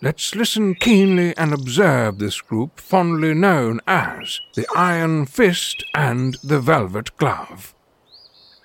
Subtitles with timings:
[0.00, 6.60] Let's listen keenly and observe this group fondly known as the Iron Fist and the
[6.60, 7.74] Velvet Glove.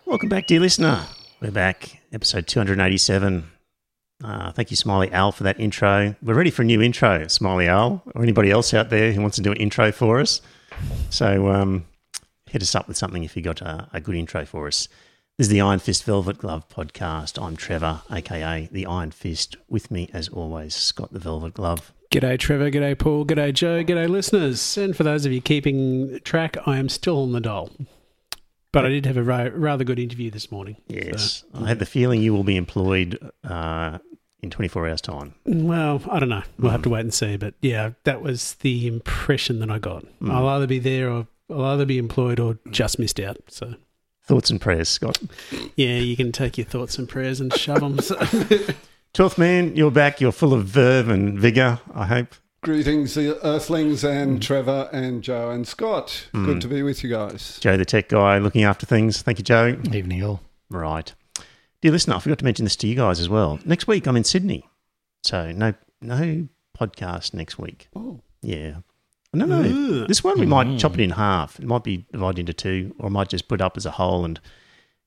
[0.06, 1.08] Welcome back, dear listener.
[1.42, 3.50] We're back, episode 287.
[4.24, 6.16] Uh, thank you, Smiley Al, for that intro.
[6.22, 9.38] We're ready for a new intro, Smiley Al, or anybody else out there who wants
[9.38, 10.40] to do an intro for us.
[11.10, 11.86] So um,
[12.46, 14.88] hit us up with something if you got a, a good intro for us.
[15.40, 17.42] This is the Iron Fist Velvet Glove podcast.
[17.44, 19.58] I'm Trevor, aka the Iron Fist.
[19.68, 21.92] With me, as always, Scott the Velvet Glove.
[22.12, 22.70] G'day, Trevor.
[22.70, 23.26] G'day, Paul.
[23.26, 23.84] G'day, Joe.
[23.84, 24.78] G'day, listeners.
[24.78, 27.72] And for those of you keeping track, I am still on the dole.
[28.72, 30.78] But I did have a ra- rather good interview this morning.
[30.88, 33.98] Yes, I had the feeling you will be employed uh,
[34.44, 35.34] in 24 hours' time.
[35.48, 36.44] Well, I don't know.
[36.60, 37.38] We'll have to wait and see.
[37.38, 40.06] But yeah, that was the impression that I got.
[40.24, 43.38] I'll either be there or I'll either be employed or just missed out.
[43.48, 43.74] So
[44.26, 45.20] Thoughts and prayers, Scott.
[45.76, 48.00] yeah, you can take your thoughts and prayers and shove them.
[48.00, 48.16] So.
[49.14, 50.22] Twelfth man, you're back.
[50.22, 51.80] You're full of verve and vigour.
[51.94, 52.36] I hope.
[52.64, 56.28] Greetings, the Earthlings and Trevor and Joe and Scott.
[56.32, 56.60] Good hmm.
[56.60, 57.60] to be with you guys.
[57.60, 59.22] Joe, the tech guy, looking after things.
[59.22, 59.78] Thank you, Joe.
[59.92, 60.40] Evening all.
[60.70, 61.14] Right,
[61.82, 63.60] dear listener, I forgot to mention this to you guys as well.
[63.66, 64.68] Next week, I'm in Sydney,
[65.24, 67.90] so no no podcast next week.
[67.96, 68.22] Oh.
[68.42, 68.78] Yeah.
[69.34, 70.06] No, no.
[70.06, 71.60] This one we might chop it in half.
[71.60, 74.26] It might be divided into two, or I might just put up as a whole.
[74.26, 74.40] And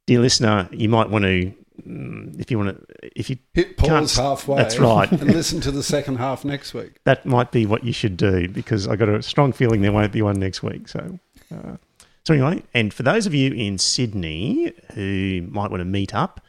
[0.06, 1.52] dear listener, you might want to,
[1.86, 4.56] mm, if you want to, if you Hit pause halfway.
[4.56, 5.10] That's right.
[5.10, 6.98] and listen to the second half next week.
[7.04, 10.12] that might be what you should do because I got a strong feeling there won't
[10.12, 10.88] be one next week.
[10.88, 11.20] So,
[11.54, 11.76] uh,
[12.24, 16.40] so anyway, and for those of you in Sydney who might want to meet up,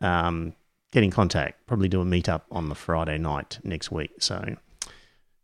[0.00, 0.54] um,
[0.90, 1.66] get in contact.
[1.66, 4.10] Probably do a meet up on the Friday night next week.
[4.18, 4.56] So,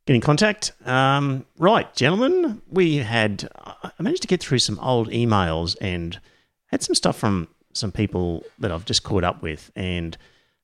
[0.06, 0.72] get in contact.
[0.86, 6.18] Um, right, gentlemen, we had I managed to get through some old emails and
[6.66, 10.16] had some stuff from some people that I've just caught up with and.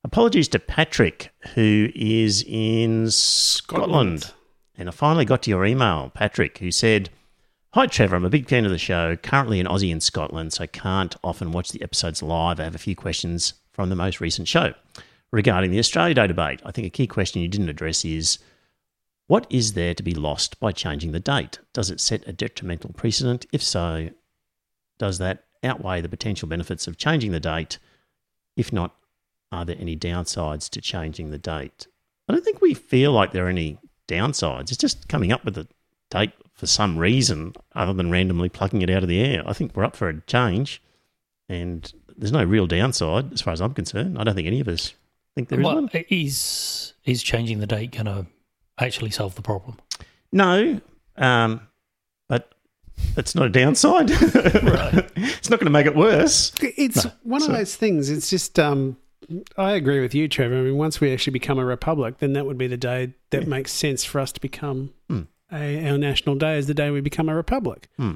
[0.04, 4.32] Apologies to Patrick, who is in Scotland.
[4.76, 7.08] And I finally got to your email, Patrick, who said,
[7.74, 8.16] Hi, Trevor.
[8.16, 9.16] I'm a big fan of the show.
[9.16, 12.58] Currently an Aussie in Scotland, so I can't often watch the episodes live.
[12.58, 14.74] I have a few questions from the most recent show.
[15.30, 18.38] Regarding the Australia Day debate, I think a key question you didn't address is
[19.32, 21.58] what is there to be lost by changing the date?
[21.72, 23.46] Does it set a detrimental precedent?
[23.50, 24.10] If so,
[24.98, 27.78] does that outweigh the potential benefits of changing the date?
[28.58, 28.94] If not,
[29.50, 31.86] are there any downsides to changing the date?
[32.28, 34.64] I don't think we feel like there are any downsides.
[34.64, 35.66] It's just coming up with a
[36.10, 39.42] date for some reason other than randomly plucking it out of the air.
[39.46, 40.82] I think we're up for a change,
[41.48, 44.18] and there's no real downside as far as I'm concerned.
[44.18, 44.92] I don't think any of us
[45.34, 45.90] think there is Well, one.
[46.10, 48.26] is is changing the date going to
[48.78, 49.78] actually solve the problem?
[50.32, 50.80] No,
[51.16, 51.60] um,
[52.28, 52.54] but
[53.14, 54.06] that's not a downside.
[54.10, 56.52] it's not going to make it worse.
[56.60, 58.08] It's one of those things.
[58.10, 58.96] It's just, um,
[59.56, 60.58] I agree with you, Trevor.
[60.58, 63.46] I mean, once we actually become a republic, then that would be the day that
[63.46, 65.22] makes sense for us to become Hmm.
[65.52, 67.88] a, our national day, is the day we become a republic.
[67.98, 68.14] Hmm.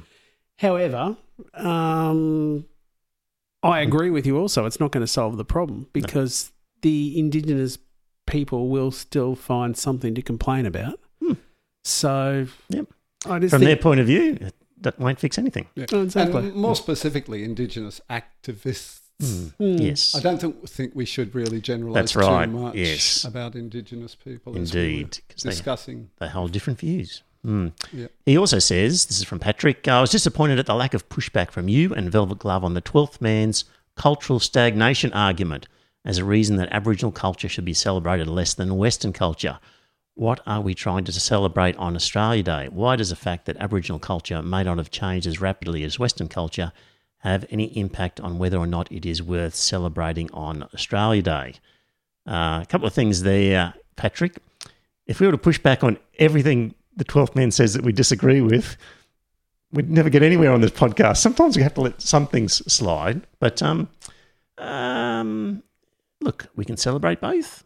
[0.59, 1.17] However,
[1.55, 2.65] um,
[3.63, 4.65] I agree with you also.
[4.65, 6.53] It's not going to solve the problem because
[6.83, 7.79] the indigenous
[8.27, 10.99] people will still find something to complain about.
[11.23, 11.33] Hmm.
[11.85, 12.87] So, Yep.
[13.27, 14.39] I just From their point of view,
[14.81, 15.67] that won't fix anything.
[15.75, 15.87] Yeah.
[15.93, 16.49] Oh, exactly.
[16.49, 19.01] And more specifically, Indigenous activists.
[19.21, 19.49] Hmm.
[19.59, 20.15] Yes.
[20.15, 23.25] I don't think, think we should really generalise That's right, too much yes.
[23.25, 24.57] about Indigenous people.
[24.59, 26.11] as we were Indeed, 'cause they- discussing.
[26.19, 27.23] they hold different views.
[27.45, 27.73] Mm.
[27.93, 28.09] Yeah.
[28.27, 31.51] He also says, this is from Patrick, I was disappointed at the lack of pushback
[31.53, 33.65] from you and Velvet Glove on the 12th man's
[33.97, 35.67] cultural stagnation argument
[36.07, 39.59] as a reason that Aboriginal culture should be celebrated less than Western culture.
[40.15, 42.69] What are we trying to celebrate on Australia Day?
[42.71, 46.29] Why does the fact that Aboriginal culture may not have changed as rapidly as Western
[46.29, 46.73] culture
[47.19, 51.55] have any impact on whether or not it is worth celebrating on Australia Day?
[52.27, 54.39] Uh, a couple of things there, Patrick.
[55.07, 58.41] If we were to push back on everything the 12th man says that we disagree
[58.41, 58.77] with,
[59.73, 61.19] we'd never get anywhere on this podcast.
[61.19, 63.27] Sometimes we have to let some things slide.
[63.39, 63.91] But um,
[64.57, 65.63] um,
[66.21, 67.65] look, we can celebrate both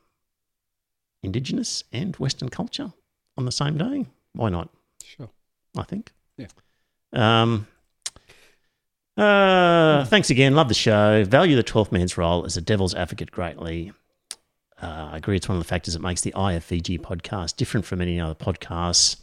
[1.23, 2.93] Indigenous and Western culture
[3.37, 4.07] on the same day.
[4.33, 4.71] Why not?
[5.05, 5.31] Sure.
[5.77, 6.13] I think.
[6.37, 6.47] Yeah.
[7.13, 7.67] Um,
[9.17, 10.55] uh, thanks again.
[10.55, 11.25] Love the show.
[11.25, 13.93] Value the 12th man's role as a devil's advocate greatly.
[14.81, 18.01] Uh, I agree it's one of the factors that makes the IFVG podcast different from
[18.01, 19.17] any other podcasts.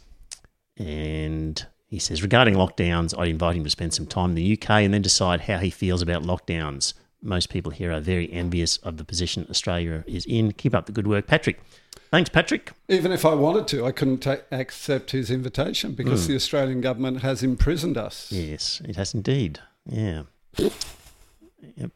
[0.76, 4.70] And he says, regarding lockdowns, I'd invite him to spend some time in the UK
[4.70, 6.94] and then decide how he feels about lockdowns.
[7.22, 10.52] Most people here are very envious of the position Australia is in.
[10.52, 11.60] Keep up the good work, Patrick.
[12.10, 12.72] Thanks, Patrick.
[12.88, 16.30] Even if I wanted to, I couldn't ta- accept his invitation because Hmm.
[16.32, 18.30] the Australian government has imprisoned us.
[18.32, 19.58] Yes, it has indeed.
[19.84, 20.22] Yeah.
[20.56, 21.90] Yep.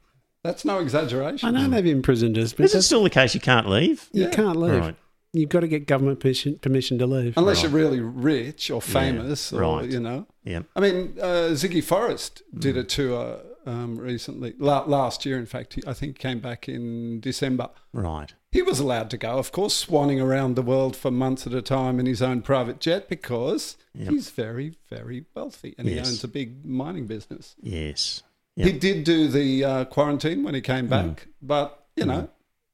[0.45, 1.49] That's no exaggeration.
[1.49, 4.09] I know they've imprisoned us, but Is it still the case you can't leave?
[4.13, 4.31] you Yeah.
[4.31, 4.81] can't leave.
[4.81, 4.97] Right.
[5.33, 7.35] You've got to get government permission, permission to leave.
[7.39, 9.89] Unless you're really rich or famous, or right.
[9.91, 10.27] you know.
[10.45, 10.67] Yep.
[10.77, 15.39] I mean, uh, Twiggy Forrest did a tour um, recently, la- last year.
[15.39, 17.71] In fact, he, I think he came back in December.
[17.93, 18.33] Right.
[18.51, 21.63] He was allowed to go, of course, swanning around the world for months at a
[21.63, 24.11] time in his own private jet because Yep.
[24.11, 27.55] he's very, very wealthy and he owns a big mining business.
[27.63, 28.23] Yes.
[28.57, 32.29] He did do the uh, quarantine when he came back, but you know, Mm.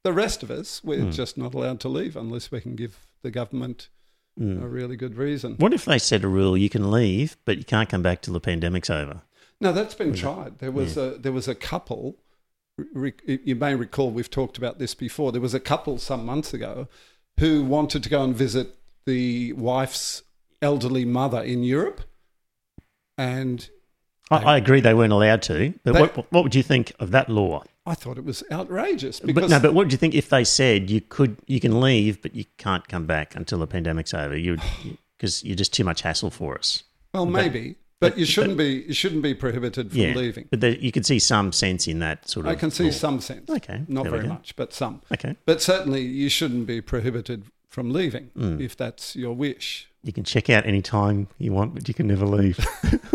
[0.04, 1.12] the rest of us, we're Mm.
[1.12, 3.88] just not allowed to leave unless we can give the government
[4.38, 4.62] Mm.
[4.62, 5.56] a really good reason.
[5.58, 8.32] What if they set a rule you can leave, but you can't come back till
[8.34, 9.22] the pandemic's over?
[9.60, 10.58] No, that's been tried.
[10.58, 12.16] There was a there was a couple.
[12.76, 15.32] Re, you may recall we've talked about this before.
[15.32, 16.86] There was a couple some months ago
[17.40, 20.22] who wanted to go and visit the wife's
[20.62, 22.02] elderly mother in Europe,
[23.16, 23.68] and
[24.30, 27.10] I, I agree they weren't allowed to, but They- what, what would you think of
[27.10, 27.64] that law?
[27.86, 30.90] I thought it was outrageous But no, but what would you think if they said
[30.90, 34.36] you could, you can leave, but you can't come back until the pandemic's over?
[34.36, 34.58] You
[35.16, 36.82] because you're just too much hassle for us.
[37.14, 40.46] well maybe, but, you shouldn't be you shouldn't be prohibited from yeah, leaving.
[40.50, 42.52] but there, you can see some sense in that sort of.
[42.52, 42.90] I can see law.
[42.90, 43.48] some sense.
[43.50, 44.28] Okay, not very go.
[44.28, 45.02] much, but some.
[45.12, 48.60] Okay, But certainly, you shouldn't be prohibited from leaving Mm.
[48.60, 49.87] if that's your wish.
[50.02, 52.58] You can check out any time you want, but you can never leave.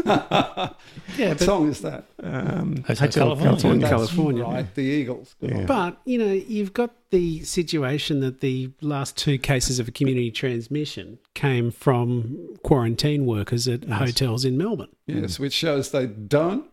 [1.18, 2.06] Yeah, but, song is that?
[2.22, 3.80] Um, Hotel California.
[3.80, 4.44] That's California.
[4.44, 4.76] right?
[4.76, 5.36] The Eagles.
[5.40, 5.66] Yeah.
[5.66, 11.20] but you know, you've got the situation that the last two cases of community transmission
[11.36, 14.90] came from quarantine workers at hotels in Melbourne.
[15.08, 16.66] Yes, which shows they don't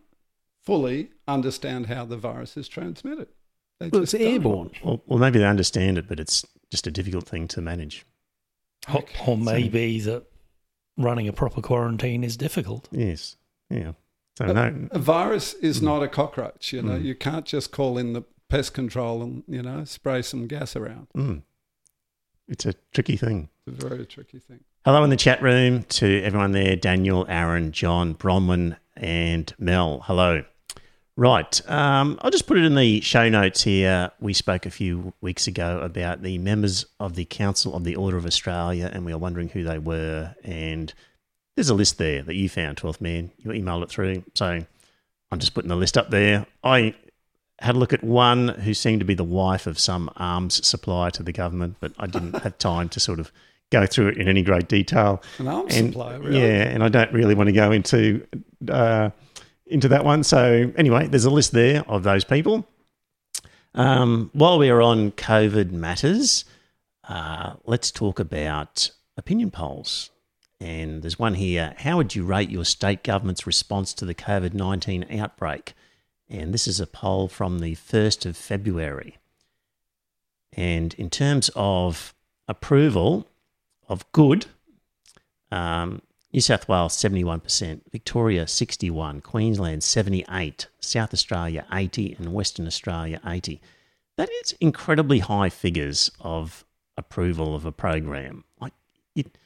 [0.63, 3.27] fully understand how the virus is transmitted.
[3.79, 4.21] They Well, it's don't.
[4.21, 4.71] airborne.
[4.83, 8.05] Well, well, maybe they understand it, but it's just a difficult thing to manage.
[8.89, 10.23] Or, Okay, or maybe that
[10.97, 12.87] running a proper quarantine is difficult.
[12.91, 13.35] Yes.
[13.69, 13.93] Yeah.
[14.37, 14.87] So no.
[14.91, 15.83] A virus is Mm.
[15.83, 16.73] not a cockroach.
[16.73, 17.03] You know, Mm.
[17.03, 21.07] you can't just call in the pest control and you know spray some gas around.
[21.15, 21.43] Mm,
[22.47, 23.49] it's a tricky thing.
[23.67, 24.61] It's a very tricky thing.
[24.83, 30.01] Hello in the chat room to everyone there Daniel, Aaron, John, Bronwyn, and Mel.
[30.05, 30.43] Hello.
[31.21, 31.61] Right.
[31.69, 34.09] Um, I'll just put it in the show notes here.
[34.19, 38.17] We spoke a few weeks ago about the members of the Council of the Order
[38.17, 40.33] of Australia, and we were wondering who they were.
[40.43, 40.91] And
[41.55, 43.29] there's a list there that you found, 12th man.
[43.37, 44.23] You emailed it through.
[44.33, 44.65] So
[45.31, 46.47] I'm just putting the list up there.
[46.63, 46.95] I
[47.59, 51.11] had a look at one who seemed to be the wife of some arms supplier
[51.11, 53.31] to the government, but I didn't have time to sort of
[53.69, 55.21] go through it in any great detail.
[55.37, 56.39] An arms And, supplier, really.
[56.41, 58.25] Yeah, and I don't really want to go into
[58.67, 59.11] uh,
[59.71, 60.23] into that one.
[60.23, 62.67] So anyway, there's a list there of those people.
[63.73, 66.45] Um, while we are on COVID matters,
[67.07, 70.09] uh, let's talk about opinion polls.
[70.59, 71.73] And there's one here.
[71.77, 75.73] How would you rate your state government's response to the COVID 19 outbreak?
[76.29, 79.17] And this is a poll from the 1st of February.
[80.53, 82.13] And in terms of
[82.47, 83.27] approval
[83.89, 84.45] of good,
[85.51, 86.01] um,
[86.33, 93.61] New South Wales 71%, Victoria 61, Queensland 78, South Australia 80 and Western Australia 80.
[94.17, 96.63] That is incredibly high figures of
[96.97, 98.43] approval of a program.
[98.59, 98.73] Like
[99.15, 99.37] it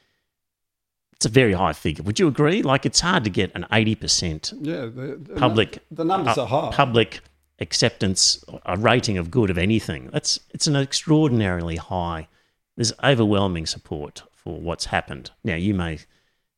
[1.12, 2.04] it's a very high figure.
[2.04, 2.62] Would you agree?
[2.62, 6.46] Like it's hard to get an 80% Yeah, the, the, public The numbers uh, are
[6.46, 6.70] high.
[6.72, 7.20] public
[7.58, 10.10] acceptance, a rating of good of anything.
[10.12, 12.28] That's it's an extraordinarily high.
[12.76, 15.30] There's overwhelming support for what's happened.
[15.42, 16.00] Now, you may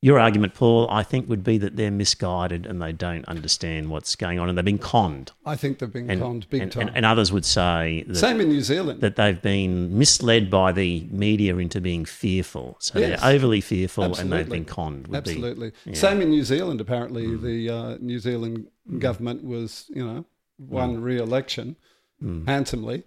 [0.00, 4.14] your argument, Paul, I think would be that they're misguided and they don't understand what's
[4.14, 5.33] going on and they've been conned.
[5.45, 6.87] I think they've been And, conned big and, time.
[6.88, 9.00] and, and others would say that, Same in New Zealand.
[9.00, 12.76] that they've been misled by the media into being fearful.
[12.78, 13.21] So Yes.
[13.21, 15.09] they're overly fearful and they've been conned.
[15.09, 15.73] Would be- Absolutely.
[15.85, 15.93] yeah.
[15.93, 15.97] Mm.
[15.97, 16.81] Same in New Zealand.
[16.81, 20.25] Apparently, the uh, New Zealand government was, you know,
[20.59, 21.76] won re-election
[22.23, 22.47] Mm.
[22.49, 23.05] handsomely,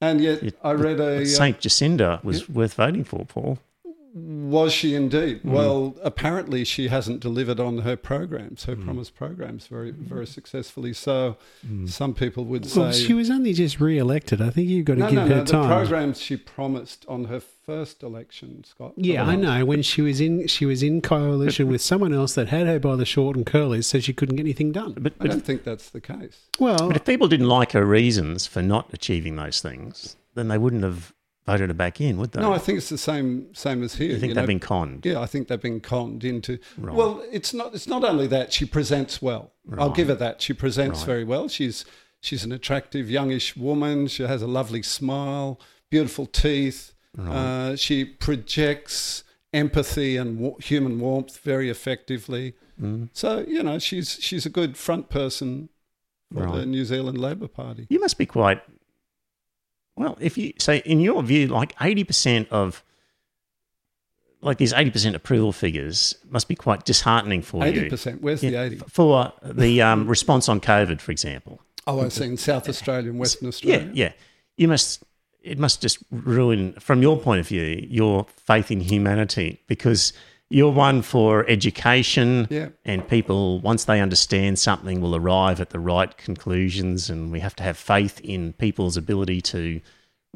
[0.00, 1.22] and yet It- I read a.
[1.22, 3.58] uh, Saint Jacinda was worth voting for, Paul.
[4.16, 5.42] Was she indeed?
[5.42, 5.50] Mm.
[5.50, 8.66] Well, apparently she hasn't delivered on her programs, Mm.
[8.66, 10.92] her promised programs, very very successfully.
[10.92, 11.88] So Mm.
[11.88, 12.80] some people would say.
[12.80, 14.40] Well, she was only just re-elected.
[14.40, 15.44] I think you've got to no, give no, her no.
[15.44, 15.68] The time.
[15.68, 18.92] programs she promised on her first election, Scott.
[18.96, 19.64] Yeah, I know.
[19.64, 22.94] When she was in, she was in coalition with someone else that had her by
[22.94, 24.94] the short and curlies, so she couldn't get anything done.
[24.98, 26.46] But, I don't think that's the case.
[26.60, 30.58] Well, but if people didn't like her reasons for not achieving those things, then they
[30.58, 31.14] wouldn't have
[31.46, 32.40] voted her back in, would they?
[32.40, 34.08] No, I think it's the same same as here.
[34.10, 34.46] you think you they've know.
[34.46, 35.04] been conned?
[35.06, 36.58] Yeah, I think they've been conned into.
[36.78, 36.94] Right.
[36.94, 37.74] Well, it's not.
[37.74, 39.52] It's not only that she presents well.
[39.78, 40.42] I'll give her that.
[40.42, 41.06] She presents Right.
[41.06, 41.48] very well.
[41.48, 41.84] She's
[42.20, 44.06] she's an attractive youngish woman.
[44.08, 45.60] She has a lovely smile,
[45.90, 46.92] beautiful teeth.
[47.18, 49.22] Uh, she projects
[49.52, 52.54] empathy and wa- human warmth very effectively.
[52.80, 53.08] Mm.
[53.12, 55.68] So you know, she's she's a good front person
[56.32, 57.86] for the New Zealand Labor Party.
[57.88, 58.60] You must be quite
[59.96, 60.16] well.
[60.20, 62.82] If you say, in your view, like eighty percent of
[64.40, 67.90] like these eighty percent approval figures must be quite disheartening for Eighty you.
[67.90, 68.20] percent.
[68.22, 68.76] Where's Yeah, the eighty?
[68.88, 71.60] for the um, response on COVID, for example.
[71.86, 72.24] Oh, I see.
[72.24, 73.86] In South Australia and Western Australia.
[73.92, 74.12] Yeah, yeah.
[74.56, 75.02] You must.
[75.42, 80.14] It must just ruin, from your point of view, your faith in humanity because
[80.50, 82.68] you're one for education, Yeah.
[82.84, 87.56] and people once they understand something will arrive at the right conclusions, and we have
[87.56, 89.80] to have faith in people's ability to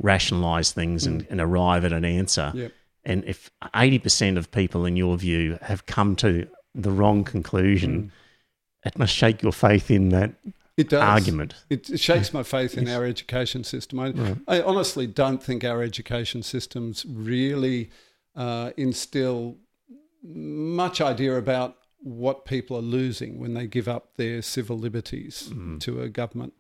[0.00, 2.70] rationalize things and, and arrive at an answer.
[3.04, 8.12] And if eighty percent of people, in your view, have come to the wrong conclusion,
[8.84, 10.32] it must shake your faith in that
[10.76, 11.02] It does.
[11.02, 11.54] argument.
[11.70, 13.98] It, shakes my faith in our education system.
[14.00, 17.90] I, I honestly don't think our education systems really
[18.36, 19.56] uh, instill
[20.22, 25.80] much idea about what people are losing when they give up their civil liberties mm.
[25.80, 26.52] to a government,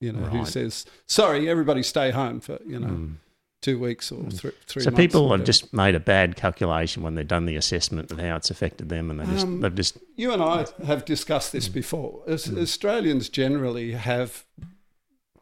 [0.00, 3.14] you know, who says, "Sorry, everybody, stay home for you know mm.
[3.60, 4.40] two weeks or mm.
[4.40, 7.56] thr three." So months people have just made a bad calculation when they've done the
[7.56, 10.66] assessment of how it's affected them, and they just Um, they've just You and I
[10.84, 12.22] have discussed this before.
[12.26, 14.46] As, Australians generally have,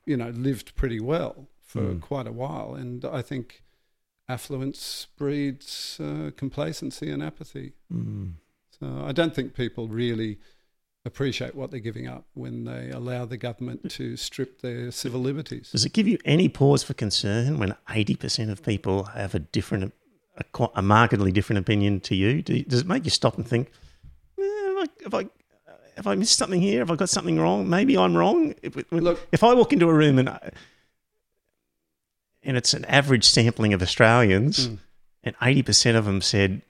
[0.04, 3.63] you know, lived pretty well for quite a while, and I think
[4.28, 7.72] affluence breeds uh, complacency and apathy.
[8.80, 10.38] So I don't think people really
[11.06, 15.70] appreciate what they're giving up when they allow the government to strip their civil liberties.
[15.70, 19.38] does it give you any pause for concern when eighty percent of people have a
[19.38, 19.92] different,
[20.38, 22.40] a, a markedly different opinion to you?
[22.42, 23.70] Do, does it make you stop and think,
[24.38, 25.26] eh, have, I, have I
[25.96, 26.80] have I missed something here?
[26.80, 27.68] Have I got something wrong?
[27.68, 28.54] Maybe I'm wrong.
[28.62, 30.50] If, Look- if I walk into a room and I-
[32.44, 34.78] and it's an average sampling of Australians, Mm.
[35.24, 36.62] and eighty percent of them said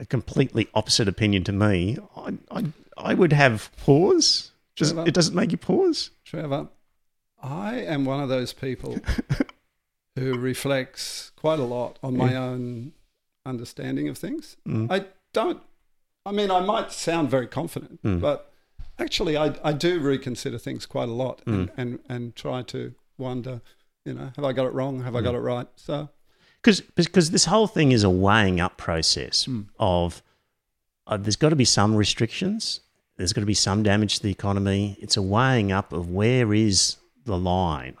[0.00, 2.64] a completely opposite opinion to me, I, I,
[2.96, 4.50] I would have pause.
[4.74, 5.08] Does, Trevor?
[5.08, 6.10] it doesn't make you pause.
[6.24, 6.68] Trevor,
[7.42, 8.98] I am one of those people
[10.16, 12.92] who reflects quite a lot on my own
[13.44, 14.56] understanding of things.
[14.66, 14.90] Mm.
[14.90, 15.62] I don't,
[16.24, 18.20] I mean, I might sound very confident, Mm.
[18.20, 18.52] but
[18.98, 21.52] actually, I, I do reconsider things quite a lot Mm.
[21.54, 23.60] and, and, and try to wonder,
[24.06, 25.02] you know, have I got it wrong?
[25.02, 25.24] Have I Mm.
[25.24, 25.66] got it right?
[25.76, 26.08] So,
[26.62, 29.48] Because because this whole thing is a weighing up process
[29.78, 30.22] of
[31.06, 32.80] uh, there's got to be some restrictions.
[33.16, 34.96] There's got to be some damage to the economy.
[35.00, 37.96] It's a weighing up of where is the line,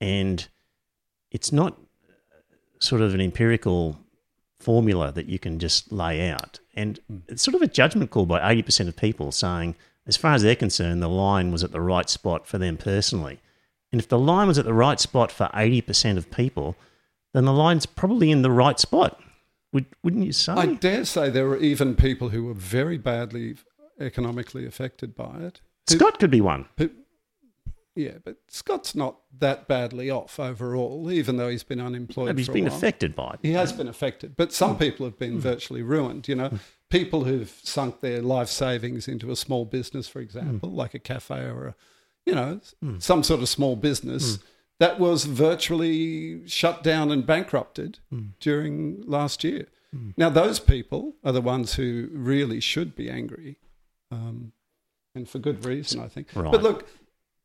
[0.00, 0.46] and
[1.30, 1.78] it's not
[2.78, 3.98] sort of an empirical
[4.58, 6.60] formula that you can just lay out.
[6.74, 9.74] And it's sort of a judgment call by eighty percent of people saying,
[10.06, 13.40] as far as they're concerned, the line was at the right spot for them personally.
[13.92, 16.76] And if the line was at the right spot for eighty percent of people,
[17.34, 19.20] then the line's probably in the right spot.
[19.72, 20.52] Would, wouldn't you say?
[20.52, 23.56] I dare say there were even people who were very badly
[24.00, 25.60] economically affected by it.
[25.88, 26.66] who- Scott could be one.
[26.76, 26.90] who-
[27.94, 32.38] yeah, but Scott's not that badly off overall, even though he's been unemployed.
[32.38, 32.74] He's been while.
[32.74, 33.40] affected by it.
[33.42, 35.40] He has been affected, but some people have been hmm.
[35.40, 36.26] virtually ruined.
[36.26, 36.56] You know, hmm.
[36.88, 40.76] people who've sunk their life savings into a small business, for example, hmm.
[40.76, 41.74] like a cafe or a,
[42.26, 42.98] you know, hmm.
[42.98, 44.42] some sort of small business hmm.
[44.78, 48.28] that was virtually shut down and bankrupted hmm.
[48.40, 49.66] during last year.
[50.16, 53.58] Now, those people are the ones who really should be angry,
[54.12, 54.52] um,
[55.16, 56.28] and for good reason, I think.
[56.32, 56.52] Right.
[56.52, 56.88] But look,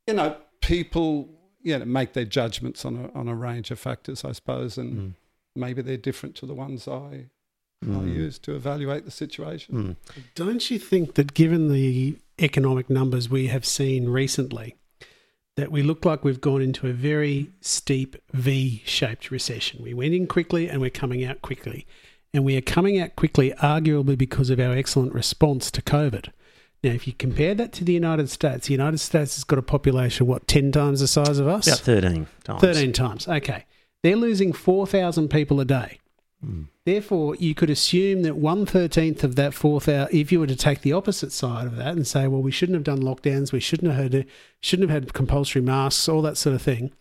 [0.05, 1.29] you know, people,
[1.63, 5.15] you know, make their judgments on a on a range of factors, I suppose, and
[5.55, 7.29] maybe they're different to the ones I
[7.84, 9.98] I use to evaluate the situation.
[10.34, 14.75] Don't you think that given the economic numbers we have seen recently,
[15.56, 19.82] that we look like we've gone into a very steep V shaped recession?
[19.82, 21.86] We went in quickly and we're coming out quickly.
[22.34, 26.32] And we are coming out quickly, arguably because of our excellent response to COVID.
[26.84, 29.62] Now, if you compare that to the United States, the United States has got a
[29.62, 31.65] population, what, 10 times the size of us?
[31.65, 32.62] About 13 times.
[32.62, 33.27] 13 times.
[33.27, 33.65] Okay.
[34.04, 36.00] They're losing 4,000 people a day.
[36.86, 40.56] Therefore, you could assume that one thirteenth of that fourth hour, if you were to
[40.56, 43.60] take the opposite side of that and say, well, we shouldn't have done lockdowns, we
[43.60, 44.27] shouldn't have had,
[44.62, 46.92] shouldn't have had compulsory masks, all that sort of thing.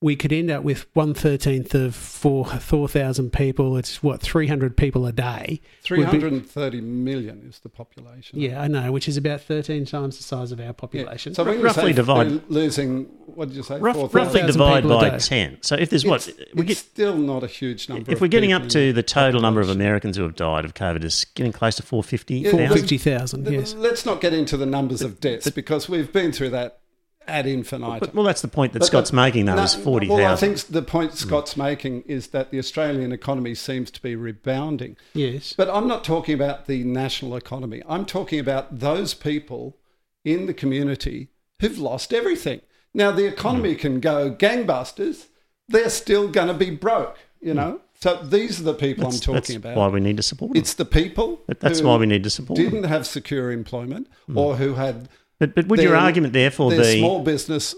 [0.00, 3.76] We could end up with one thirteenth of four four thousand people.
[3.76, 5.60] It's what three hundred people a day.
[5.82, 8.38] Three hundred and thirty million is the population.
[8.38, 10.72] Yeah, I know, which is about thirteen times the size of our Yeah.
[10.72, 11.34] population.
[11.34, 13.80] So when you Roughly say divide- losing, what did you say?
[13.80, 14.14] Rough, 4,000?
[14.26, 15.58] roughly divide by 10.
[15.62, 16.28] So if there's what?
[16.28, 18.10] It's, We it's get, still not a huge number.
[18.10, 19.68] if of we're getting up to the total number of.
[19.68, 22.50] Americans who have died of COVID, is getting close to 450,000.
[22.50, 23.46] Four Yeah, fifty thousand.
[23.48, 23.74] Yes.
[23.74, 26.80] Let's not get into the numbers of deaths because we've been through that
[27.28, 27.98] ad infinitum.
[28.00, 30.16] But, well, that's the point that But- Scott's but- making, though, no, is 40,000.
[30.24, 34.16] Well, I think the point Scott's making is that the Australian economy seems to be
[34.16, 34.96] rebounding.
[35.14, 35.54] Yes.
[35.56, 37.82] But I'm not talking about the national economy.
[37.88, 39.76] I'm talking about those people
[40.24, 41.28] in the community
[41.60, 42.60] who've lost everything.
[42.94, 43.78] Now, the economy Hmm.
[43.80, 45.26] can go gangbusters,
[45.68, 47.80] they're still going to be broke, you know?
[48.00, 49.10] So these are the people Hmm.
[49.10, 49.76] that's, I'm that's talking about.
[49.76, 50.60] why we need to support them.
[50.60, 51.40] It's the people.
[51.48, 52.64] But that's who why we need to support them.
[52.70, 55.08] didn't have secure employment or who had
[55.38, 57.74] But, but would your argument therefore be small business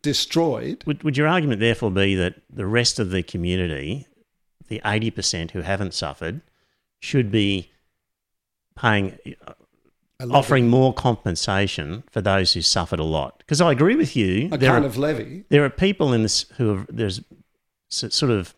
[0.00, 0.84] destroyed.
[0.86, 4.06] would, would your argument therefore be that the rest of the community,
[4.68, 6.40] the 80% who haven't suffered,
[7.00, 7.70] should be
[8.76, 9.54] paying uh,
[10.20, 13.38] levy, offering more compensation for those who suffered a lot?
[13.38, 14.48] Because I agree with you.
[14.52, 15.44] a there kind are, of levy.
[15.48, 17.20] there are people in this who have there's
[17.88, 18.54] sort of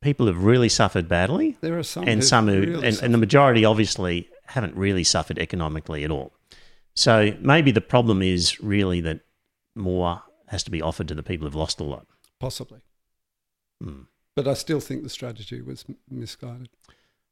[0.00, 3.18] people who've really suffered badly There are some and some who really and, and the
[3.18, 6.32] majority obviously haven't really suffered economically at all
[6.96, 9.20] so maybe the problem is really that
[9.76, 12.06] more has to be offered to the people who've lost a lot
[12.40, 12.80] possibly.
[13.82, 14.02] Hmm.
[14.34, 16.68] But I still think the strategy was misguided.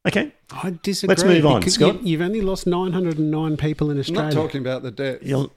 [0.07, 1.11] okay I disagree.
[1.15, 2.03] Let's move on, Scott.
[2.03, 4.33] You, have only lost 909 people in I'm Australia.
[4.33, 5.19] not talking about the death.
[5.21, 5.51] You'll,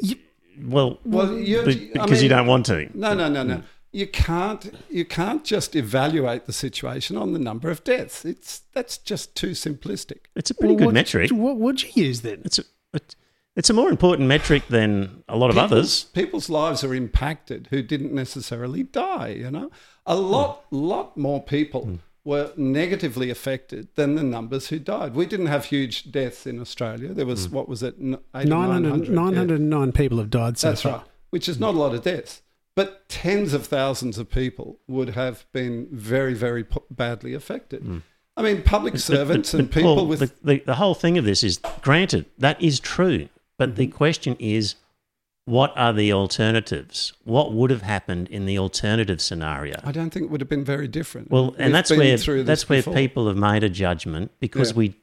[0.00, 0.16] You-
[0.62, 3.62] well Well, you- be- I because you don't want to No, no, no, no.
[3.90, 4.70] You can't.
[4.90, 8.22] You can't just evaluate the situation on the number of deaths.
[8.24, 10.18] It's that's just too simplistic.
[10.36, 12.42] it's a pretty Well, good what- metric What would you use then?
[12.44, 13.16] it's a, it-
[13.56, 17.68] it's a more important metric than a lot of People's- others People's lives are impacted
[17.70, 19.30] who didn't necessarily die.
[19.30, 19.70] You know,
[20.06, 21.94] a lot, lot more people hmm.
[22.24, 25.14] were negatively affected than the numbers who died.
[25.14, 27.12] We didn't have huge deaths in Australia.
[27.12, 27.54] There was hmm.
[27.56, 29.14] what was it, N- 900, 900, yeah.
[29.14, 30.92] 909 people have died so That's far.
[30.92, 32.42] right, which is not a lot of deaths.
[32.76, 37.82] But tens of thousands of people would have been very, very badly affected.
[37.82, 37.98] Hmm.
[38.38, 41.58] I mean, public servants and people Paul, with the, the, whole thing of this is
[41.82, 43.76] granted that is true but Mm-hmm.
[43.76, 44.76] the question is
[45.44, 50.26] what are the alternatives what would have happened in the alternative scenario I don't think
[50.26, 51.30] it would have been very different.
[51.30, 52.94] well We've and that's where that's where before.
[52.94, 54.76] people have made a judgment because Yeah.
[54.76, 54.94] we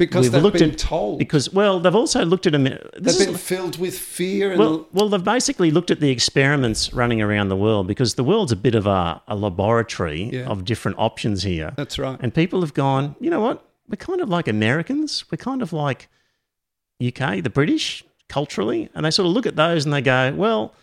[0.00, 2.64] because we've they've looked been at- told because well they've also looked at them.
[2.64, 6.92] they've is- been filled with fear and well, well, they've basically looked at the experiments
[6.92, 10.46] running around the world because the world's a bit of a, a laboratory Yeah.
[10.46, 11.72] of different options here.
[11.76, 12.18] that's right.
[12.20, 13.64] And people have gone, you know what?
[13.88, 15.24] We're kind of like Americans.
[15.30, 16.08] We're kind of like
[17.02, 18.88] UK, the British, culturally.
[18.94, 20.74] And they sort of look at those and they go, well,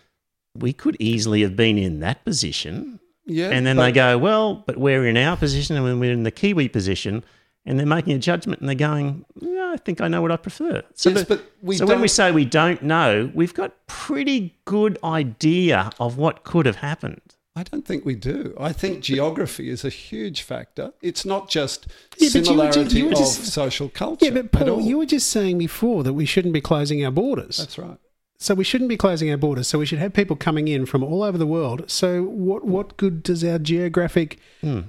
[0.54, 3.00] we could easily have been in that position.
[3.30, 6.30] Yeah, And then they go, well, but we're in our position and we're in the
[6.30, 7.22] Kiwi position.
[7.68, 10.36] And they're making a judgment and they're going, yeah, I think I know what I
[10.36, 10.82] prefer.
[10.94, 14.56] So, Yes, the- but we so when we say we don't know, we've got pretty
[14.64, 17.20] good idea of what could have happened.
[17.54, 18.54] I don't think we do.
[18.58, 20.92] I think geography is a huge factor.
[21.02, 24.24] It's not just Yeah, but you were ju- similarity you were of social culture.
[24.26, 24.80] Yeah, but at Paul, all.
[24.80, 27.58] you were just saying before that we shouldn't be closing our borders.
[27.58, 27.98] That's right.
[28.38, 29.66] So we shouldn't be closing our borders.
[29.66, 31.90] So we should have people coming in from all over the world.
[31.90, 34.82] So what what good does our geographic hmm.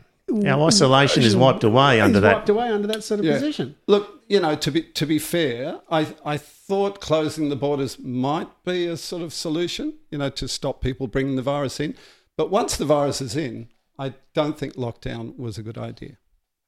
[0.46, 2.36] Our isolation is wiped away under is that.
[2.36, 3.34] wiped away under that sort of Yeah.
[3.34, 3.76] position?
[3.88, 8.50] Look, you know, to be to be fair, I I thought closing the borders might
[8.64, 11.96] be a sort of solution, you know, to stop people bringing the virus in.
[12.38, 16.18] But once the virus is in, I don't think lockdown was a good idea.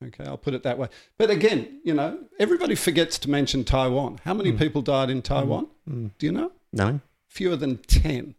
[0.03, 0.87] Okay, I'll put it that way.
[1.19, 4.19] But again, you know, everybody forgets to mention Taiwan.
[4.25, 4.39] How Hmm.
[4.39, 5.67] many people died in Taiwan?
[5.87, 6.51] Do you know?
[6.73, 8.35] No, Fewer than 10.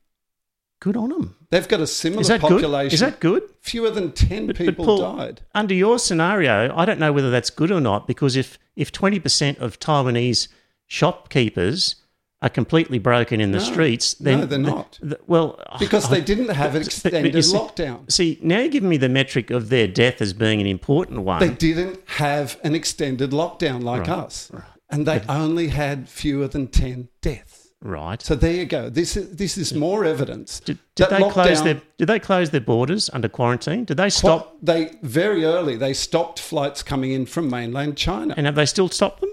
[0.82, 1.36] Good on them.
[1.50, 2.88] They've got a similar Is that population.
[2.88, 2.92] good?
[2.94, 3.42] Is that good?
[3.60, 5.40] Fewer than 10 But- but people Paul, died.
[5.54, 9.20] Under your scenario, I don't know whether that's good or not because if if twenty
[9.20, 10.48] percent of Taiwanese
[10.86, 11.96] shopkeepers
[12.40, 13.64] are completely broken in the No.
[13.64, 14.98] streets, No, then they're not.
[15.00, 18.10] th- well, Because I- they didn't have an but- but extended see- lockdown.
[18.10, 21.38] See, now you're giving me the metric of their death as being an important one.
[21.40, 24.50] They didn't have an extended lockdown like us.
[24.90, 27.61] And they only had fewer than 10 deaths.
[27.82, 28.20] Right.
[28.22, 28.88] So there you go.
[28.88, 30.60] This is, this is more evidence.
[30.60, 33.84] Did, did they close their Did they close their borders under quarantine?
[33.84, 34.56] Did they Stop.
[34.62, 38.34] They very early they stopped flights coming in from mainland China.
[38.36, 39.30] And have they still stopped them?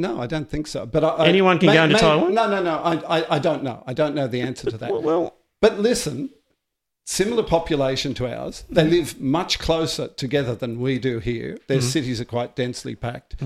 [0.00, 0.86] no, I don't think so.
[0.86, 2.32] But I, Anyone can go into Taiwan?
[2.32, 2.76] No, no, no.
[2.78, 3.82] I, I, I don't know.
[3.86, 4.92] I don't know the answer to that.
[4.92, 6.30] Well, well But listen,
[7.04, 8.62] similar population to ours.
[8.70, 11.58] They live much closer together than we do here.
[11.66, 11.88] Their Mm-hmm.
[11.88, 13.36] cities are quite densely packed.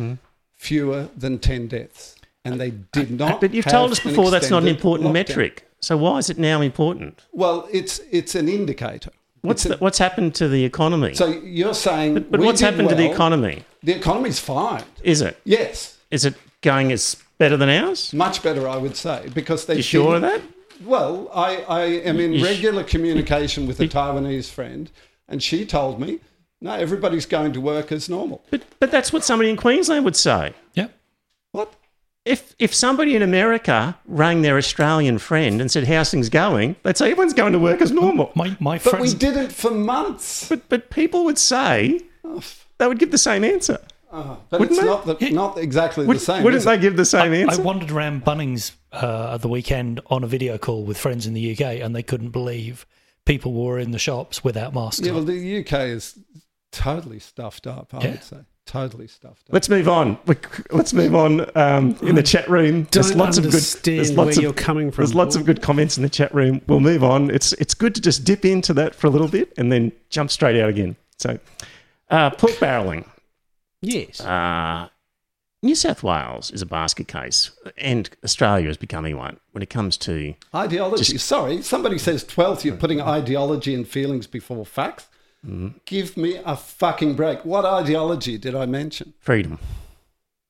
[0.53, 2.17] Fewer than 10 deaths.
[2.45, 3.41] And they did not.
[3.41, 5.13] but you've told us before that's not an important lockdown.
[5.13, 5.69] metric.
[5.81, 7.25] So why is it now important?
[7.33, 9.11] Well, it's it's an indicator.
[9.43, 11.15] What's It's the, what's happened to the economy?
[11.15, 13.65] So you're saying, but but we what's did happened to the economy?
[13.83, 14.85] The economy's fine.
[15.03, 18.13] Is it Yes, is it going as better than ours?
[18.13, 19.77] much better, I would say, because they.
[19.77, 20.41] You sure of that?
[20.85, 24.91] Well, I, I am in You sh- regular communication with a Taiwanese friend,
[25.29, 26.19] and she told me,
[26.61, 28.45] no, everybody's going to work as normal.
[28.51, 30.55] But but that's what somebody in Queensland would say.
[30.75, 30.89] Yeah.
[32.25, 32.33] What?
[32.33, 36.97] If if somebody in America rang their Australian friend and said, "How's things going?" they'd
[36.97, 40.49] say, "Everyone's going to work as normal." My my But we didn't for months.
[40.49, 42.01] But but people would say
[42.79, 43.79] they would give the same answer.
[44.15, 44.93] Oh, but Wouldn't it's they?
[44.93, 46.45] not the, not exactly Would, the same.
[46.45, 46.81] wouldn't they it?
[46.83, 47.63] give the same I answer?
[47.63, 51.33] I wandered around Bunnings uh, at the weekend on a video call with friends in
[51.33, 52.85] the UK, and they couldn't believe
[53.25, 55.01] people were in the shops without masks.
[55.05, 56.19] Yeah, well, the UK is
[56.73, 57.95] totally stuffed up.
[57.95, 58.11] I Yeah.
[58.11, 59.53] would say totally stuffed up.
[59.53, 60.19] Let's move on.
[60.71, 62.87] Let's move on um, in the chat room.
[62.91, 63.53] There's Don't lots of good.
[63.53, 65.03] There's lots where of you're coming from.
[65.03, 66.61] There's lots of good comments in the chat room.
[66.67, 67.31] We'll move on.
[67.31, 70.31] It's it's good to just dip into that for a little bit and then jump
[70.31, 70.97] straight out again.
[71.19, 71.39] So,
[72.11, 73.07] uh, pork barreling.
[73.81, 74.21] Yes.
[74.21, 74.89] Uh,
[75.65, 79.97] New South Wales is a basket case, and Australia is becoming one when it comes
[79.99, 80.35] to.
[80.53, 81.19] Ideology.
[81.19, 85.07] Sorry, somebody says 12th, you're putting ideology and feelings before facts.
[85.47, 85.69] Mm-hmm.
[85.85, 87.45] Give me a fucking break.
[87.45, 89.15] What ideology did I mention?
[89.19, 89.59] Freedom.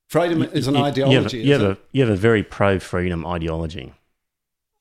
[0.09, 1.39] Freedom is an You- ideology.
[1.39, 3.93] You have, a, you, have a, you have a very pro freedom ideology.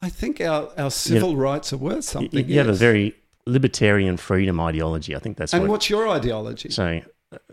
[0.01, 2.47] I think our, our civil rights are worth something.
[2.49, 5.15] you have a very libertarian freedom ideology.
[5.15, 5.69] I think that's And what.
[5.71, 6.69] what's your ideology?
[6.71, 7.01] So,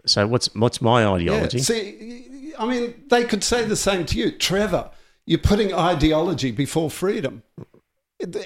[0.07, 1.59] so what's what's my Yeah, ideology?
[1.59, 4.33] See, I mean, they could say the same to you.
[4.33, 4.90] Trevor,
[5.27, 7.42] you're putting ideology before freedom.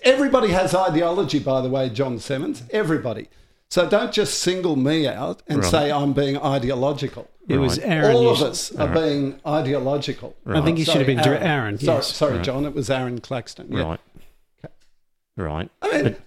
[0.04, 2.62] Everybody has ideology, by the way, John Simmons.
[2.70, 3.28] Everybody.
[3.72, 5.70] So don't just single me out and Right.
[5.70, 7.30] say I'm being ideological.
[7.48, 7.78] it was.
[7.78, 8.14] Aaron.
[8.14, 10.36] All of sh- us are being ideological.
[10.46, 11.42] I think you should have Sorry, been Aaron.
[11.42, 12.14] Aaron Sorry, yes.
[12.14, 12.44] sorry Right.
[12.44, 12.66] John.
[12.66, 13.68] It was Aaron Claxton.
[13.72, 13.82] Yeah.
[13.82, 14.00] Right.
[15.38, 15.70] Right.
[15.80, 16.20] I mean, But-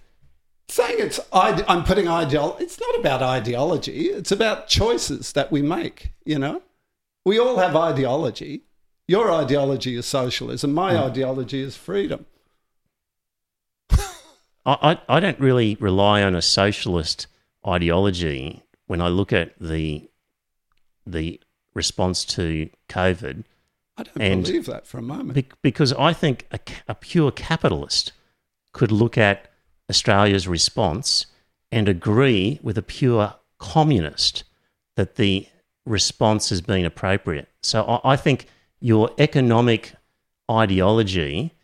[0.68, 2.64] saying it's ide- I'm putting ideology.
[2.64, 4.06] It's not about ideology.
[4.06, 6.10] It's about choices that we make.
[6.24, 6.62] You know,
[7.24, 8.62] we all have ideology.
[9.06, 10.74] Your ideology is socialism.
[10.74, 11.04] My Hmm.
[11.04, 12.26] ideology is freedom.
[13.90, 13.96] I,
[14.66, 17.28] I I don't really rely on a socialist
[17.66, 20.08] ideology when I look at the
[21.06, 21.40] the
[21.74, 23.44] response to COVID
[23.98, 25.34] I don't And- believe that for a moment.
[25.34, 28.12] Bec- because I think a, a pure capitalist
[28.72, 29.50] could look at
[29.88, 31.26] Australia's response
[31.72, 34.44] and agree with a pure communist
[34.96, 35.48] that the
[35.86, 37.48] response has been appropriate.
[37.62, 38.46] So I, I think
[38.80, 39.94] your economic
[40.50, 41.54] ideology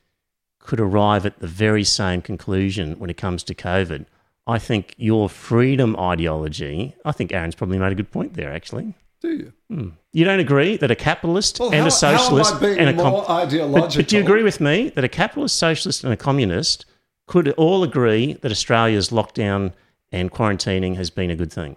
[0.59, 4.07] could arrive at the very same conclusion when it comes to COVID.
[4.47, 8.95] I think your freedom ideology, I think Aaron's probably made a good point there, actually.
[9.21, 9.53] Do you?
[9.71, 9.89] Hmm.
[10.13, 12.79] You don't agree that a capitalist Well, and how, a socialist how am I being
[12.81, 13.81] and a com- more ideological?
[13.89, 16.85] but, but do you agree with me that a capitalist, socialist, and a communist
[17.29, 19.73] could all agree that Australia's lockdown
[20.11, 21.77] and quarantining has been a good thing?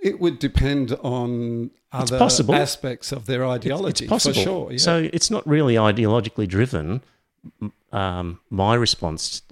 [0.00, 2.54] It would depend on other possible.
[2.54, 4.34] aspects of their ideology, it's possible.
[4.34, 4.72] for sure.
[4.72, 4.78] Yeah.
[4.78, 7.02] So it's not really ideologically driven.
[7.92, 9.42] Um, my response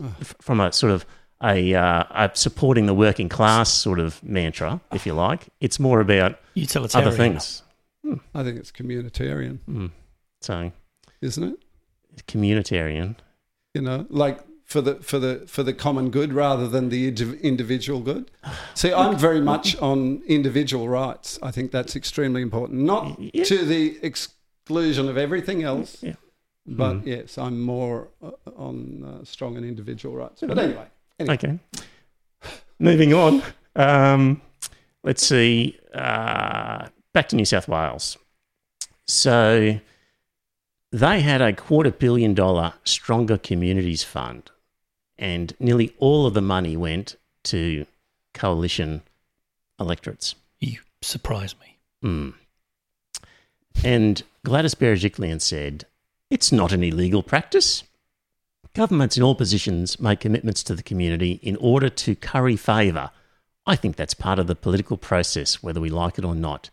[0.40, 1.07] from a sort of
[1.42, 6.01] a, uh, a supporting the working class sort of mantra, if you like, it's more
[6.01, 7.09] about Utilitarian.
[7.09, 7.62] other things.
[8.35, 9.90] I think it's communitarian, Mm.
[10.40, 10.72] So
[11.20, 11.59] isn't it?
[12.27, 13.16] communitarian.
[13.75, 17.38] you know like for the for the for the common good rather than the indi-
[17.40, 18.31] individual good
[18.75, 23.44] see i'm very much on individual rights i think that's extremely important not Yeah.
[23.44, 26.14] to the exclusion of everything else Yeah.
[26.66, 27.07] but Mhm.
[27.07, 30.87] yes i'm more uh, on uh, strong on individual rights but anyway,
[31.18, 31.59] anyway Okay.
[32.79, 33.42] Moving on.
[33.74, 34.42] Um,
[35.02, 35.79] let's see.
[35.94, 38.18] Uh, back to New South Wales.
[39.07, 39.81] So
[40.92, 44.50] they had a quarter billion dollar Stronger Communities Fund,
[45.18, 47.87] and nearly all of the money went to
[48.35, 49.02] coalition
[49.81, 50.35] electorates.
[50.59, 51.79] You surprise me.
[52.02, 52.31] Hmm.
[53.85, 55.87] And Gladys Berejiklian said,
[56.31, 57.83] It's not an illegal practice.
[58.77, 63.11] Governments in all positions make commitments to the community in order to curry favour.
[63.67, 66.69] I think that's part of the political process, whether we like it or not.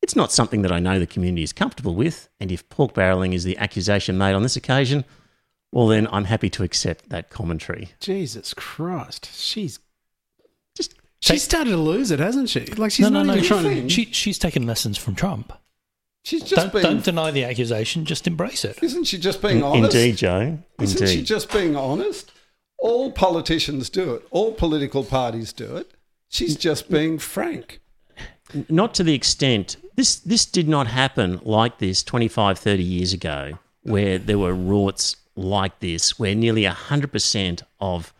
[0.00, 3.34] It's not something that I know the community is comfortable with, and if pork barrelling
[3.34, 5.04] is the accusation made on this occasion,
[5.70, 7.90] well, then I'm happy to accept that commentary.
[8.00, 9.28] Jesus Christ.
[9.34, 9.78] She's
[10.74, 12.64] Just she's started to lose it, hasn't she?
[12.64, 13.38] Like she's no, not no, no.
[13.38, 13.88] even She, trying to.
[13.90, 15.52] she, she's taken lessons from Trump.
[16.24, 18.04] She's just Don't, being don't deny the accusation.
[18.04, 18.82] Just embrace it.
[18.82, 20.58] isn't she just being honest Indeed, Joe.
[20.80, 22.32] isn't she just being honest
[22.78, 25.92] all politicians do it all political parties do it
[26.28, 27.80] she's just being frank
[28.68, 33.58] not to the extent this this did not happen like this 25 30 years ago
[33.82, 38.12] where there were rorts like this, where nearly hundred percent of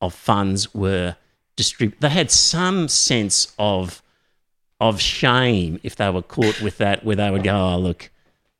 [0.00, 1.16] of funds were
[1.56, 2.00] distributed.
[2.00, 4.02] They had some sense of
[4.80, 8.10] of shame if they were caught with that, where they would go, "Oh, look,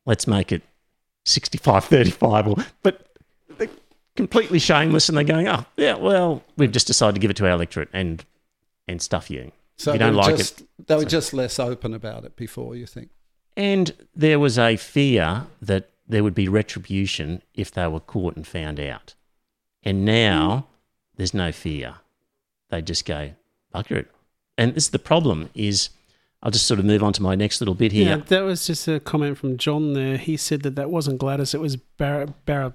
[0.06, 0.62] let's make it
[1.26, 2.46] 65-35.
[2.46, 3.08] Or, but
[3.58, 3.68] they're
[4.16, 7.46] completely shameless, and they're going, "Oh, yeah, well, we've just decided to give it to
[7.46, 8.24] our electorate and
[8.88, 11.92] and stuff you." So you don't like just, it, They were so- just less open
[11.92, 13.10] about it before, you think?
[13.58, 18.46] And there was a fear that there would be retribution if they were caught and
[18.46, 19.14] found out.
[19.82, 20.66] And now
[21.16, 21.96] there's no fear.
[22.70, 23.32] They just go,
[23.74, 24.10] bugger it.
[24.56, 25.90] And this is the problem is,
[26.46, 28.08] I'll just sort of move on to my next little bit here.
[28.08, 30.16] Yeah, that was just a comment from John there.
[30.16, 32.72] He said that that wasn't Gladys, it was Bar- Bar-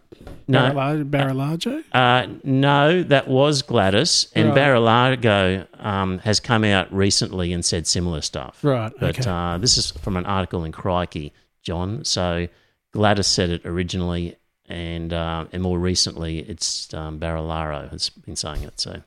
[0.49, 0.59] No.
[0.71, 1.81] Barrala- Barralajo.
[1.93, 4.27] Uh, no, that was Gladys.
[4.35, 4.57] And Right.
[4.57, 8.59] Barilaro um, has come out recently and said similar stuff.
[8.61, 9.29] Right, But okay.
[9.31, 11.31] uh, this is from an article in Crikey,
[11.63, 12.03] John.
[12.03, 12.49] So
[12.91, 14.35] Gladys said it originally,
[14.67, 18.81] and uh, and more recently, it's um, Barilaro has been saying it.
[18.81, 19.01] So,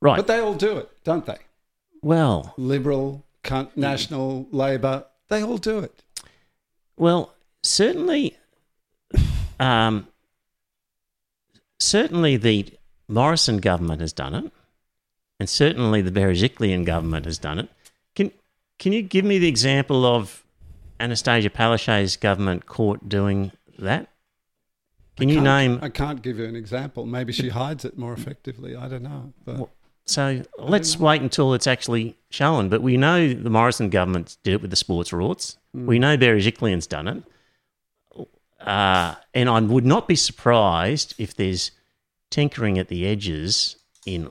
[0.00, 0.16] right.
[0.18, 1.38] But they all do it, don't they?
[2.02, 3.22] well, Liberal, con-
[3.76, 6.02] National, Labor, they all do it.
[6.96, 8.36] well, certainly,
[9.58, 10.06] um,
[11.78, 12.72] certainly the
[13.08, 14.52] Morrison government has done it,
[15.38, 17.68] and certainly the Berejiklian government has done it.
[18.14, 18.30] Can
[18.78, 20.44] can you give me the example of
[21.00, 24.08] Annastacia Palaszczuk's government court doing that?
[25.16, 25.78] Can you name?
[25.80, 27.06] I can't give you an example.
[27.06, 28.76] Maybe she hides it more effectively.
[28.76, 29.32] I don't know.
[29.46, 29.70] But
[30.06, 32.68] So let's wait until it's actually shown.
[32.68, 35.56] But we know the Morrison government did it with the sports rorts.
[35.72, 37.22] We know Barry Berejiklian's done it.
[38.60, 41.72] Uh, and I would not be surprised if there's
[42.30, 44.30] tinkering at the edges in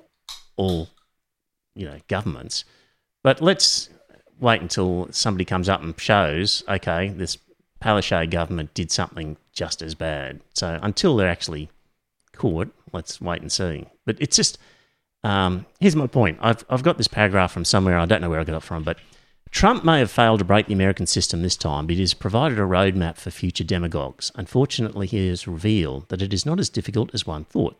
[0.56, 0.90] all,
[1.76, 2.66] you know, governments.
[3.24, 3.90] But let's
[4.40, 7.38] wait until somebody comes up and shows, okay, this
[7.82, 10.42] Palaszczuk government did something just as bad.
[10.54, 11.70] So until they're actually
[12.36, 13.86] caught, let's wait and see.
[14.06, 14.58] But it's just,
[15.24, 16.38] um, here's my point.
[16.42, 17.98] I've, I've got this paragraph from somewhere.
[17.98, 18.98] I don't know where I got it from, but
[19.52, 22.60] Trump may have failed to break the American system this time, but he has provided
[22.60, 24.32] a roadmap for future demagogues.
[24.36, 27.80] Unfortunately, he has revealed that it is not as difficult as one thought.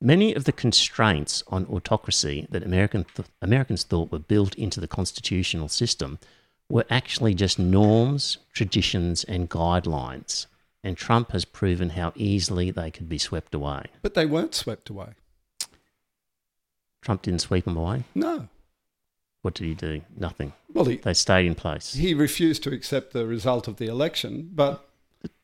[0.00, 4.88] Many of the constraints on autocracy that American th- Americans thought were built into the
[4.88, 6.18] constitutional system
[6.68, 10.46] were actually just norms, traditions, and guidelines.
[10.82, 13.84] And Trump has proven how easily they could be swept away.
[14.02, 15.10] but they weren't swept away.
[17.02, 18.04] Trump didn't sweep them away.
[18.14, 18.48] No.
[19.42, 20.02] What did he do?
[20.16, 20.52] Nothing.
[20.72, 21.94] Well, he, They stayed in place.
[21.94, 24.88] he refused to accept the result of the election, but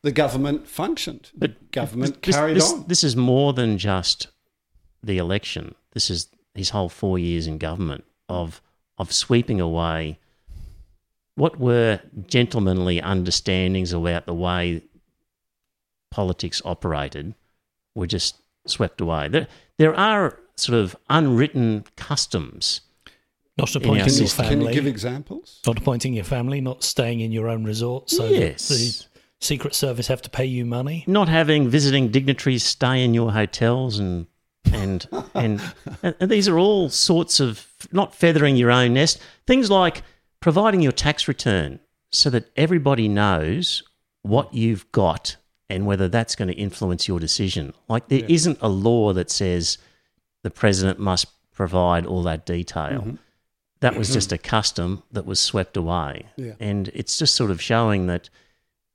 [0.03, 1.31] the government functioned.
[1.37, 2.85] But government this, carried this, on.
[2.87, 4.29] This is more than just
[5.03, 5.75] the election.
[5.93, 8.63] This is his whole four years in government of
[8.99, 10.19] of sweeping away
[11.37, 14.83] what were gentlemanly understandings about the way
[16.11, 17.33] politics operated
[17.95, 19.29] were just swept away.
[19.29, 22.81] There, there are sort of unwritten customs.
[23.57, 24.45] Not appointing your system.
[24.47, 24.75] Can you family.
[24.75, 25.61] give examples?
[25.67, 28.09] not appointing your family, not staying in your own resort.
[28.09, 28.69] So Yes.
[28.69, 29.07] the
[29.41, 31.05] Secret Service have to pay you money.
[31.07, 34.27] not having visiting dignitaries stay in your hotels and
[34.73, 35.61] and and,
[36.03, 40.03] and these are all sorts of not feathering your own nest things like
[40.41, 41.79] providing your tax return
[42.13, 43.83] so that everybody knows
[44.23, 45.37] what you've got
[45.71, 49.79] and whether that's going to influence your decision like there not a law that says
[50.43, 53.15] the president must provide all that detail mm-hmm.
[53.81, 56.53] that was just a custom that was swept away Yeah.
[56.61, 58.31] and it's just sort of showing that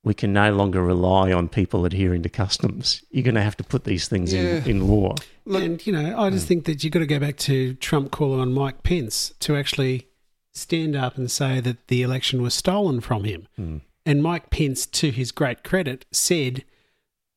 [0.04, 3.04] we can no longer rely on people adhering to customs.
[3.10, 4.58] You're going to have to put these things Yeah.
[4.58, 5.16] in, in law.
[5.46, 6.50] and, you know, I just mm.
[6.50, 10.08] think that you've got to go back to Trump calling on Mike Pence to actually
[10.54, 13.48] stand up and say that the election was stolen from him.
[13.58, 13.82] Mm.
[14.06, 16.66] And Mike Pence, to his great credit, said,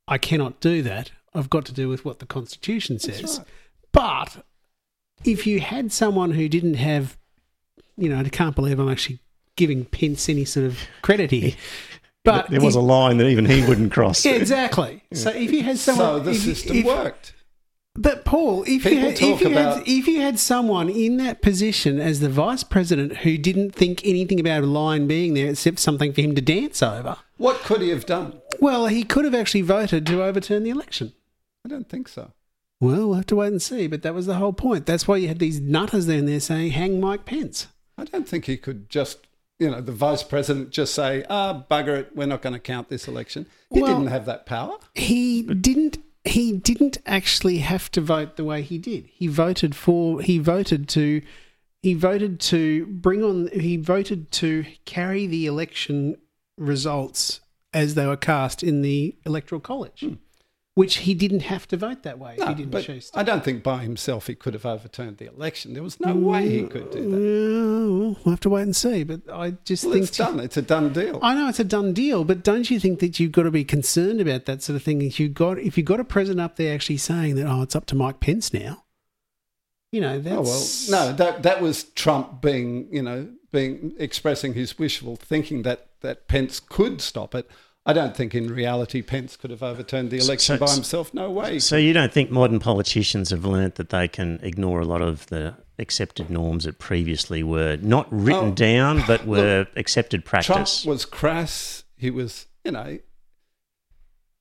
[0.09, 1.13] I cannot do that.
[1.35, 3.41] I've got to do with what the Constitution says.
[3.97, 4.45] But
[5.25, 7.17] if you had someone who didn't have,
[7.97, 9.21] you know, I can't believe I'm actually
[9.57, 11.53] giving Pence any sort of credit here.
[12.23, 14.25] But there was if- a line that even he wouldn't cross.
[14.25, 15.03] yeah, exactly.
[15.13, 17.33] So if you had someone, so the if- system if- worked.
[17.99, 21.41] But Paul, if you, had, if, talk you had, if you had someone in that
[21.41, 25.79] position as the vice president who didn't think anything about a line being there except
[25.79, 28.43] something for him to dance over, What could he have done?
[28.61, 31.15] well, he could have actually voted to overturn the election.
[31.65, 32.33] I don't think so.
[32.81, 33.87] Well, we'll have to wait and see.
[33.87, 34.87] But that was the whole point.
[34.87, 38.45] That's why you had these nutters down there saying, "Hang Mike Pence." I don't think
[38.45, 39.27] he could just,
[39.59, 42.91] you know, the vice president just say, ah, bugger it, we're not going to count
[42.91, 43.47] this election.
[43.73, 44.77] He Well- didn't have that power.
[44.95, 45.99] He didn't.
[46.27, 49.07] He didn't actually have to vote the way he did.
[49.13, 50.21] He voted for.
[50.21, 51.23] He voted to.
[51.83, 53.49] He voted to bring on.
[53.53, 56.17] He voted to carry the election
[56.59, 57.41] results
[57.73, 60.05] as they were cast in the electoral college.
[60.77, 63.19] Which he didn't have to vote that way if No, he didn't but choose to.
[63.19, 65.73] I don't think by himself he could have overturned the election.
[65.73, 67.17] There was no mm, way he could do that.
[67.17, 69.03] Well, we'll have to wait and see.
[69.03, 70.39] But I just Well, think it's done.
[70.39, 71.19] It's a done deal.
[71.23, 73.65] I know it's a done deal, but don't you think that you've got to be
[73.65, 75.01] concerned about that sort of thing?
[75.01, 77.75] If you got if you've got a president up there actually saying that, oh, it's
[77.75, 78.85] up to Mike Pence now.
[79.93, 84.79] You know, Oh well, no, that that was Trump being, you know, being expressing his
[84.79, 87.49] wishful thinking that that Pence could stop it.
[87.89, 91.15] I don't think in reality Pence could have overturned the election so- by himself.
[91.15, 91.61] No way.
[91.61, 95.27] So you don't think modern politicians have learnt that they can ignore a lot of
[95.27, 100.83] the accepted norms that previously were not written Oh, down but were accepted practice?
[100.83, 101.85] Trump was crass.
[101.97, 102.99] He was, you know,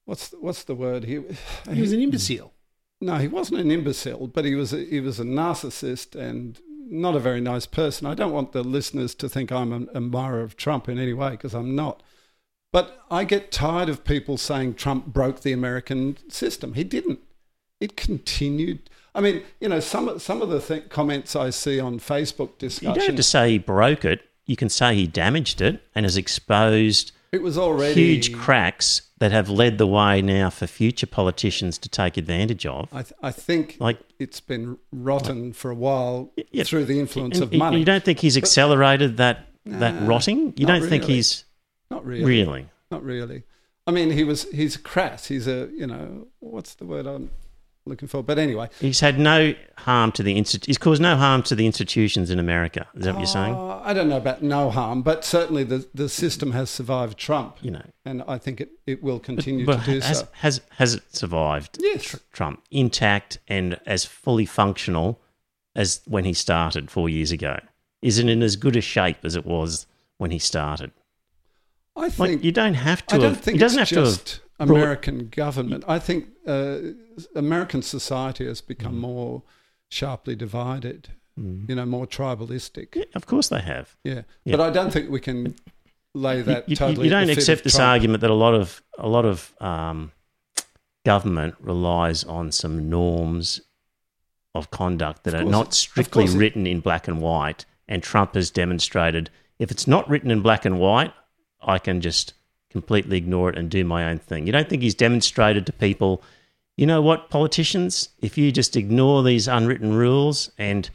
[0.06, 1.04] what's what's the word?
[1.04, 1.22] He
[1.72, 2.06] he was an hmm.
[2.06, 2.52] imbecile.
[3.00, 7.16] No, he wasn't an imbecile, but he was a, he was a narcissist and not
[7.16, 8.08] a very nice person.
[8.08, 11.32] I don't want the listeners to think I'm an admirer of Trump in any way
[11.32, 12.02] because I'm not.
[12.72, 16.74] But I get tired of people saying Trump broke the American system.
[16.74, 17.20] He didn't.
[17.80, 18.90] It continued.
[19.14, 22.90] I mean, you know, some some of the th- comments I see on Facebook you
[22.94, 24.22] don't have to say he broke it.
[24.46, 29.32] You can say he damaged it and has exposed it was already huge cracks that
[29.32, 32.90] have led the way now for future politicians to take advantage of.
[32.92, 37.40] I, th- I think Like- it's been rotten for a while Yeah, through the influence
[37.40, 37.80] of money.
[37.80, 40.54] You don't think he's accelerated that that Nah, rotting?
[40.58, 41.16] You don't think really.
[41.16, 41.45] he's
[41.92, 42.24] Not really.
[42.26, 42.70] really?
[42.92, 43.44] Not really.
[43.88, 45.28] I mean, he was he's crass.
[45.28, 47.30] He's a you know what's the word I'm
[47.86, 48.24] looking for?
[48.24, 51.68] But anyway, He's had no harm to the institu- He's caused no harm to the
[51.68, 52.88] institutions in America.
[52.96, 53.54] Is that what you're saying?
[53.54, 57.58] uh, I don't know about no harm, but certainly the the system has survived Trump,
[57.62, 60.28] You know, and I think it, it will continue But to do has, so.
[60.34, 61.78] has has it survived?
[61.80, 62.04] Yes.
[62.06, 65.22] Tr- Trump intact and as fully functional
[65.76, 67.60] as when he started four years ago.
[68.02, 69.86] Is it in as good a shape as it was
[70.18, 70.92] when he started?
[71.96, 73.16] I Like think you don't have to.
[73.16, 75.84] I don't have, think he doesn't it's have to just brought- American government.
[75.88, 76.78] I think uh,
[77.36, 78.68] American society has Mm.
[78.68, 79.44] become more
[79.90, 81.10] sharply divided.
[81.40, 81.70] Mm.
[81.70, 82.96] You know, more tribalistic.
[82.96, 83.96] Yeah, of course they have.
[84.04, 84.56] Yeah, Yeah.
[84.58, 85.56] but I don't think we can
[86.14, 87.06] lay that you, totally.
[87.08, 89.54] you don't the feet of accept this argument that a lot of a lot of
[89.62, 90.12] um,
[91.06, 93.62] government relies on some norms
[94.54, 97.66] of conduct that Of are not strictly it- written in black and white.
[97.88, 99.30] And Trump has demonstrated
[99.60, 101.14] if it's not written in black and white,
[101.66, 102.34] I can just
[102.70, 104.46] completely ignore it and do my own thing.
[104.46, 106.22] You don't think he's demonstrated to people,
[106.78, 110.90] you know what, politicians, if you just ignore these unwritten rules and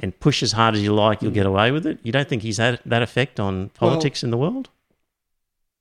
[0.00, 1.98] and push as hard as you like, you'll get away with it.
[2.04, 4.68] You don't think he's had that effect on Well- politics in the world?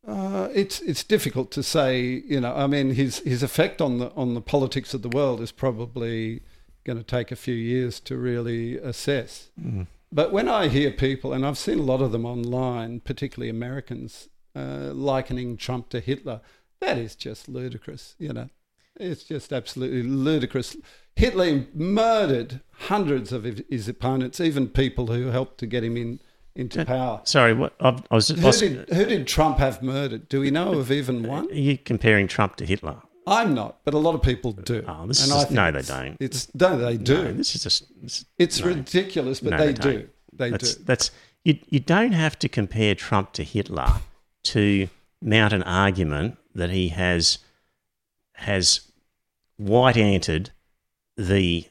[0.08, 2.23] Uh, it's it's difficult to say.
[2.26, 5.41] You know, I mean, his his effect on the on the politics of the world
[5.41, 6.41] is probably
[6.86, 9.50] going to take a few years to really assess.
[10.12, 14.30] But when I hear people, and I've seen a lot of them online, particularly Americans,
[14.56, 16.41] uh, likening Trump to Hitler,
[16.80, 18.15] that is just ludicrous.
[18.17, 18.50] You know,
[18.96, 20.78] it's just absolutely ludicrous.
[21.15, 26.20] Hitler murdered hundreds of his opponents, even people who helped to get him in
[26.56, 27.22] into power.
[27.24, 28.32] Sorry, what I, I was.
[28.32, 30.28] I Who was did, who did Trump have murdered?
[30.28, 31.50] Do we know of even one?
[31.52, 32.98] are you comparing Trump to Hitler?
[33.27, 34.83] I'm not, but a lot of people do.
[34.87, 36.17] Oh, this And is just- no, they don't.
[36.19, 37.23] It's no, they do.
[37.25, 37.85] No, this is just.
[38.01, 38.67] This, it's no.
[38.67, 40.09] ridiculous, but No, they, they do.
[40.33, 40.83] They that's do.
[40.85, 41.11] that's
[41.43, 41.59] you.
[41.69, 43.87] You don't have to compare Trump to Hitler
[44.43, 44.87] to
[45.21, 47.39] mount an argument that he has
[48.33, 48.81] has
[49.57, 50.51] white anted
[51.15, 51.65] the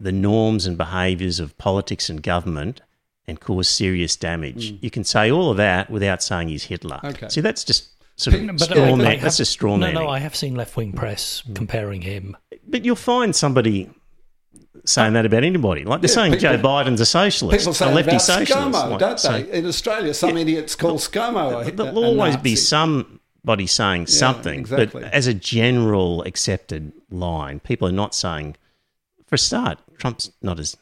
[0.00, 2.80] the norms and behaviours of politics and government
[3.26, 4.74] and caused serious damage.
[4.80, 7.00] You can say all of that without saying he's Hitler.
[7.02, 7.10] Mm.
[7.10, 7.28] Okay.
[7.28, 9.06] See, that's just sort of But straw I- I man.
[9.12, 9.94] have- That's just straw No, man.
[9.94, 11.54] no, no, I have seen left wing press mm.
[11.54, 12.36] comparing him.
[12.66, 13.88] But you'll find somebody
[14.84, 15.84] saying that about anybody.
[15.84, 18.52] Like they're Yeah, saying Joe Biden's a socialist, People a lefty about socialist.
[18.52, 19.58] ScoMo, Like, don't so- they?
[19.58, 21.66] In Australia, some idiots call ScoMo.
[21.66, 25.02] a- There'll a always be somebody saying something, exactly.
[25.02, 28.56] but as a general accepted line, people are not saying.
[29.26, 30.76] For a start, Trump's not as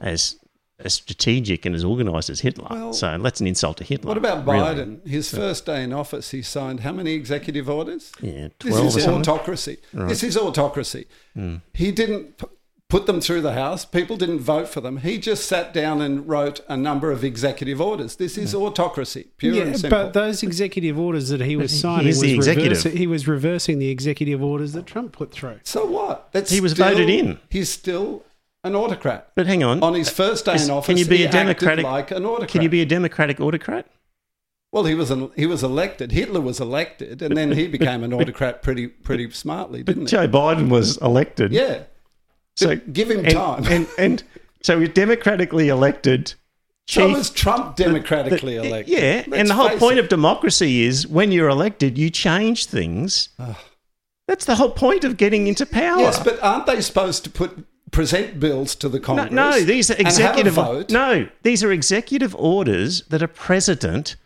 [0.00, 0.36] as
[0.80, 2.68] as strategic and as organised as Hitler.
[2.70, 4.08] Well, so that's an insult to Hitler.
[4.08, 4.60] What about really.
[4.60, 5.06] Biden?
[5.06, 8.12] His first day in office, he signed how many executive orders?
[8.22, 9.20] Yeah, This twelve or is something.
[9.20, 9.78] autocracy.
[9.92, 11.06] This is autocracy.
[11.34, 11.56] Hmm.
[11.74, 12.40] He didn't
[12.88, 13.84] put them through the House.
[13.84, 14.98] People didn't vote for them.
[14.98, 18.16] He just sat down and wrote a number of executive orders.
[18.16, 19.98] This is autocracy, pure yeah, and simple.
[20.04, 22.70] but those executive orders that he was signing is was the executive.
[22.70, 25.58] reversing, he was reversing the executive orders that Trump put through.
[25.64, 26.28] so what?
[26.32, 27.38] That's He was still- voted in.
[27.50, 28.22] He's still
[28.64, 29.30] an autocrat.
[29.34, 31.84] But hang on, On his first day in office, can you be he a democratic?
[31.84, 32.48] like an autocrat.
[32.50, 33.86] Can you be a democratic autocrat?
[34.72, 36.12] Well, he was an, he was elected.
[36.12, 40.08] Hitler was elected, and then he became an autocrat pretty pretty smartly, didn't he?
[40.08, 41.52] Joe Biden was elected.
[41.52, 41.84] Yeah.
[42.56, 43.64] So Give him and, time.
[43.66, 44.22] And, and
[44.62, 46.34] so he's democratically elected.
[46.88, 48.94] so chief- was Trump democratically the- elected?
[48.98, 50.02] Yeah, Let's and the whole point it.
[50.02, 53.28] of democracy is when you're elected, you change things
[54.26, 56.00] That's the whole point of getting into power.
[56.00, 59.30] Yes, but aren't they supposed to put present bills to the Congress?
[59.30, 60.54] no, these are and have a executive.
[60.54, 60.90] vote?
[60.90, 64.16] No, these are executive orders that a president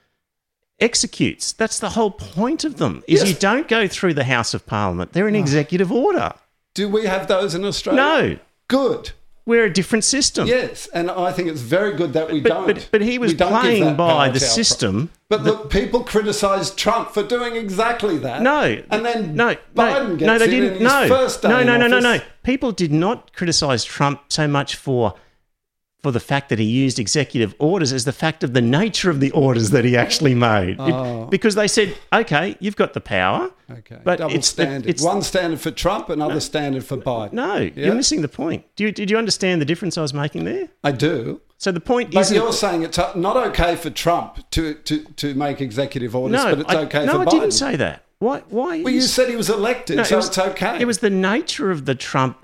[0.81, 1.53] executes.
[1.53, 3.03] That's the whole point of them.
[3.07, 3.29] Is Yes.
[3.29, 5.13] you don't go through the House of Parliament.
[5.13, 6.33] They're an executive order.
[6.75, 8.01] Do we have those in Australia?
[8.03, 8.37] No,
[8.69, 9.13] Good.
[9.45, 10.47] We're a different system.
[10.47, 12.67] Yes, and I think it's very good that we but, don't.
[12.67, 15.11] but, but he was playing by the system.
[15.29, 18.43] But look, people criticised Trump for doing exactly that.
[18.43, 20.83] No, and then no, Biden no, gets no, they in didn't.
[20.83, 22.21] no, first day no, no, no, no, no.
[22.43, 25.15] People did not criticise Trump so much for
[26.03, 29.21] for the fact that he used executive orders as the fact of the nature of
[29.21, 30.71] the orders that he actually made.
[30.71, 31.27] It- Oh.
[31.31, 33.51] because they said, okay, you've got the power.
[33.71, 34.89] Okay, But double it's the- standard.
[34.91, 37.33] it's- One standard for Trump, another standard for Biden.
[37.35, 37.71] No, Yeah?
[37.87, 38.65] you're missing the point.
[38.75, 40.69] Do you, did you understand the difference I was making there?
[40.83, 41.41] I do.
[41.59, 42.35] So the point isn't.
[42.37, 46.61] you're saying it's not okay for Trump to, to, to make executive orders, no, but
[46.65, 47.31] it's I, okay no, for I Biden.
[47.31, 48.03] didn't say that.
[48.19, 48.43] Why?
[48.51, 48.83] Why?
[48.83, 50.81] Well, you said he was elected, No, so it was, it's okay.
[50.81, 52.42] It was the nature of the Trump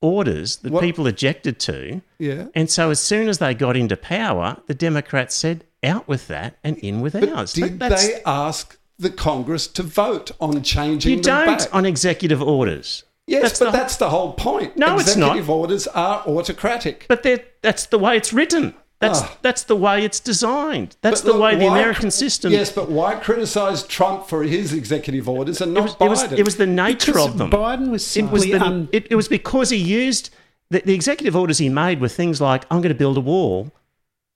[0.00, 2.00] orders that What- people objected to.
[2.18, 2.44] yeah.
[2.54, 6.56] And so as soon as they got into power, the Democrats said, out with that
[6.64, 7.52] and in with But ours.
[7.52, 11.74] did That- they ask the Congress to vote on changing you don't back?
[11.74, 13.04] on executive orders.
[13.28, 14.76] yes, that's but the- that's the whole point.
[14.76, 15.28] No, it's not.
[15.36, 17.04] Executive orders are autocratic.
[17.08, 17.24] But
[17.62, 18.74] that's the way it's written.
[19.00, 19.36] That's, Ah.
[19.42, 20.96] that's the way it's designed.
[21.02, 22.50] That's But the look, way the why- American system...
[22.52, 26.38] Yes, but why criticise Trump for his executive orders and not it, was, Biden?
[26.38, 27.50] it was the nature Because of them.
[27.50, 30.30] Biden was it was, simply the, un- it, it was because he used...
[30.70, 33.70] The, the executive orders he made were things like, I'm going to build a wall.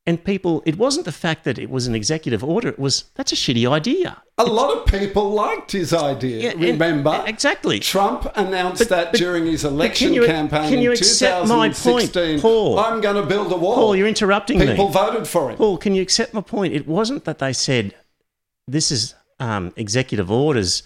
[0.04, 0.62] And people...
[0.66, 2.68] It wasn't the fact that it was an executive order.
[2.68, 4.20] It was, that's a shitty idea.
[4.38, 6.42] a lot of people liked his idea.
[6.42, 7.78] Yeah, and- Remember, exactly.
[7.78, 11.46] Trump announced But- that but- during his election can you- campaign can you in accept
[11.46, 11.76] my point,
[12.12, 12.40] 2016.
[12.40, 12.78] Paul?
[12.80, 13.74] I'm going to build a wall.
[13.76, 14.92] Paul, you're interrupting People me.
[14.92, 15.58] voted for it.
[15.58, 16.74] Paul, can you accept my point?
[16.74, 17.94] It wasn't that they said
[18.66, 20.82] this is um, executive orders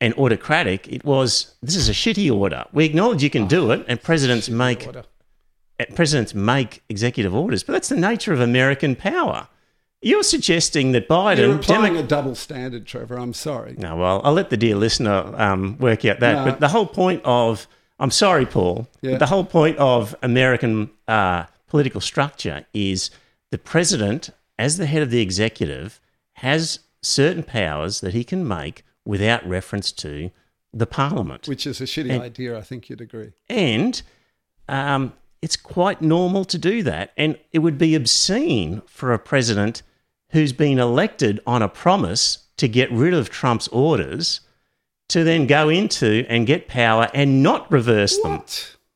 [0.00, 0.88] and autocratic.
[0.88, 2.64] It was this is a shitty order.
[2.72, 5.04] We acknowledge you can do it, and presidents make order.
[5.94, 9.48] Presidents make executive orders, but that's the nature of American power.
[10.00, 11.38] You're suggesting that Biden.
[11.38, 13.18] You're applying Demo- a double standard, Trevor.
[13.18, 13.74] I'm sorry.
[13.78, 16.44] no, well, I'll let the dear listener um, work out that.
[16.44, 16.50] No.
[16.52, 17.66] But the whole point of,
[17.98, 19.12] I'm sorry, Paul, Yeah.
[19.12, 23.10] but the whole point of American uh, political structure is
[23.50, 26.00] the president, as the head of the executive,
[26.34, 30.30] has certain powers that he can make without reference to
[30.72, 31.48] the parliament.
[31.48, 32.56] Which is a shitty And- idea.
[32.56, 33.32] I think you'd agree.
[33.48, 34.00] And
[34.68, 35.12] um,
[35.42, 37.12] it's quite normal to do that.
[37.16, 39.82] And it would be obscene for a president
[40.30, 44.40] who's been elected on a promise to get rid of Trump's orders
[45.08, 48.42] to then go into and get power and not reverse them.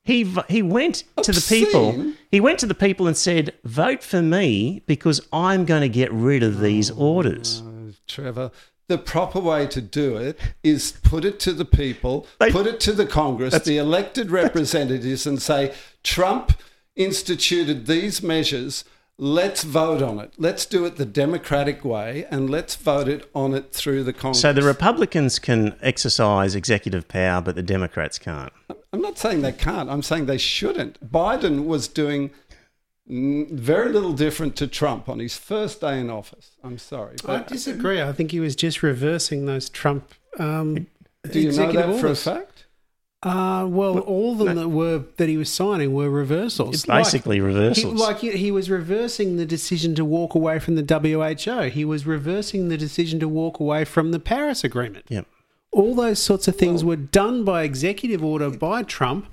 [0.05, 2.13] He, he went to the people.
[2.31, 6.13] He went to the people and said, "Vote for me because I'm going to get
[6.13, 7.63] rid of these Oh, orders."
[8.09, 8.51] Trevor,
[8.89, 12.81] the proper way to do it is put it to the people, They- put it
[12.81, 15.73] to the Congress, the elected representatives, and say,
[16.03, 16.53] Trump
[16.97, 18.85] instituted these measures.
[19.19, 20.33] Let's vote on it.
[20.37, 24.41] Let's do it the democratic way and let's vote it on it through the Congress.
[24.41, 28.53] So the Republicans can exercise executive power, but the Democrats can't.
[28.93, 29.89] I'm not saying they can't.
[29.89, 31.13] I'm saying they shouldn't.
[31.13, 32.31] Biden was doing
[33.07, 36.53] very little different to Trump on his first day in office.
[36.65, 37.17] I'm sorry.
[37.27, 38.01] I disagree.
[38.01, 40.87] I think he was just reversing those Trump um,
[41.31, 42.25] do you know executive that for a orders.
[42.25, 42.52] fact?
[43.23, 46.75] Uh, well, all of them that were that he was signing were reversals.
[46.75, 47.95] It's basically He, reversals.
[48.01, 51.69] like he, he was reversing the decision to walk away from the WHO.
[51.71, 55.07] He was reversing the decision to walk away from the Paris Agreement.
[55.09, 55.27] Yep.
[55.71, 59.27] All those sorts of things were done by executive order by Trump.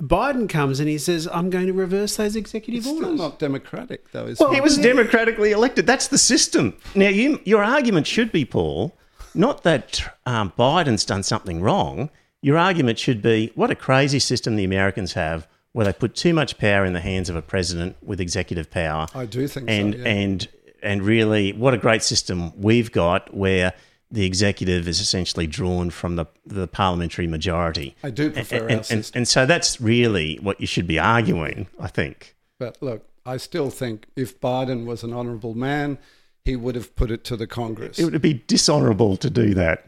[0.00, 3.38] Biden comes and he says, "I'm going to reverse those executive It's still orders." not
[3.40, 4.52] democratic, though, is Well.
[4.52, 5.86] He was democratically elected.
[5.86, 6.76] That's the system.
[6.94, 8.96] Now, you, your argument should be, Paul,
[9.34, 12.08] not that um, Biden's done something wrong.
[12.42, 16.34] Your argument should be what a crazy system the Americans have, where they put too
[16.34, 19.06] much power in the hands of a president with executive power.
[19.14, 20.00] I do think and so.
[20.00, 20.08] Yeah.
[20.08, 20.48] and
[20.82, 23.72] and really, what a great system we've got, where
[24.10, 27.94] the executive is essentially drawn from the the parliamentary majority.
[28.02, 29.18] I do prefer and, our and, system.
[29.20, 32.34] and so that's really what you should be arguing, I think.
[32.58, 35.98] But look, I still think if Biden was an honourable man,
[36.44, 37.98] he would have put it to the Congress.
[37.98, 39.86] It would be dishonourable to do that.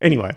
[0.00, 0.36] Anyway,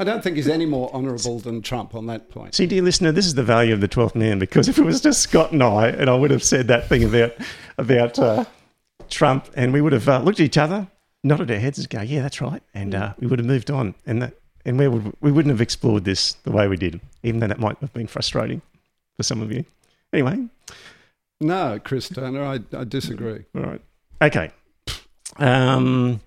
[0.00, 2.54] I don't think he's any more honourable than Trump on that point.
[2.54, 5.02] see, dear listener, this is the value of the twelfth man because if it was
[5.02, 7.32] just Scott and I, and I would have said that thing about
[7.76, 8.46] about uh,
[9.10, 10.88] Trump, and we would have uh, looked at each other,
[11.22, 13.94] nodded our heads, and go, "Yeah, that's right," and uh, we would have moved on,
[14.06, 14.34] and that,
[14.64, 17.60] and we would we wouldn't have explored this the way we did, even though that
[17.60, 18.62] might have been frustrating
[19.18, 19.66] for some of you.
[20.14, 20.48] Anyway,
[21.42, 23.44] No, Chris Turner, I, I disagree.
[23.54, 23.82] All right.
[24.22, 24.50] Okay.
[25.36, 26.20] Um,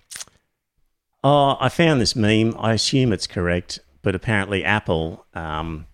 [1.24, 2.54] oh, I found this meme.
[2.58, 5.86] I assume it's correct, but apparently Apple um,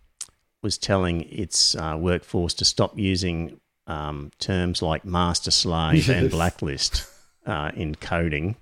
[0.62, 7.07] was telling its uh, workforce to stop using um, terms like master slave and blacklist
[7.47, 8.57] uh, in coding.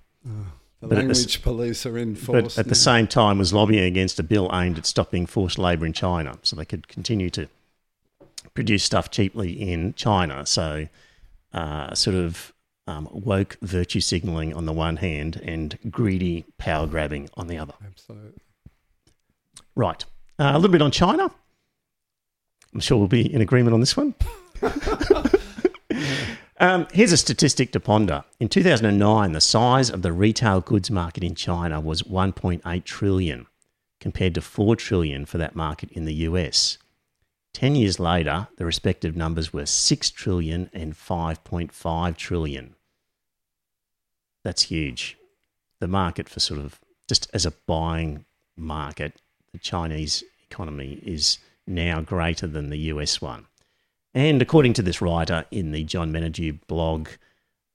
[0.80, 2.54] The But at the language police are in force.
[2.54, 5.86] But at the same time, was lobbying against a bill aimed at stopping forced labour
[5.86, 7.48] in China, so they could continue to
[8.54, 10.46] produce stuff cheaply in China.
[10.46, 10.86] So,
[11.52, 12.52] uh, sort of
[12.88, 17.74] um, woke virtue signalling on the one hand and greedy power grabbing on the other.
[17.84, 18.40] Absolutely.
[19.76, 20.04] Right.
[20.38, 21.30] Uh, a little bit on China.
[22.72, 24.14] I'm sure we'll be in agreement on this one.
[26.60, 28.24] um, here's a statistic to ponder.
[28.40, 33.46] In 2009, the size of the retail goods market in China was 1.8 trillion,
[34.00, 36.78] compared to 4 trillion for that market in the US.
[37.52, 42.74] 10 years later, the respective numbers were 6 trillion and 5.5 trillion.
[44.48, 45.18] That's huge.
[45.78, 48.24] The market for sort of just as a buying
[48.56, 49.20] market,
[49.52, 51.36] the Chinese economy is
[51.66, 53.44] now greater than the US one.
[54.14, 57.10] And according to this writer in the John Menadue blog,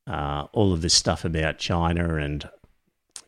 [0.08, 2.50] uh, all of this stuff about China and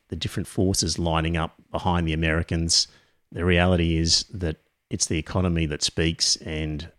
[0.07, 2.87] the different forces lining up behind the Americans,
[3.31, 4.57] the reality is that
[4.89, 6.91] it's the economy that speaks, and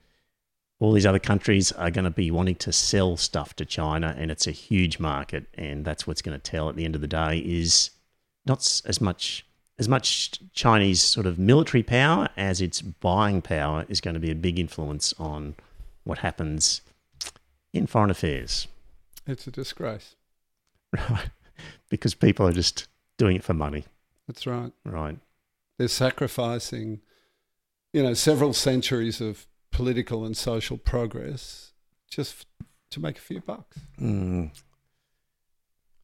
[0.79, 4.31] all these other countries are going to be wanting to sell stuff to China, and
[4.31, 7.09] it's a huge market, and that's what's going to tell at the end of the
[7.09, 7.91] day is
[8.45, 9.45] not as much
[9.79, 14.31] as much Chinese sort of military power as its buying power is going to be
[14.31, 15.55] a big influence on
[16.05, 16.81] what happens
[17.74, 18.68] in foreign affairs,
[19.27, 20.14] It's a disgrace.
[20.93, 21.29] right?
[21.91, 22.87] Because people are just
[23.18, 23.85] doing it for money,
[24.27, 24.72] That's right.
[24.85, 25.18] right?
[25.79, 27.01] They're sacrificing,
[27.93, 29.47] you know, several centuries of
[29.77, 31.72] political and social progress
[32.11, 32.47] just
[32.91, 33.79] to make a few bucks.
[34.01, 34.51] Mm.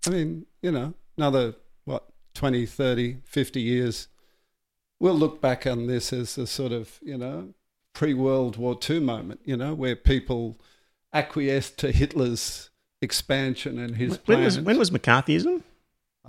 [0.06, 1.54] I mean, you know, another,
[1.86, 4.08] what, 20, 30, 50 years,
[5.00, 7.54] we'll look back on this as a sort of, you know,
[7.94, 10.60] pre World War II moment, you know, where people
[11.14, 12.68] acquiesced to Hitler's
[13.00, 14.58] expansion and his When plans.
[14.58, 15.62] was when was McCarthyism?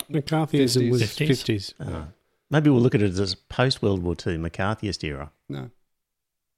[0.10, 1.28] McCarthyism was 50s.
[1.28, 1.74] 50s.
[1.78, 2.06] Uh,
[2.50, 5.32] maybe we'll look at it as a post World War II McCarthyist era.
[5.50, 5.72] No,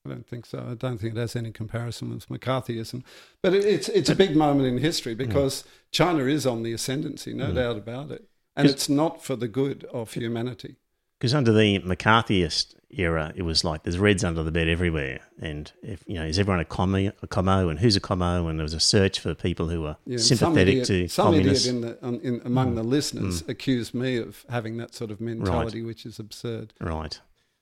[0.06, 0.66] I don't think so.
[0.70, 3.04] I don't think it has any comparison with McCarthyism.
[3.42, 5.20] But it, it's it's a big moment in history mm.
[5.20, 7.56] because China is on the ascendancy, no mm.
[7.56, 8.26] doubt about it,
[8.56, 10.76] and it's not for the good of humanity.
[11.20, 15.72] Because under the McCarthyist era, it was like there's reds under the bed everywhere, and
[15.82, 18.50] if you know, is everyone a commo, a commo, and who's a commo?
[18.50, 21.26] And there was a search for people who were Yeah, sympathetic some idiot, to some
[21.28, 21.68] communists.
[21.68, 22.76] idiot in the, on, in, among mm.
[22.76, 26.74] the listeners accused me of having that sort of mentality, which is absurd.
[26.80, 27.20] Right.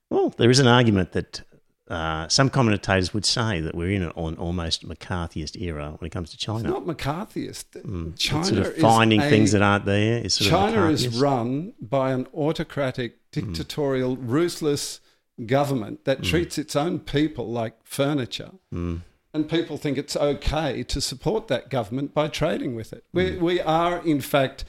[0.10, 1.42] Well, there is an argument that
[1.90, 6.30] uh, some commentators would say that we're in an almost McCarthyist era when it comes
[6.30, 6.70] to It's China.
[6.70, 7.66] not McCarthyist.
[7.84, 8.18] Mm.
[8.18, 10.24] China It's sort of is finding a- things that aren't there.
[10.30, 15.02] China is run by an autocratic, dictatorial, ruthless
[15.46, 18.52] government that treats its own people like furniture.
[18.74, 19.02] Mm.
[19.34, 23.04] And people think it's okay to support that government by trading with it.
[23.12, 24.64] We, we are, in fact,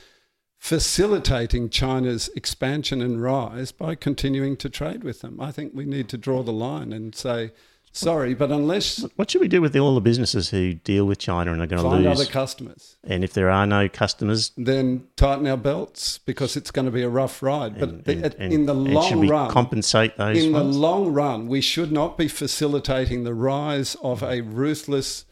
[0.64, 5.38] facilitating China's expansion and rise by continuing to trade with them.
[5.38, 7.52] I think we need to draw the line and say,
[7.92, 11.52] sorry, but unless What should we do with all the businesses who deal with China
[11.52, 12.18] and are going to find lose?
[12.18, 16.86] other customers, and if there are no customers, then tighten our belts because it's going
[16.86, 17.78] to be a rough ride.
[17.78, 21.46] But and, the- and- in the and long run, compensate those in the long run,
[21.46, 25.26] we should not be facilitating the rise of a ruthless,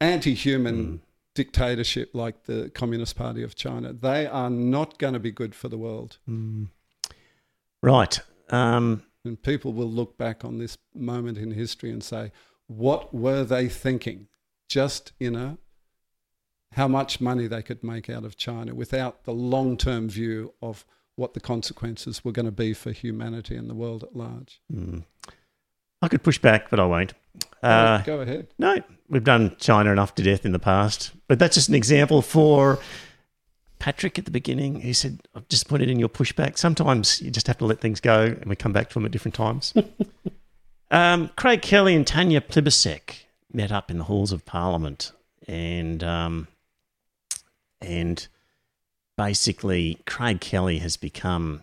[0.00, 0.96] anti-human Hmm.
[1.34, 3.92] Dictatorship like the Communist Party of China.
[3.92, 6.18] They are not going to be good for the world,
[7.82, 8.20] right.
[8.50, 12.32] Um, and people will look back on this moment in history and say,
[12.66, 14.28] "What were they thinking?"
[14.68, 15.58] Just you know.
[16.72, 20.86] How much money they could make out of China without the long term view of
[21.16, 24.60] what the consequences were going to be for humanity and the world at large.
[24.72, 25.04] mm.
[26.02, 27.14] I could push back, but I won't.
[27.62, 28.48] Go- Uh, Go ahead.
[28.58, 28.76] No,
[29.08, 31.12] we've done China enough to death in the past.
[31.28, 32.80] But that's just an example for
[33.78, 34.80] Patrick at the beginning.
[34.80, 36.58] He said, I've just put it in your pushback.
[36.58, 39.12] Sometimes you just have to let things go and we come back to them at
[39.12, 39.72] different times.
[40.90, 45.12] um, Craig Kelly and Tanya Plibersek met up in the halls of Parliament
[45.46, 46.48] and um,
[47.80, 48.26] and
[49.16, 51.62] basically Craig Kelly has become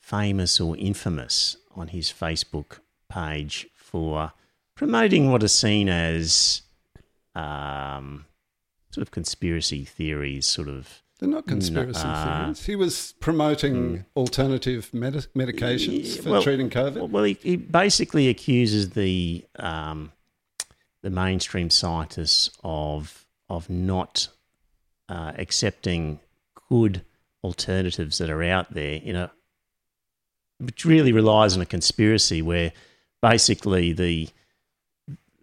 [0.00, 2.78] famous or infamous on his Facebook
[3.14, 4.32] page for
[4.74, 6.62] promoting what are seen as
[7.34, 8.24] um,
[8.90, 11.02] sort of conspiracy theories, sort of.
[11.20, 12.42] They're not conspiracy Nah.
[12.42, 12.66] theories.
[12.66, 17.08] He was promoting alternative medi- medications for well- treating COVID.
[17.10, 20.10] Well, he, he basically accuses the um,
[21.02, 24.28] the mainstream scientists of of not
[25.08, 26.18] uh, accepting
[26.68, 27.02] good
[27.44, 29.30] alternatives that are out there in a
[30.58, 32.72] which really relies on a conspiracy where
[33.30, 34.28] basically the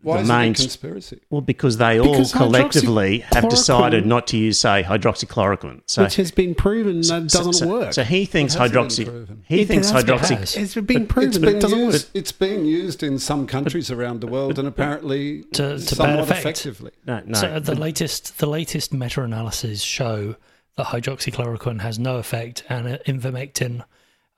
[0.04, 1.20] Why the is it a main- conspiracy?
[1.30, 5.82] well because they all collectively have decided not to use say hydroxychloroquine.
[5.86, 7.94] So which has been proven that so- doesn't so- work.
[7.94, 9.06] So he thinks It hasn't been hydroxy.
[9.06, 9.44] proven.
[9.48, 10.38] He It thinks has been- hydroxy.
[10.38, 10.56] has.
[10.56, 11.94] it's been proven It's that it been doesn't work.
[11.94, 12.10] used.
[12.16, 16.20] It's being used in some countries around the world, and apparently To- to bad somewhat
[16.20, 16.40] effect.
[16.42, 16.92] effectively.
[17.06, 17.38] No, no.
[17.40, 20.36] So the latest the latest meta analyses show
[20.78, 23.84] that hydroxychloroquine has no effect, and uh, ivermectin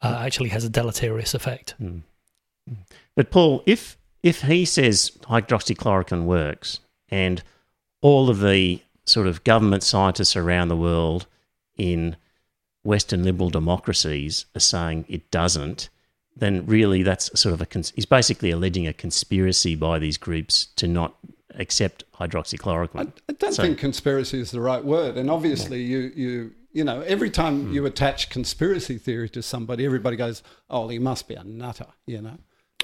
[0.02, 1.76] uh, actually has a deleterious effect.
[3.16, 7.44] But Paul, if if he says hydroxychloroquine works, and
[8.02, 11.28] all of the sort of government scientists around the world
[11.78, 12.16] in
[12.84, 15.90] Western liberal democracies are saying it doesn't,
[16.36, 20.68] then really that's sort of a cons- he's basically alleging a conspiracy by these groups
[20.78, 21.16] to not
[21.56, 23.12] accept hydroxychloroquine.
[23.30, 25.18] I don't So- think conspiracy is the right word.
[25.18, 27.74] And obviously, you you you know, every time Hmm.
[27.74, 30.42] you attach conspiracy theory to somebody, everybody goes,
[30.72, 32.40] "Oh, he must be a nutter," you know.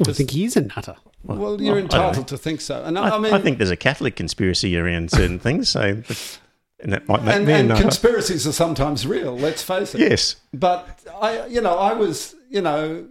[0.08, 0.96] I think he is a nutter.
[1.24, 2.84] Well, you're well, entitled to think so.
[2.84, 6.02] And I, I, I mean, I think there's a Catholic conspiracy around certain things, so
[6.80, 7.82] and that might make and, me a and nutter.
[7.82, 9.38] conspiracies are sometimes real.
[9.38, 10.02] Let's face it.
[10.02, 10.88] Yes, But
[11.22, 13.06] I, you know, I was, you know,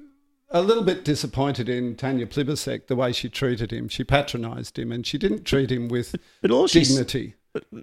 [0.50, 3.88] a little bit disappointed in Tanya Plibersek the way she treated him.
[3.88, 7.34] She patronised him, and she didn't treat him with but all she's dignity,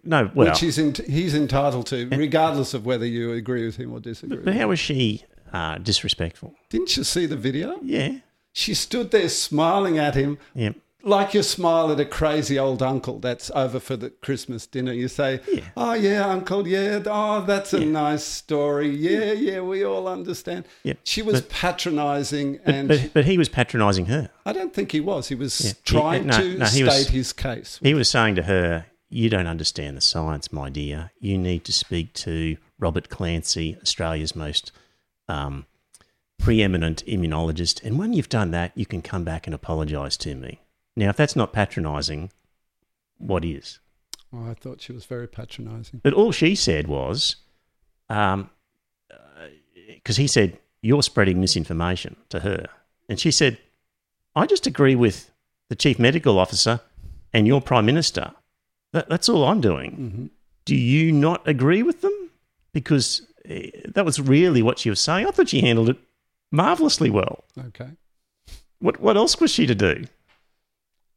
[0.03, 0.49] no well.
[0.49, 4.37] which he's in, he's entitled to, regardless of whether you agree with him or disagree.
[4.37, 4.59] But with him.
[4.61, 6.55] how was she uh, disrespectful?
[6.69, 7.77] Didn't you see the video?
[7.83, 8.17] Yeah,
[8.57, 10.71] She stood there smiling at him yeah.
[11.03, 14.93] like you smile at a crazy old uncle that's over for the Christmas dinner.
[14.93, 15.65] You say, Yeah.
[15.75, 18.89] "Oh yeah, uncle, yeah, oh that's a nice story.
[18.95, 23.37] Yeah, yeah, we all understand." Yeah, She was but- patronising, But, and but, but he
[23.37, 24.29] was patronising her.
[24.45, 25.27] I don't think he was.
[25.27, 25.71] He was Yeah.
[25.83, 27.79] trying He- no, to no, state was- his case.
[27.83, 31.11] He was saying to her, You don't understand the science, my dear.
[31.19, 34.71] You need to speak to Robert Clancy, Australia's most
[35.27, 35.65] um,
[36.45, 37.83] preeminent immunologist.
[37.83, 40.61] And when you've done that, you can come back and apologise to me.
[40.95, 42.29] Now, if that's not patronising,
[43.17, 43.79] what is?
[44.31, 46.01] Oh, I thought she was very patronising.
[46.03, 47.37] But all she said was,
[48.07, 48.47] because
[50.17, 52.67] he said, You're spreading misinformation to her.
[53.09, 53.57] And she said,
[54.35, 55.31] I just agree with
[55.69, 56.79] the chief medical officer
[57.33, 58.33] and your prime minister.
[58.91, 59.91] That, that's all I'm doing.
[59.91, 60.25] hmm
[60.65, 62.29] Do you not agree with them?
[62.71, 65.25] Because eh, that was really what she was saying.
[65.25, 65.97] I thought she handled it
[66.55, 67.43] marvelously well.
[67.67, 67.89] Okay.
[68.79, 70.05] What, what else was she to do?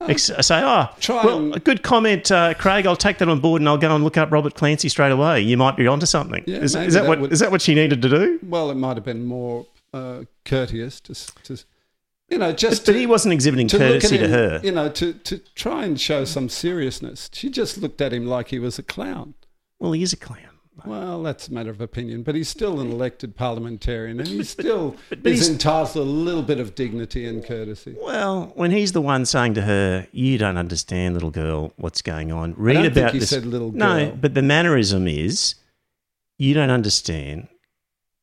[0.01, 2.87] Ex- say, oh, try well, and- a good comment, uh, Craig.
[2.87, 5.41] I'll take that on board and I'll go and look up Robert Clancy straight away.
[5.41, 6.45] You might be onto something.
[6.47, 8.39] Yeah, is, is that, that what would- is that what she needed to do?
[8.45, 11.65] Well, it might have been more uh, courteous to, to,
[12.29, 14.61] you know, just But to, he wasn't exhibiting to courtesy to her.
[14.63, 17.29] You know, to, to try and show some seriousness.
[17.33, 19.35] She just looked at him like he was a clown.
[19.81, 20.58] Well, he is a clown.
[20.87, 24.97] Well, that's a matter of opinion, but he's still an elected parliamentarian, and he still
[25.11, 27.97] but- but is he's- entitled to a little bit of dignity and courtesy.
[28.01, 32.31] Well, when he's the one saying to her, "You don't understand, little girl, what's going
[32.33, 33.31] on." Read don't about think he this.
[33.31, 35.57] said little No, but the mannerism is,
[36.39, 37.49] you don't understand.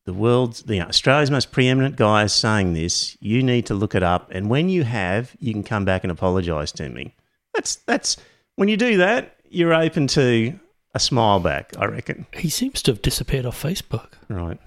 [0.06, 3.18] The world's, the Australia's most preeminent guy is saying this.
[3.20, 6.12] You need to look it up, and when you have, you can come back and
[6.12, 7.16] apologise to me.
[7.56, 8.18] That's that's
[8.56, 10.60] when you do that, you're open to
[10.96, 11.74] a smile back.
[11.78, 12.26] I reckon.
[12.34, 14.14] He seems to have disappeared off Facebook.
[14.30, 14.60] Right.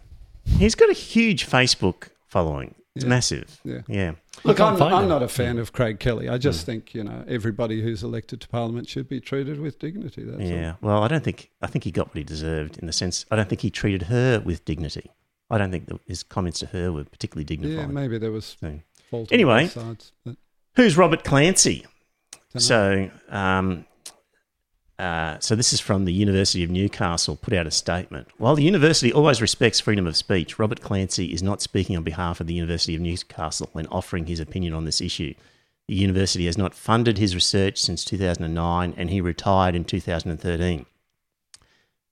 [0.44, 2.74] He's got a huge Facebook following.
[2.94, 3.08] It's Yeah.
[3.10, 3.60] massive.
[3.64, 3.80] Yeah.
[3.88, 4.12] Yeah.
[4.44, 5.08] Look, can't I'm, find I'm him.
[5.08, 6.28] not a fan of Craig Kelly.
[6.28, 10.22] I just think you know everybody who's elected to Parliament should be treated with dignity.
[10.24, 10.74] That's Yeah.
[10.80, 13.36] Well, I don't think I think he got what he deserved in the sense I
[13.36, 15.10] don't think he treated her with dignity.
[15.50, 17.78] I don't think that his comments to her were particularly dignified.
[17.78, 19.62] Yeah, maybe there was So- fault Anyway.
[19.62, 20.12] on both sides.
[20.24, 20.36] But
[20.76, 21.86] Who's Robert Clancy?
[22.52, 22.60] dunno.
[22.60, 23.84] So, um,
[24.98, 27.36] uh, so this is from the University of Newcastle.
[27.36, 28.28] Put out a statement.
[28.36, 32.40] While the university always respects freedom of speech, Robert Clancy is not speaking on behalf
[32.40, 35.34] of the University of Newcastle when offering his opinion on this issue.
[35.86, 40.84] The university has not funded his research since 2009, and he retired in 2013.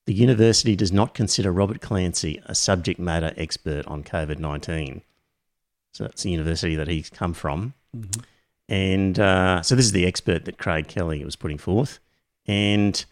[0.06, 5.02] The university does not consider Robert Clancy a subject matter expert on COVID 19.
[5.92, 7.74] So that's the university that he's come from.
[7.96, 8.22] Mhm.
[8.68, 11.98] And uh, so this is the expert that Craig Kelly was putting forth.
[12.48, 13.04] And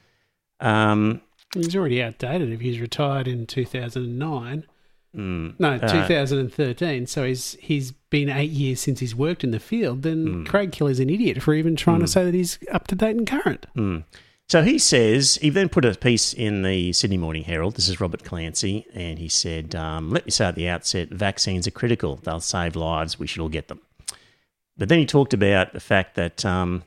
[0.60, 1.20] um,
[1.54, 4.64] He's already outdated if he's retired in 2009.
[5.16, 5.78] mm, No, uh,
[6.08, 7.06] 2013.
[7.06, 10.02] So he's he's been eight years since he's worked in the field.
[10.02, 10.46] Then Mm.
[10.46, 12.08] Craig Kelly's an idiot for even trying to Mm.
[12.08, 13.66] say that he's up to date and current.
[13.76, 14.04] mm.
[14.48, 17.76] So he says, he then put a piece in the Sydney Morning Herald.
[17.76, 18.84] This is Robert Clancy.
[18.92, 22.16] And he said, um, let me say at the outset, vaccines are critical.
[22.16, 23.18] They'll save lives.
[23.18, 23.80] We should all get them.
[24.76, 26.82] But then he talked about the fact that um,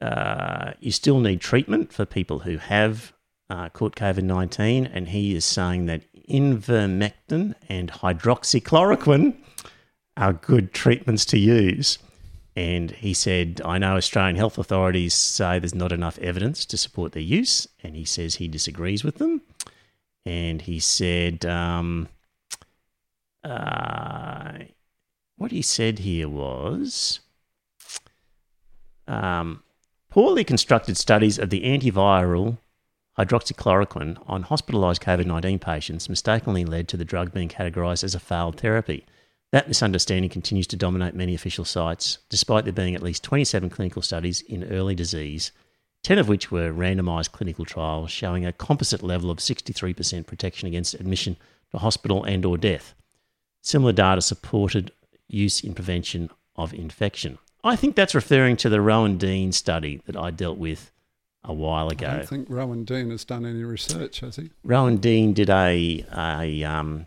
[0.00, 3.12] uh, you still need treatment for people who have
[3.50, 4.86] uh, caught COVID 19.
[4.86, 9.36] And he is saying that ivermectin and hydroxychloroquine
[10.16, 11.98] are good treatments to use.
[12.56, 17.12] And he said, I know Australian health authorities say there's not enough evidence to support
[17.12, 17.68] their use.
[17.82, 19.42] And he says he disagrees with them.
[20.26, 22.08] And he said, um,
[23.44, 24.58] uh,
[25.36, 27.20] what he said here was
[29.06, 29.62] um,
[30.10, 32.58] poorly constructed studies of the antiviral
[33.18, 38.20] hydroxychloroquine on hospitalised COVID 19 patients mistakenly led to the drug being categorised as a
[38.20, 39.04] failed therapy.
[39.50, 44.02] That misunderstanding continues to dominate many official sites, despite there being at least 27 clinical
[44.02, 45.52] studies in early disease,
[46.04, 50.94] 10 of which were randomised clinical trials showing a composite level of 63% protection against
[50.94, 51.36] admission
[51.72, 52.94] to hospital and or death.
[53.62, 54.92] Similar data supported
[55.26, 57.38] use in prevention of infection.
[57.68, 60.90] I think that's referring to the Rowan Dean study that I dealt with
[61.44, 62.06] a while ago.
[62.06, 64.50] I don't think Rowan Dean has done any research, has he?
[64.64, 67.06] Rowan Dean did a, a um,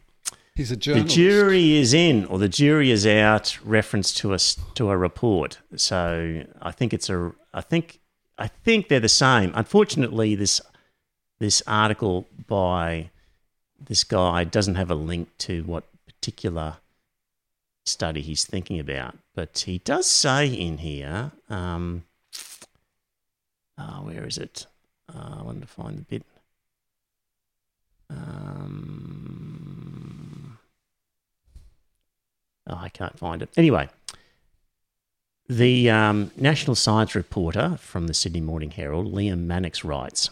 [0.56, 1.16] He's a journalist.
[1.16, 4.38] the jury is in or the jury is out reference to a
[4.76, 5.60] to a report.
[5.76, 8.00] So I think it's a I think
[8.38, 9.52] I think they're the same.
[9.56, 10.62] Unfortunately, this
[11.40, 13.10] this article by
[13.80, 16.78] this guy doesn't have a link to what particular
[17.92, 21.32] study he's thinking about, but he does say in here.
[21.50, 22.04] Um,
[23.78, 24.66] uh, where is it?
[25.14, 26.24] Uh, I wanted to find the bit.
[28.10, 28.98] Um,
[32.68, 33.50] oh, I can't find it.
[33.58, 33.90] Anyway,
[35.48, 40.30] the um, national science reporter from the Sydney Morning Herald, Liam Mannix, writes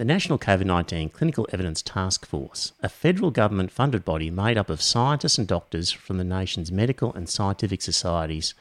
[0.00, 4.70] The National COVID 19 Clinical Evidence Task Force, a federal government funded body made up
[4.70, 8.54] of scientists and doctors from the nation's medical and scientific societies,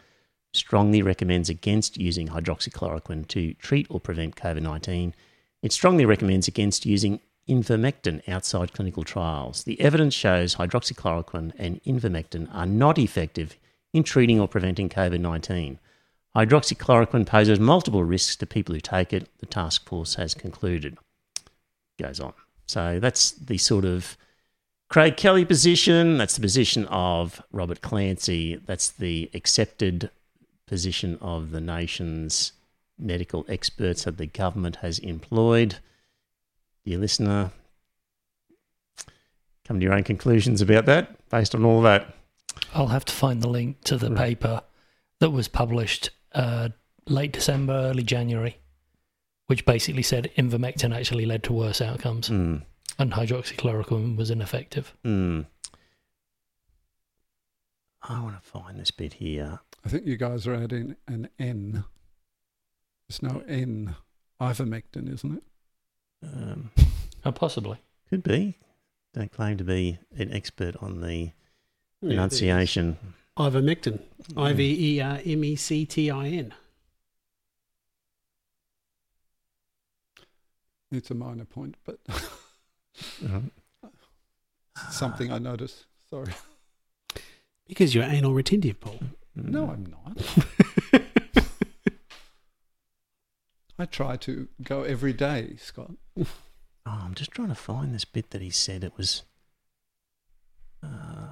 [0.51, 5.15] strongly recommends against using hydroxychloroquine to treat or prevent COVID 19.
[5.61, 9.63] It strongly recommends against using ivermectin outside clinical trials.
[9.63, 13.55] The evidence shows hydroxychloroquine and ivermectin are not effective
[13.93, 15.79] in treating or preventing COVID 19.
[16.35, 20.97] Hydroxychloroquine poses multiple risks to people who take it, the task force has concluded.
[21.99, 22.33] Goes on.
[22.65, 24.17] So that's the sort of
[24.89, 26.17] Craig Kelly position.
[26.17, 28.55] That's the position of Robert Clancy.
[28.55, 30.09] That's the accepted
[30.65, 32.53] position of the nation's
[32.97, 35.75] medical experts that the government has employed.
[36.85, 37.51] Dear listener,
[39.65, 42.15] come to your own conclusions about that based on all of that.
[42.73, 44.61] I'll have to find the link to the paper
[45.19, 46.69] that was published uh,
[47.07, 48.57] late December, early January,
[49.49, 52.61] which basically said ivermectin actually led to worse outcomes Mm,
[52.99, 54.93] and hydroxychloroquine was ineffective.
[55.03, 55.45] mm.
[58.01, 59.59] I want to find this bit here.
[59.85, 61.83] I think you guys are adding an N.
[63.07, 63.95] There's no N.
[64.41, 65.43] Ivermectin, isn't it?
[66.23, 66.71] Um,
[67.25, 67.77] Oh, possibly.
[68.09, 68.57] could be.
[69.13, 71.31] Don't claim to be an expert on the
[72.01, 72.97] Yeah, enunciation.
[73.37, 73.99] Ivermectin.
[74.37, 76.53] I V E R M E C T I N.
[80.91, 81.99] It's a minor point, but
[83.25, 83.39] Uh,
[84.89, 85.85] something I noticed.
[86.09, 86.33] Sorry.
[87.67, 88.99] Because you're anal retentive, Paul.
[89.35, 90.17] No, I'm not.
[93.77, 95.91] I try to go every day, Scott.
[96.17, 96.25] Oh,
[96.85, 99.23] I'm just trying to find this bit that he said it was.
[100.83, 101.28] Uh,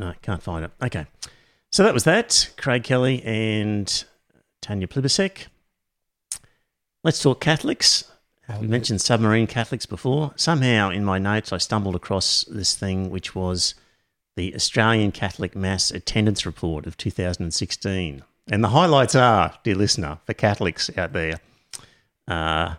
[0.00, 0.70] no, can't find it.
[0.82, 1.06] Okay.
[1.70, 2.50] So that was that.
[2.56, 4.04] Craig Kelly and
[4.62, 5.46] Tanya Plibersek.
[7.04, 8.04] Let's talk Catholics.
[8.48, 10.32] I Oh, mentioned submarine Catholics before.
[10.36, 13.74] Somehow in my notes, I stumbled across this thing, which was
[14.36, 18.24] the Australian Catholic Mass Attendance Report of 2016.
[18.50, 21.40] And the highlights are, dear listener, for Catholics out there,
[22.26, 22.76] uh,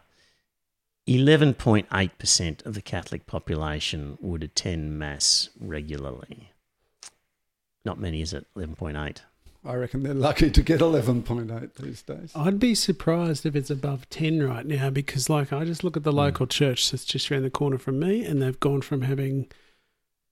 [1.08, 6.51] 11.8% of the Catholic population would attend Mass regularly.
[7.86, 8.46] Not many, is it?
[8.56, 9.22] 11.8.
[9.64, 12.32] I reckon they're lucky to get 11.8 these days.
[12.36, 16.04] I'd be surprised if it's above 10 right now because, like, I just look at
[16.04, 19.48] the local church that's just around the corner from me and they've gone from having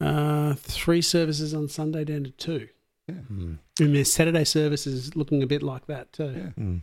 [0.01, 2.69] uh, three services on Sunday down to two.
[3.11, 3.57] Mm.
[3.79, 6.33] And their Saturday service is looking a bit like that too.
[6.35, 6.63] Yeah.
[6.63, 6.81] Mm.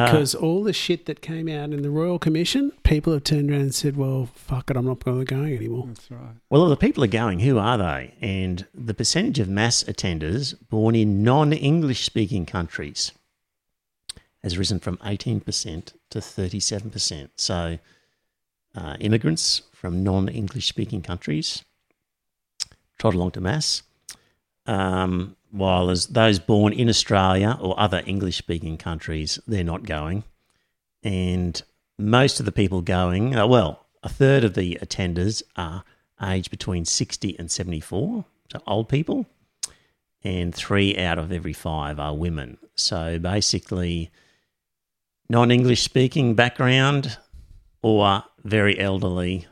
[0.00, 3.60] Because all the shit that came out in the Royal Commission, people have turned around
[3.60, 5.84] and said, well, fuck it, I'm not going to go anymore.
[5.88, 6.34] That's right.
[6.50, 7.40] Well, the people are going.
[7.40, 8.14] Who are they?
[8.20, 13.12] And the percentage of mass attenders born in non English speaking countries
[14.42, 17.28] has risen from 18% to 37%.
[17.36, 17.78] So,
[18.74, 21.64] uh, immigrants from non English speaking countries
[22.98, 23.82] trot along to mass,
[24.66, 30.24] um, while as those born in Australia or other English speaking countries, they're not going.
[31.02, 31.62] And
[31.96, 35.84] most of the people going, uh, well, a third of the attenders are
[36.20, 39.26] aged between 60 and 74, so old people,
[40.24, 42.58] and three out of every five are women.
[42.74, 44.10] So basically,
[45.28, 47.16] non English speaking background
[47.80, 49.46] or very elderly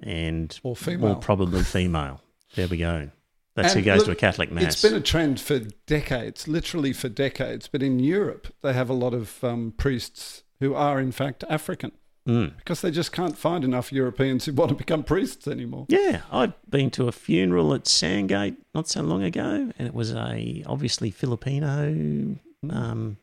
[0.00, 1.10] and Or female.
[1.10, 2.20] more probably female.
[2.56, 3.10] There we go.
[3.54, 4.64] That's And who goes look, to a Catholic mass.
[4.72, 7.68] It's been a trend for decades, literally for decades.
[7.68, 11.92] But in Europe, they have a lot of um, priests who are, in fact, African
[12.26, 12.56] Mm.
[12.56, 15.84] because they just can't find enough Europeans who want to become priests anymore.
[15.90, 20.14] Yeah, I've been to a funeral at Sandgate not so long ago, and it was
[20.14, 22.36] a obviously Filipino.
[22.70, 23.18] Um,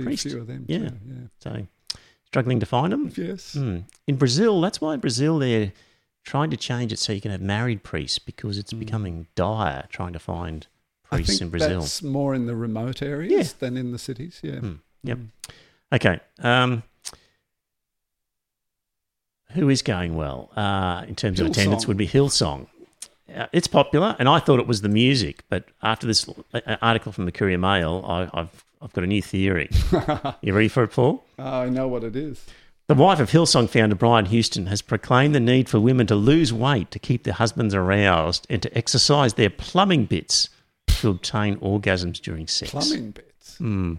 [0.00, 0.24] Priest.
[0.24, 0.64] few of them.
[0.66, 0.78] Yeah.
[0.78, 1.14] too, yeah.
[1.38, 1.66] so
[2.26, 3.12] struggling to find them.
[3.16, 3.54] Yes.
[3.54, 3.84] Mm.
[4.08, 5.72] In Brazil, that's why in Brazil they're
[6.24, 10.12] trying to change it so you can have married priests because it's becoming dire trying
[10.12, 10.66] to find
[11.10, 11.80] I priests think in Brazil.
[11.80, 13.52] that's more in the remote areas Yeah.
[13.58, 14.38] than in the cities.
[14.42, 14.56] Yeah.
[14.56, 14.78] Mm.
[15.02, 15.18] Yep.
[15.94, 16.20] Okay.
[16.40, 16.82] Um,
[19.52, 22.68] who is going well uh, in terms of attendance would be Hillsong.
[23.34, 27.12] Uh, it's popular, and I thought it was the music, but after this uh, article
[27.12, 29.68] from the Courier Mail, I, I've I've got a new theory.
[30.40, 31.24] you ready for it, Paul?
[31.38, 32.44] I know what it is.
[32.90, 36.52] The wife of Hillsong founder Brian Houston has proclaimed the need for women to lose
[36.52, 40.48] weight to keep their husbands aroused and to exercise their plumbing bits
[40.88, 42.72] to obtain orgasms during sex.
[42.72, 43.58] Plumbing bits.
[43.58, 43.94] Hmm.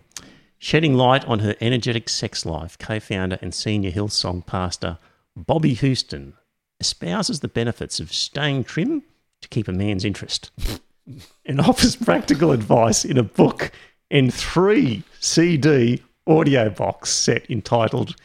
[0.59, 4.97] Shedding light on her energetic sex life, co founder and senior Hillsong pastor
[5.37, 6.33] Bobbie Houston
[6.81, 9.03] espouses the benefits of staying trim
[9.39, 10.51] to keep a man's interest
[11.45, 13.71] and offers practical advice in a book
[14.09, 18.17] and three CD audio box set entitled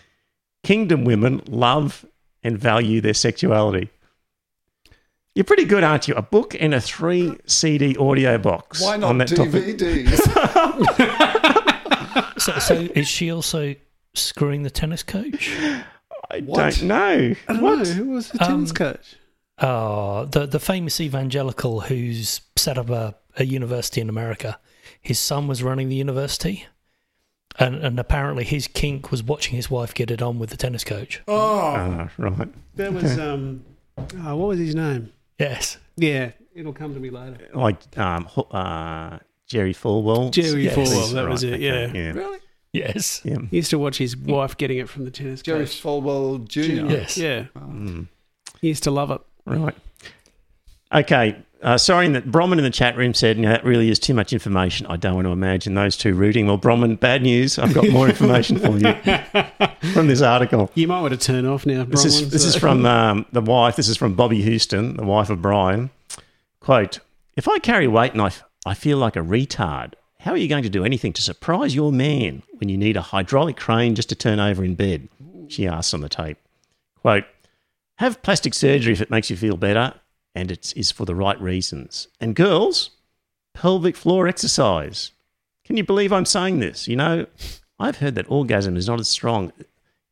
[0.67, 2.05] Kingdom Women Love
[2.43, 3.89] and Value Their Sexuality.
[5.37, 6.15] You're pretty good, aren't you?
[6.15, 8.83] A book and a three CD audio box.
[8.83, 9.77] Why not on that topic.
[9.79, 10.21] DVDs?
[12.39, 13.75] So, so is she also
[14.15, 15.51] screwing the tennis coach?
[16.31, 16.59] I What?
[16.59, 17.35] don't know.
[17.49, 17.79] I don't What?
[17.79, 17.85] know.
[17.85, 19.17] Who was the tennis Um, coach?
[19.59, 24.59] Oh, the the famous evangelical who's set up a, a university in America.
[25.01, 26.67] His son was running the university,
[27.59, 30.85] and and apparently his kink was watching his wife get it on with the tennis
[30.85, 31.23] coach.
[31.29, 32.49] Oh, Ah, right.
[32.77, 33.65] that was um.
[33.99, 35.13] Oh, what was his name?
[35.39, 37.49] Yes, Yeah, it'll come to me later.
[37.55, 40.31] Like um, Ho- uh, Jerry Falwell.
[40.31, 40.77] Jerry Yes.
[40.77, 41.13] Falwell.
[41.15, 41.55] That Right, was it.
[41.55, 41.93] okay, Yeah.
[41.93, 42.13] Yeah.
[42.13, 42.39] really?
[42.73, 43.37] yes, yeah.
[43.51, 45.83] He used to watch his wife getting it from the tennis Jerry coach.
[45.83, 46.91] Falwell Jr.
[46.93, 47.17] yes.
[47.19, 48.09] Yeah, Mm,
[48.61, 49.21] he used to love it.
[49.47, 49.75] right.
[50.95, 51.37] Okay.
[51.63, 54.33] Uh, sorry that Bromman in the chat room said, "No, that really is too much
[54.33, 54.87] information.
[54.87, 57.59] I don't want to imagine those two rooting." Well, Bromman, bad news.
[57.59, 58.95] I've got more information for you
[59.95, 60.71] from this article.
[60.75, 61.85] You might want to turn off now.
[61.85, 63.77] This is this is from um, the wife.
[63.77, 65.91] This is from Bobbie Houston, the wife of Brian.
[66.61, 66.99] Quote:
[67.37, 70.49] If I carry weight and I, f- I feel like a retard, how are you
[70.49, 74.11] going to do anything to surprise your man when you need a hydraulic crane just
[74.11, 75.09] to turn over in bed?
[75.49, 76.37] She asks on the tape.
[77.01, 77.25] Quote:
[77.97, 79.95] Have plastic surgery if it makes you feel better,
[80.37, 82.09] and it is for the right reasons.
[82.21, 82.91] And girls,
[83.55, 85.13] pelvic floor exercise.
[85.65, 86.87] Can you believe I'm saying this?
[86.87, 87.27] You know,
[87.81, 89.53] I've heard that orgasm is not as strong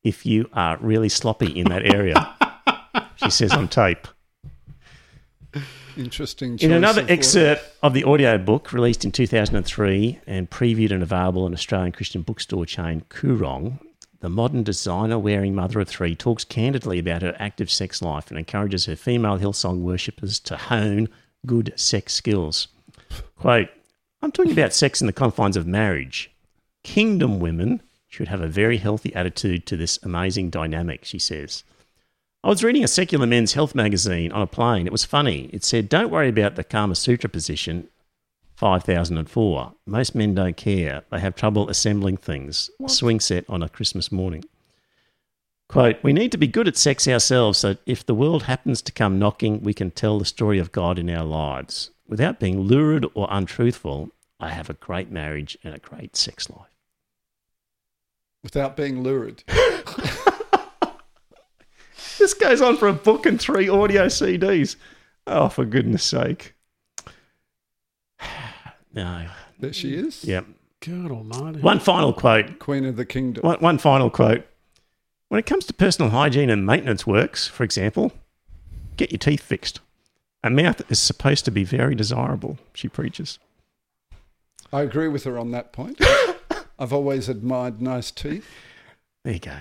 [0.02, 2.34] if you are really sloppy in that area.
[3.16, 4.08] she says on tape.
[5.96, 6.58] Interesting.
[6.58, 11.46] In another of excerpt of the audio book released in 2003 and previewed and available
[11.46, 13.78] in Australian Christian bookstore chain Koorong,
[14.24, 18.38] the modern designer wearing mother of three talks candidly about her active sex life and
[18.38, 21.10] encourages her female Hillsong worshippers to hone
[21.44, 22.68] good sex skills.
[23.36, 23.68] Quote,
[24.22, 26.30] I'm talking about sex in the confines of marriage.
[26.82, 31.62] Kingdom women should have a very healthy attitude to this amazing dynamic, she says.
[32.42, 34.86] I was reading a secular men's health magazine on a plane.
[34.86, 35.50] It was funny.
[35.52, 37.88] It said, Don't worry about the Kama Sutra position,
[38.64, 39.74] 5004.
[39.84, 41.02] Most men don't care.
[41.10, 42.70] They have trouble assembling things.
[42.82, 44.42] A swing set on a Christmas morning.
[45.68, 48.92] Quote, We need to be good at sex ourselves so if the world happens to
[48.92, 51.90] come knocking, we can tell the story of God in our lives.
[52.08, 54.08] Without being lurid or untruthful,
[54.40, 56.74] I have a great marriage and a great sex life.
[58.42, 59.44] without being lurid.
[62.18, 64.76] This goes on for a book and three audio CDs.
[65.26, 66.54] Oh, for goodness sake.
[68.94, 69.26] No.
[69.58, 70.24] There she is.
[70.24, 70.46] Yep.
[70.80, 71.60] God Almighty.
[71.60, 72.58] One final quote.
[72.58, 73.42] Queen of the kingdom.
[73.42, 74.46] One, one final quote.
[75.28, 78.12] When it comes to personal hygiene and maintenance works, for example,
[78.96, 79.80] get your teeth fixed.
[80.42, 83.38] A mouth is supposed to be very desirable, she preaches.
[84.72, 85.98] I agree with her on that point.
[86.78, 88.46] I've always admired nice teeth.
[89.24, 89.56] There you go.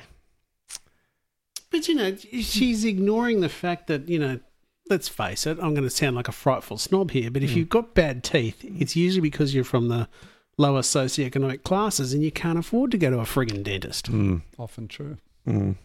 [1.72, 4.40] But you know, she's ignoring the fact that you know.
[4.90, 5.58] Let's face it.
[5.62, 8.64] I'm going to sound like a frightful snob here, but if you've got bad teeth,
[8.64, 10.10] it's usually because you're from the
[10.58, 14.12] lower socioeconomic classes and you can't afford to go to a friggin' dentist.
[14.12, 15.18] Mm, Often true.
[15.48, 15.76] mm.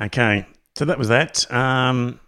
[0.00, 0.46] Okay,
[0.76, 1.50] so that was that.
[1.52, 2.20] Um,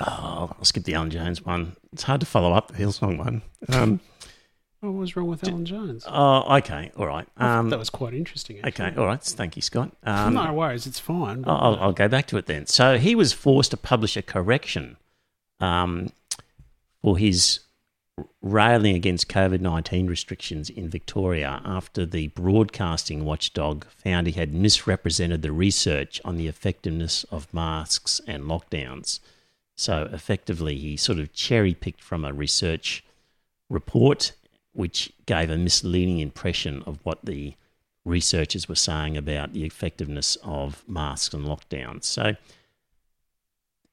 [0.00, 1.76] oh, I'll skip the Alan Jones one.
[1.92, 3.42] It's hard to follow up the Hillsong one.
[3.68, 4.00] Um,
[4.80, 6.04] What was wrong with Alan Jones?
[6.08, 7.28] oh, okay, all right.
[7.36, 8.60] Um, that was quite interesting.
[8.64, 9.22] okay, all right.
[9.22, 9.92] Thank you, Scott.
[10.04, 11.44] Um, no worries, it's fine.
[11.46, 12.66] I'll, I'll- I'll go back to it then.
[12.66, 14.96] So he was forced to publish a correction
[15.60, 16.12] um,
[17.02, 17.60] for his
[18.42, 25.40] railing against COVID 19 restrictions in Victoria after the broadcasting watchdog found he had misrepresented
[25.42, 29.20] the research on the effectiveness of masks and lockdowns.
[29.76, 33.02] So effectively, he sort of cherry picked from a research
[33.70, 34.32] report
[34.72, 37.54] which gave a misleading impression of what the
[38.04, 42.04] researchers were saying about the effectiveness of masks and lockdowns.
[42.04, 42.34] So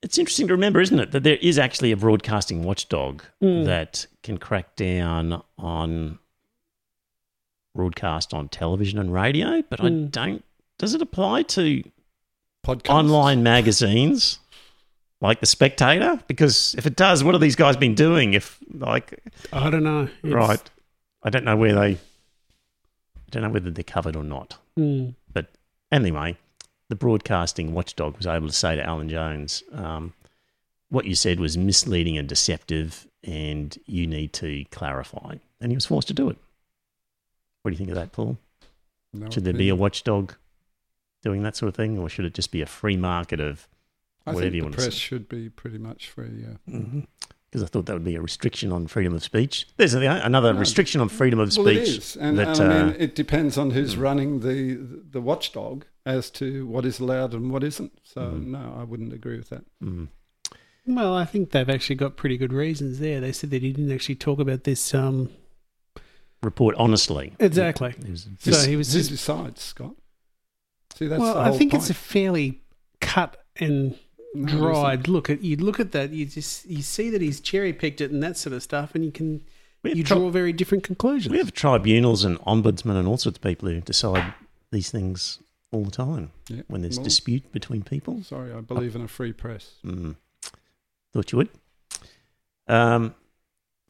[0.02, 3.66] it's interesting to remember, isn't it, that there is actually a broadcasting watchdog Mm.
[3.66, 6.20] that can crack down on
[7.76, 10.12] broadcast on television and radio, but I Mm.
[10.12, 10.44] don't.
[10.78, 11.84] Does it apply to
[12.64, 12.90] Podcast.
[12.90, 14.40] online magazines
[15.22, 16.20] like the Spectator?
[16.28, 18.34] Because if it does, what have these guys been doing?
[18.34, 19.20] If like
[19.52, 20.04] I don't know.
[20.24, 20.70] It's- right,
[21.24, 21.94] I don't know where they.
[21.94, 24.58] I don't know whether they're covered or not.
[24.80, 25.16] Mm.
[25.34, 25.48] But
[25.92, 26.38] anyway,
[26.88, 30.14] the broadcasting watchdog was able to say to Alan Jones, um,
[30.90, 35.86] "What you said was misleading and deceptive, and you need to clarify." And he was
[35.86, 36.38] forced to do it.
[37.62, 38.38] What do you think of that, Paul?
[39.14, 40.34] No Should there be a watchdog
[41.24, 43.68] doing that sort of thing, or should it just be a free market of
[44.28, 46.46] I whatever think you the want to press should be pretty much free.
[46.68, 47.02] Yeah.
[47.50, 49.68] Because I thought that would be a restriction on freedom of speech.
[49.78, 50.60] There's another No.
[50.60, 51.66] restriction on freedom of speech.
[51.66, 54.02] Well, it is, and, that, and I mean, uh, it depends on who's mm.
[54.02, 54.76] running the
[55.10, 58.00] the watchdog as to what is allowed and what isn't.
[58.04, 58.48] So Mm.
[58.48, 59.64] no, I wouldn't agree with that.
[59.82, 60.08] mm,
[60.86, 63.20] Well, I think they've actually got pretty good reasons there.
[63.22, 64.94] They said that he didn't actually talk about this.
[64.94, 65.30] Um,
[66.44, 67.34] report honestly.
[67.40, 67.96] Exactly.
[67.98, 69.96] It was- So he was Who just- decides, Scott?
[70.96, 71.84] See, that's well, I think point.
[71.84, 72.62] it's a fairly
[73.02, 73.98] cut and
[74.38, 74.60] No, it isn't.
[74.62, 75.42] dried look at.
[75.44, 78.38] You look at that, you just you see that he's cherry picked it and that
[78.38, 79.42] sort of stuff, and you can
[79.84, 81.32] you tri- draw very different conclusions.
[81.32, 84.34] We have tribunals and ombudsmen and all sorts of people who decide
[84.72, 85.40] these things
[85.72, 86.62] all the time Yeah.
[86.68, 88.24] when there's Well, dispute between people.
[88.24, 89.76] Sorry, I believe in a free press.
[89.86, 90.16] Mm.
[91.14, 91.50] Thought you would.
[92.68, 93.16] Um,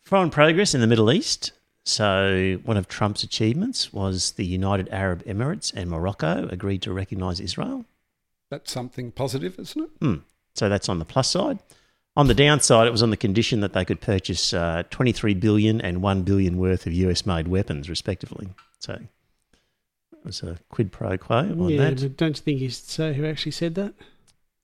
[0.03, 1.51] foreign progress in the Middle East.
[1.85, 7.39] So, one of Trump's achievements was the United Arab Emirates and Morocco agreed to recognise
[7.39, 7.85] Israel.
[8.49, 10.19] That's something positive, isn't it?
[10.57, 11.59] So that's on the plus side.
[12.15, 15.79] On the downside, it was on the condition that they could purchase uh, 23 billion
[15.79, 18.49] and 1 billion worth of US-made weapons, respectively.
[18.79, 22.01] So it was a quid pro quo on yeah, that.
[22.01, 23.93] but don't you think should say who actually said that?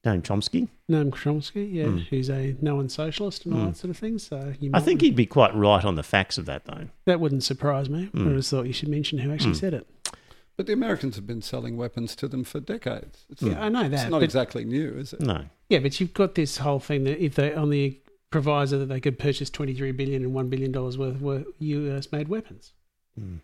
[0.03, 0.67] Noam Chomsky.
[0.89, 2.07] Noam Chomsky, yeah, Mm.
[2.07, 3.65] who's a known socialist and all Mm.
[3.67, 4.17] that sort of thing.
[4.17, 6.87] So you I think he'd be quite right on the facts of that, though.
[7.05, 8.09] that wouldn't surprise me.
[8.13, 8.35] I Mm.
[8.35, 9.59] just thought you should mention who actually Mm.
[9.59, 9.87] said it.
[10.55, 13.25] But the Americans have been selling weapons to them for decades.
[13.29, 13.93] It's, Yeah, I know that.
[14.01, 15.21] it's not exactly new, is it?
[15.21, 15.45] No.
[15.69, 17.99] Yeah, but you've got this whole thing that if they on the
[18.29, 22.11] proviso that they could purchase twenty three billion and one billion dollars worth of US
[22.11, 22.73] made weapons.
[23.19, 23.39] Mm.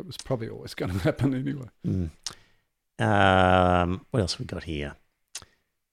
[0.00, 1.68] It was probably always going to happen anyway.
[1.86, 2.10] Mm.
[3.04, 4.94] Um, what else we got here?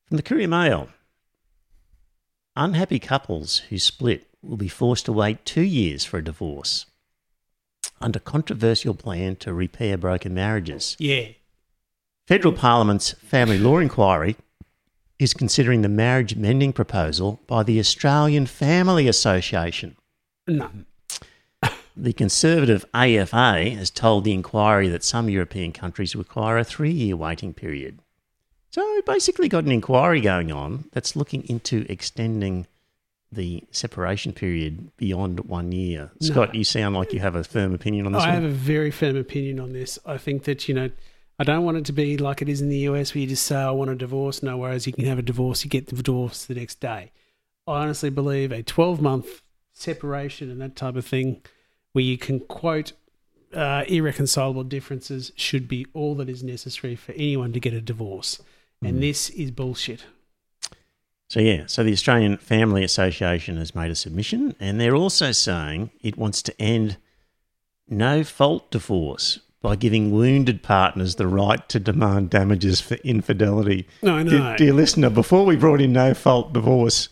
[0.07, 0.89] From the Courier Mail.
[2.55, 6.85] Unhappy couples who split will be forced to wait two years for a divorce
[8.01, 10.95] under controversial plan to repair broken marriages.
[10.99, 11.29] Yeah.
[12.27, 14.35] Federal Parliament's Family Law Inquiry
[15.17, 19.95] is considering the marriage mending proposal by the Australian Family Association.
[20.47, 20.69] No.
[21.97, 27.17] The Conservative AFA has told the inquiry that some European countries require a three year
[27.17, 27.99] waiting period.
[28.71, 32.67] So basically got an inquiry going on that's looking into extending
[33.31, 36.11] the separation period beyond one year.
[36.21, 36.27] No.
[36.27, 38.41] Scott, you sound like you have a firm opinion on this I one.
[38.41, 39.99] have a very firm opinion on this.
[40.05, 40.89] I think that, you know,
[41.37, 43.45] I don't want it to be like it is in the US where you just
[43.45, 44.41] say, I want a divorce.
[44.41, 47.11] No worries, you can have a divorce, you get the divorce the next day.
[47.67, 49.41] I honestly believe a 12 month
[49.73, 51.41] separation and that type of thing
[51.93, 52.93] where you can quote
[53.53, 58.39] uh, irreconcilable differences should be all that is necessary for anyone to get a divorce.
[58.81, 59.01] And Mm.
[59.01, 60.05] this is bullshit.
[61.29, 65.91] So, yeah, so the Australian Family Association has made a submission and they're also saying
[66.01, 66.97] it wants to end
[67.87, 73.87] no fault divorce by giving wounded partners the right to demand damages for infidelity.
[74.01, 74.31] No, no.
[74.31, 77.09] Dear, dear listener, before we brought in no fault divorce,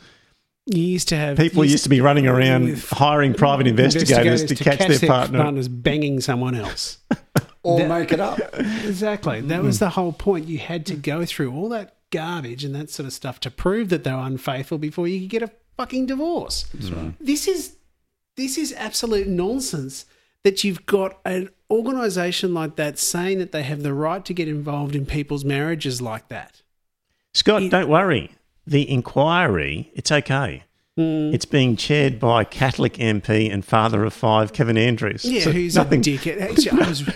[0.65, 4.79] you used to have people used to be running around hiring private investigators, to, catch,
[4.79, 5.41] their, partner.
[5.41, 6.97] partners banging someone else.
[7.63, 8.39] Or That- make it up.
[8.85, 9.41] Exactly.
[9.41, 9.85] That was hmm.
[9.85, 10.47] the whole point.
[10.47, 13.89] You had to go through all that garbage and that sort of stuff to prove
[13.89, 16.63] that they're unfaithful before you could get a fucking divorce.
[16.73, 17.13] That's right.
[17.19, 17.75] This is
[18.35, 20.05] this is absolute nonsense
[20.43, 24.47] that you've got an organisation like that saying that they have the right to get
[24.47, 26.61] involved in people's marriages like that.
[27.33, 28.31] Scott, It- don't worry.
[28.65, 30.63] The inquiry, it's okay.
[30.99, 31.33] Mm.
[31.33, 35.23] It's being chaired by Catholic MP and father of five, Kevin Andrews.
[35.25, 35.99] Yeah, So who's nothing.
[35.99, 36.41] a dickhead.
[36.41, 37.09] Actually, I was,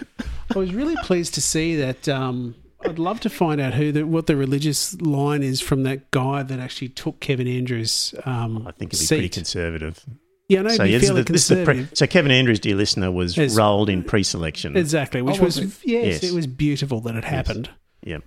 [0.56, 2.08] I was really pleased to see that.
[2.08, 2.56] Um,
[2.86, 6.44] I'd love to find out who the, what the religious line is from that guy
[6.44, 9.16] that actually took Kevin Andrews' um, I think it'd be seat.
[9.16, 10.06] pretty conservative.
[10.50, 12.76] Yeah, I know, So, yeah, this is the- this is pre- so Kevin Andrews, dear
[12.76, 14.76] listener, was Is- rolled in pre-selection.
[14.76, 16.24] Exactly, which Oh, was, was yes, Yes.
[16.32, 17.70] it was beautiful that it happened.
[18.04, 18.18] Yeah.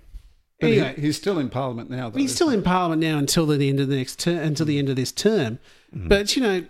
[0.59, 1.01] But he- Anyway.
[1.01, 2.09] he's still in Parliament now.
[2.09, 4.79] Though, He's still in Parliament now until the end of the next term, until the
[4.79, 5.59] end of this term.
[5.95, 6.07] Mm.
[6.09, 6.65] But you know,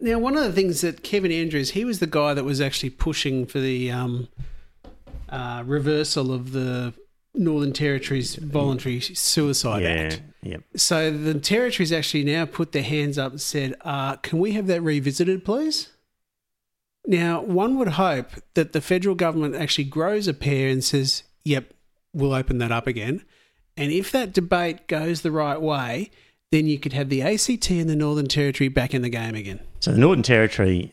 [0.00, 2.90] now one of the things that Kevin Andrews, he was the guy that was actually
[2.90, 4.28] pushing for the um,
[5.30, 6.92] uh, reversal of the
[7.34, 9.88] Northern Territory's voluntary suicide yeah.
[9.88, 10.22] act.
[10.42, 10.56] Yeah.
[10.74, 14.66] So the territories actually now put their hands up and said, uh, "Can we have
[14.66, 15.90] that revisited, please?"
[17.06, 21.72] Now, one would hope that the federal government actually grows a pair and says, "Yep,
[22.12, 23.22] we'll open that up again."
[23.76, 26.10] And if that debate goes the right way,
[26.50, 29.60] then you could have the ACT and the Northern Territory back in the game again.
[29.80, 30.92] So the Northern Territory,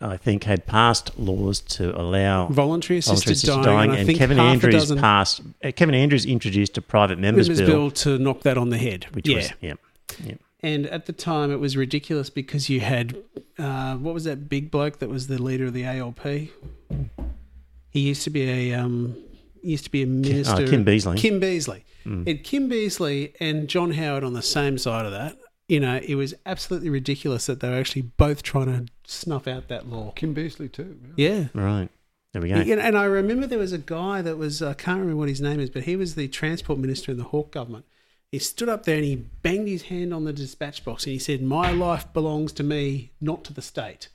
[0.00, 4.18] I think, had passed laws to allow Voluntary voluntary assisted, assisted dying, dying, and and
[4.18, 5.40] Kevin Andrews passed.
[5.64, 8.76] Uh, Kevin Andrews introduced a private members, members bill, bill to knock that on the
[8.76, 9.06] head.
[9.12, 9.36] which yeah.
[9.36, 9.74] was yeah,
[10.22, 10.34] yeah.
[10.62, 13.16] And at the time, it was ridiculous because you had
[13.58, 16.22] uh, what was that big bloke that was the leader of the ALP?
[17.88, 19.16] He used to be a um,
[19.62, 20.62] he used to be a minister.
[20.62, 21.16] oh, Kim Beazley.
[21.16, 21.84] Kim Beazley.
[22.04, 22.28] Mm.
[22.28, 25.38] It Kim Beazley and John Howard on the same side of that.
[25.68, 29.68] You know, it was absolutely ridiculous that they were actually both trying to snuff out
[29.68, 30.12] that law.
[30.14, 30.98] Kim Beazley too.
[31.16, 31.46] Yeah.
[31.54, 31.88] Right.
[32.32, 32.56] There we go.
[32.56, 35.40] And, and I remember there was a guy that was, I can't remember what his
[35.40, 37.84] name is, but he was the transport minister in the Hawke government.
[38.30, 41.18] He stood up there and he banged his hand on the dispatch box and he
[41.18, 44.08] said, My life belongs to me, not to the state.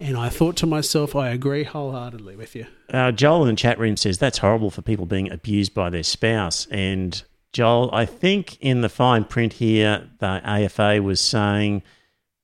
[0.00, 2.66] And I thought to myself, I agree wholeheartedly with you.
[2.92, 6.02] Uh, Joel in the chat room says that's horrible for people being abused by their
[6.02, 6.66] spouse.
[6.72, 7.22] And
[7.52, 11.82] Joel, I think in the fine print here, the AFA was saying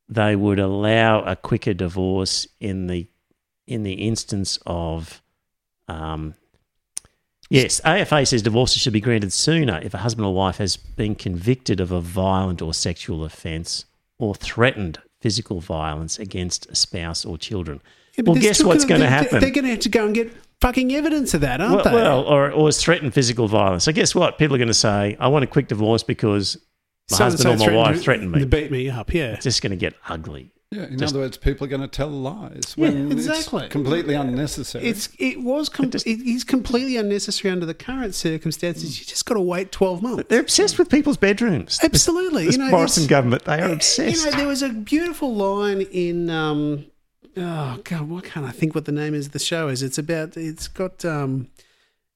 [0.09, 3.07] they would allow a quicker divorce in the
[3.67, 5.23] in the instance of.
[5.89, 6.35] Um,
[7.49, 11.15] yes, AFA says divorces should be granted sooner if a husband or wife has been
[11.15, 13.87] convicted of a violent or sexual offence
[14.19, 17.81] or threatened physical violence against a spouse or children.
[18.17, 19.41] Yeah, well, guess what's going to happen?
[19.41, 21.93] They're going to have to go and get fucking evidence of that, aren't well, they?
[21.95, 23.85] well, or, or threatened physical violence.
[23.85, 24.39] So guess what?
[24.39, 26.57] People are going to say, "I want a quick divorce because
[27.11, 29.33] my husband or my wife threatened me." To beat me up, yeah.
[29.35, 30.53] It's just going to get ugly.
[30.71, 33.63] Yeah, in Just- other words, people are going to tell lies Yeah, exactly.
[33.65, 34.85] it's completely unnecessary.
[34.85, 39.01] It's it was com- just- it is completely unnecessary under the current circumstances.
[39.01, 40.25] You just got to wait twelve months.
[40.29, 41.79] They're obsessed with people's bedrooms.
[41.83, 44.27] Absolutely, This you know, Morrison it's- government, they are obsessed.
[44.27, 46.29] You know, there was a beautiful line in.
[46.29, 46.85] Um,
[47.37, 49.27] oh God, why can't I think what the name is?
[49.27, 49.83] of The show is.
[49.83, 50.37] It's about.
[50.37, 51.05] It's got.
[51.05, 51.49] Um,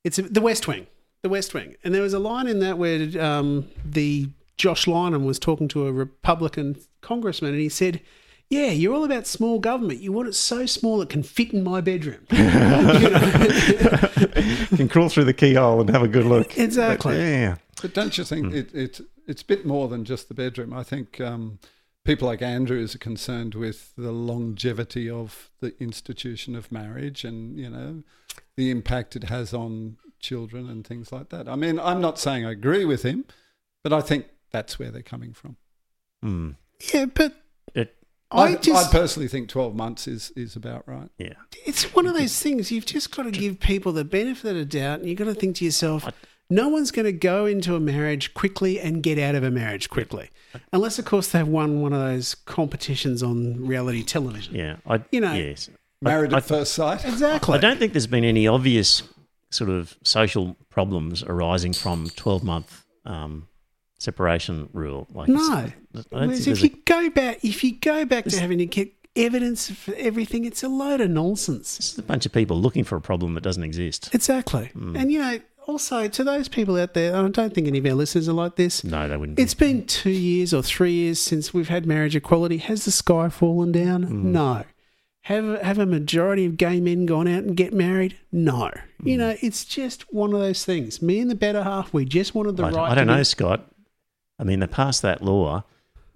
[0.05, 0.87] it's the West Wing.
[1.23, 5.25] The West Wing, and there was a line in that where um, the Josh Lyman
[5.25, 8.01] was talking to a Republican congressman, and he said.
[8.51, 10.01] Yeah, you're all about small government.
[10.01, 12.27] You want it so small it can fit in my bedroom.
[12.31, 12.37] You
[14.77, 16.59] can crawl through the keyhole and have a good look.
[16.59, 17.15] Exactly.
[17.15, 17.57] But, yeah.
[17.81, 20.75] But don't you think it, it it's a bit more than just the bedroom?
[20.75, 21.61] I think um,
[22.05, 27.71] people like Andrews are concerned with the longevity of the institution of marriage and you
[27.71, 28.03] know
[28.57, 31.49] the impact it has on children and things like that.
[31.49, 33.25] I mean, I'm not saying I agree with him,
[33.83, 35.57] but I think that's where they're coming from.
[36.25, 36.57] Mm.
[36.95, 37.35] yeah, but
[37.75, 37.97] It,
[38.31, 41.09] I I, just I personally think 12 months is, is about right.
[41.19, 41.35] yeah.
[41.67, 44.65] it's one of those things you've just got to give people the benefit of the
[44.65, 46.09] doubt and you've got to think to yourself
[46.55, 49.89] no one's going to go into a marriage quickly and get out of a marriage
[49.91, 50.29] quickly
[50.73, 54.77] unless of course they've won one of those competitions on reality television Yeah.
[54.87, 55.71] I, You know, yes.
[56.01, 57.05] Married I- at first sight.
[57.05, 59.03] exactly I don't think there's been any obvious
[59.51, 63.49] sort of social problems arising from 12 month um,
[63.99, 65.07] separation rule.
[65.13, 68.41] Like no I don't Whereas if there's you go back if you go back to
[68.41, 72.33] having to get evidence for everything it's a load of nonsense It's a bunch of
[72.33, 74.09] people looking for a problem that doesn't exist.
[74.15, 74.97] exactly Hmm.
[74.97, 77.95] and you know also to those people out there i don't think any of our
[77.95, 79.37] listeners are like this No, they wouldn't.
[79.37, 79.43] be.
[79.43, 82.59] It's been two years or three years since we've had marriage equality.
[82.59, 84.03] Has the sky fallen down?
[84.05, 84.33] Hmm.
[84.33, 84.65] No.
[85.27, 88.17] Have have a majority of gay men gone out and get married?
[88.33, 88.71] No.
[89.01, 89.09] Hmm.
[89.09, 91.01] You know, it's just one of those things.
[91.01, 92.91] Me and the better half, we just wanted the I, right.
[92.93, 93.71] I don't to know, be- Scott.
[94.41, 95.63] I mean, they passed that law.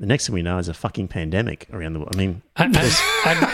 [0.00, 2.14] The next thing we know is a fucking pandemic around the world.
[2.14, 2.76] I mean, And,
[3.26, 3.46] and,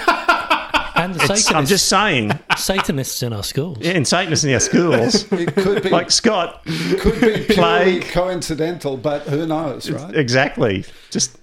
[1.03, 3.79] and, and the it's, I'm just saying, Satanists in our schools.
[3.81, 6.63] yeah, and Satanists in our schools, It could be, like Scott,
[7.01, 10.15] could be purely coincidental, but who knows, right?
[10.15, 10.85] exactly.
[11.11, 11.39] Just,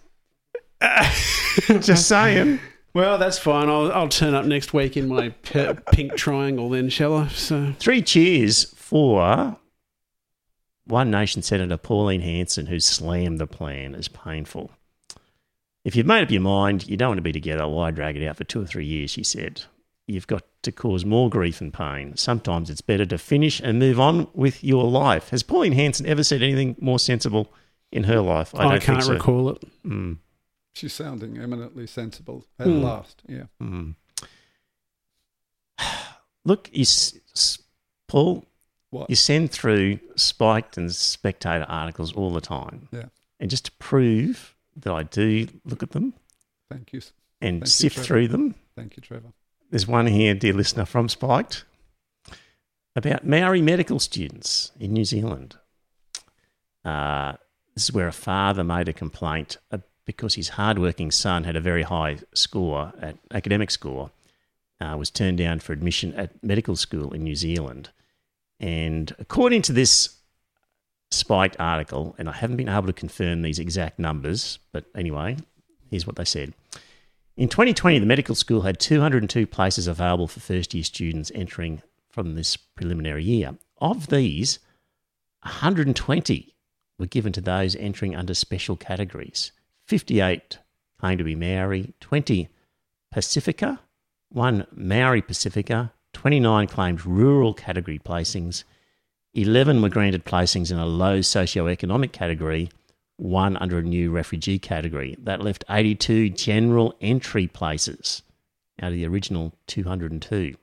[1.68, 2.60] just saying.
[2.94, 3.70] Well, that's fine.
[3.70, 7.28] I'll, I'll turn up next week in my p- pink triangle then, shall I?
[7.28, 9.58] So Three cheers for
[10.86, 14.72] One Nation Senator Pauline Hanson, who slammed the plan as painful.
[15.90, 18.28] If you've made up your mind you don't want to be together, why drag it
[18.28, 19.64] out for two or three years, she said.
[20.06, 22.16] You've got to cause more grief and pain.
[22.16, 25.30] Sometimes it's better to finish and move on with your life.
[25.30, 27.52] Has Pauline Hanson ever said anything more sensible
[27.92, 28.54] in her life?
[28.54, 29.14] I, don't can't so.
[29.14, 29.64] recall it.
[29.84, 30.18] Mm,
[30.76, 32.84] She's sounding eminently sensible at Hmm.
[32.84, 33.24] last.
[33.28, 33.46] Yeah.
[33.60, 33.96] mm.
[36.46, 37.58] Look, you, s- s-
[38.08, 38.46] Paul,
[38.92, 39.10] What?
[39.10, 42.90] you send through spiked and spectator articles all the time.
[42.92, 43.06] Yeah.
[43.40, 46.14] And just to prove that I do look at them
[46.70, 47.02] Thank you.
[47.42, 48.08] and Thank sift Trevor.
[48.08, 49.34] through them, Thank you, Trevor.
[49.70, 51.66] there's one here, dear listener, from Spiked
[52.96, 55.56] about Maori medical students in New Zealand.
[56.84, 57.34] Uh,
[57.76, 61.62] this is where a father made a complaint uh, because his hardworking son had a
[61.62, 64.12] very high score at academic score,
[64.82, 67.90] uh, was turned down for admission at medical school in New Zealand.
[68.60, 70.16] And according to this
[71.12, 75.38] Spiked article, and I haven't been able to confirm these exact numbers, but anyway,
[75.90, 76.54] here's what they said.
[77.36, 82.36] In 2020, the medical school had 202 places available for first year students entering from
[82.36, 83.56] this preliminary year.
[83.78, 84.60] Of these,
[85.44, 86.54] 120
[86.98, 89.52] were given to those entering under special categories.
[89.88, 90.60] 58
[91.00, 92.50] claimed to be Maori, 20
[93.12, 93.80] Pacifica,
[94.28, 98.64] one Maori Pacifica, 29 claimed rural category placings,
[99.34, 102.70] 11 were granted placings in a low socioeconomic category,
[103.18, 105.16] one under a new refugee category.
[105.20, 108.24] That left 82 general entry places
[108.82, 110.56] out of the original 202.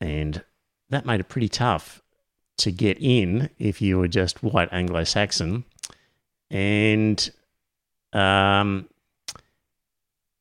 [0.00, 0.42] And
[0.90, 2.02] that made it pretty tough
[2.58, 5.64] to get in if you were just white Anglo Saxon.
[6.50, 7.30] And
[8.12, 8.88] um,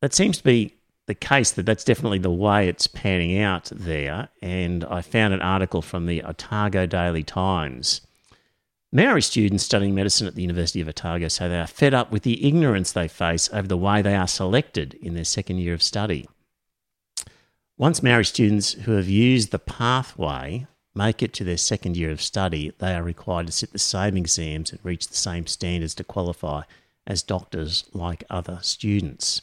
[0.01, 0.75] that seems to be
[1.07, 4.29] the case that that's definitely the way it's panning out there.
[4.41, 8.01] And I found an article from the Otago Daily Times.
[8.93, 12.23] Maori students studying medicine at the University of Otago say they are fed up with
[12.23, 15.81] the ignorance they face over the way they are selected in their second year of
[15.81, 16.27] study.
[17.77, 22.21] Once Maori students who have used the pathway make it to their second year of
[22.21, 26.03] study, they are required to sit the same exams and reach the same standards to
[26.03, 26.63] qualify
[27.07, 29.41] as doctors like other students.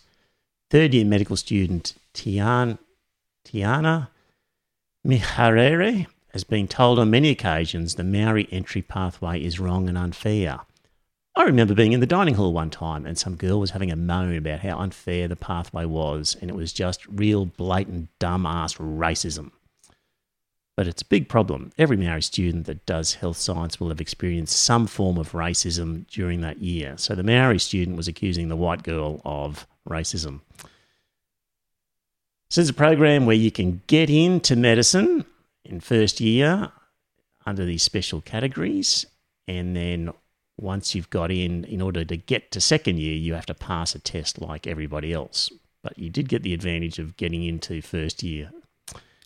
[0.70, 2.78] Third year medical student Tian,
[3.46, 4.08] Tiana
[5.06, 10.60] Miharere has been told on many occasions the Maori entry pathway is wrong and unfair.
[11.34, 13.96] I remember being in the dining hall one time and some girl was having a
[13.96, 19.52] moan about how unfair the pathway was, and it was just real blatant dumbass racism.
[20.78, 21.72] But it's a big problem.
[21.76, 26.40] Every Maori student that does health science will have experienced some form of racism during
[26.42, 26.96] that year.
[26.96, 30.38] So the Maori student was accusing the white girl of racism.
[32.48, 35.24] This is a program where you can get into medicine
[35.64, 36.70] in first year
[37.44, 39.04] under these special categories,
[39.48, 40.12] and then
[40.60, 43.96] once you've got in, in order to get to second year, you have to pass
[43.96, 45.50] a test like everybody else.
[45.82, 48.52] But you did get the advantage of getting into first year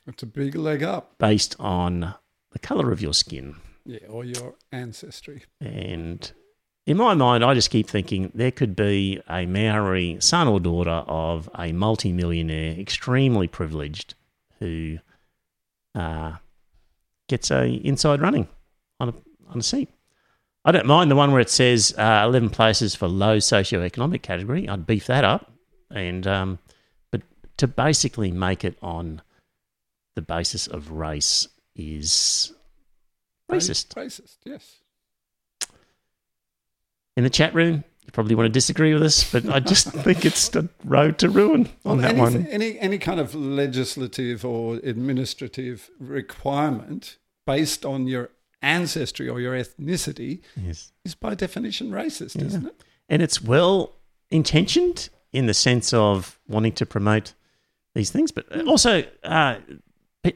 [0.06, 1.16] It's a big leg up.
[1.18, 2.14] based on
[2.50, 3.56] the colour of your skin.
[3.84, 5.44] Yeah, or your ancestry.
[5.60, 6.30] And
[6.86, 10.90] in my mind, I just keep thinking there could be a Maori son or daughter
[10.90, 14.14] of a multi-millionaire, extremely privileged,
[14.58, 14.98] who
[15.94, 16.36] uh,
[17.28, 18.48] gets a inside running
[19.00, 19.14] on a
[19.48, 19.88] on a seat.
[20.64, 24.68] I don't mind the one where it says uh, eleven places for low socioeconomic category.
[24.68, 25.50] I'd beef that up,
[25.90, 26.58] and um,
[27.10, 27.22] but
[27.56, 29.22] to basically make it on
[30.14, 32.52] the basis of race is
[33.50, 33.88] racist.
[33.94, 34.78] Racist, yes.
[37.16, 37.84] in the chat room.
[38.04, 41.28] You probably want to disagree with us, but I just think it's the road to
[41.30, 42.46] ruin on that anything- one.
[42.48, 48.30] Any any kind of legislative or administrative requirement based on your
[48.60, 50.92] ancestry or your ethnicity Yes.
[51.04, 52.82] is by definition racist, isn't it?
[53.08, 53.94] And it's well
[54.30, 57.34] intentioned in the sense of wanting to promote
[57.94, 59.56] these things, but also uh,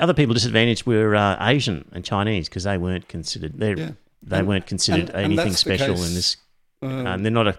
[0.01, 3.59] other people disadvantaged were uh, Asian and Chinese because they weren't considered.
[3.59, 3.91] They Yeah.
[4.23, 6.37] they And- weren't considered and- and anything that's the special in this.
[6.83, 7.57] Um, Um, they're not a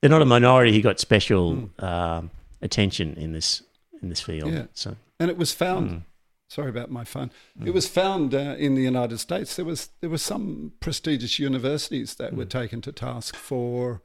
[0.00, 1.82] they're not a minority who got special Mm.
[1.82, 2.30] um,
[2.60, 3.62] attention in this
[4.02, 4.52] in this field.
[4.52, 4.66] Yeah.
[4.74, 5.90] So and it was found.
[5.90, 6.02] mm.
[6.48, 7.32] Sorry about my phone.
[7.64, 9.56] It was found uh, in the United States.
[9.56, 14.00] There was there were some prestigious universities that were taken to task for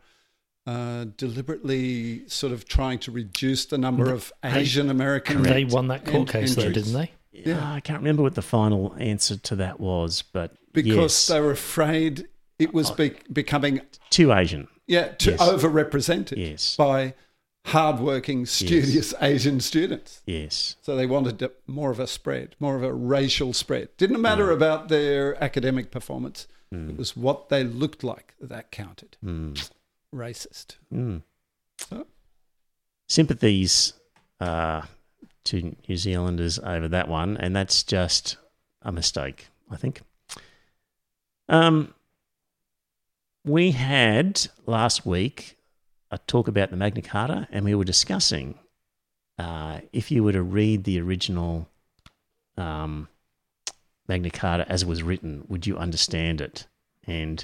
[0.66, 5.42] uh, deliberately sort of trying to reduce the number of Asian American.
[5.44, 7.12] They won that court case, though, didn't they?
[7.32, 7.72] Yeah.
[7.74, 11.52] I can't remember what the final answer to that was, but because yes, they were
[11.52, 12.28] afraid
[12.60, 14.68] it was be- becoming too Asian.
[14.88, 15.40] yeah too Yes.
[15.40, 16.76] overrepresented Yes.
[16.76, 17.14] by
[17.66, 20.22] hardworking, studious Asian students.
[20.26, 20.76] Yes.
[20.82, 23.90] So they wanted more of a spread, more of a racial spread.
[23.98, 26.48] Didn't matter about their academic performance.
[26.74, 29.18] It was what they looked like that counted.
[29.24, 29.70] Mm.
[30.16, 30.78] Racist.
[30.94, 31.22] Mm.
[31.78, 32.08] So-
[33.10, 33.94] Sympathies
[34.40, 34.84] uh,
[35.46, 38.38] to New Zealanders over that one, and that's just
[38.82, 40.02] a mistake, I think.
[41.50, 41.94] Um,
[43.44, 45.58] we had last week
[46.12, 48.56] a talk about the Magna Carta, and we were discussing
[49.40, 51.68] uh, if you were to read the original
[52.58, 53.08] um,
[54.08, 56.68] Magna Carta as it was written, would you understand it?
[57.06, 57.44] And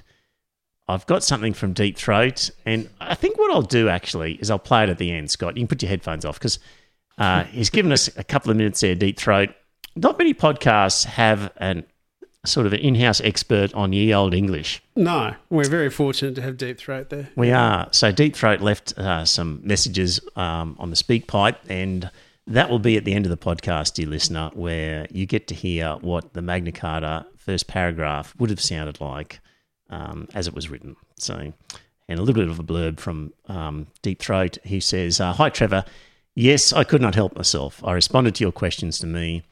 [0.87, 4.59] I've got something from Deep Throat, and I think what I'll do actually is I'll
[4.59, 5.31] play it at the end.
[5.31, 6.59] Scott, you can put your headphones off because
[7.17, 8.95] uh, he's given us a couple of minutes there.
[8.95, 9.49] Deep Throat.
[9.95, 11.85] Not many podcasts have an
[12.45, 14.81] sort of an in-house expert on ye old English.
[14.95, 17.29] No, we're very fortunate to have Deep Throat there.
[17.35, 17.87] We are.
[17.91, 22.09] So Deep Throat left uh, some messages um, on the SpeakPipe, and
[22.47, 25.55] that will be at the end of the podcast, dear listener, where you get to
[25.55, 29.39] hear what the Magna Carta first paragraph would have sounded like
[29.89, 30.95] um, as it was written.
[31.17, 31.53] So,
[32.07, 34.57] and a little bit of a blurb from um, Deep Throat.
[34.63, 35.83] He says, uh, "Hi, Trevor.
[36.39, 37.83] Yes, I could not help myself.
[37.83, 39.43] I responded to your questions to me."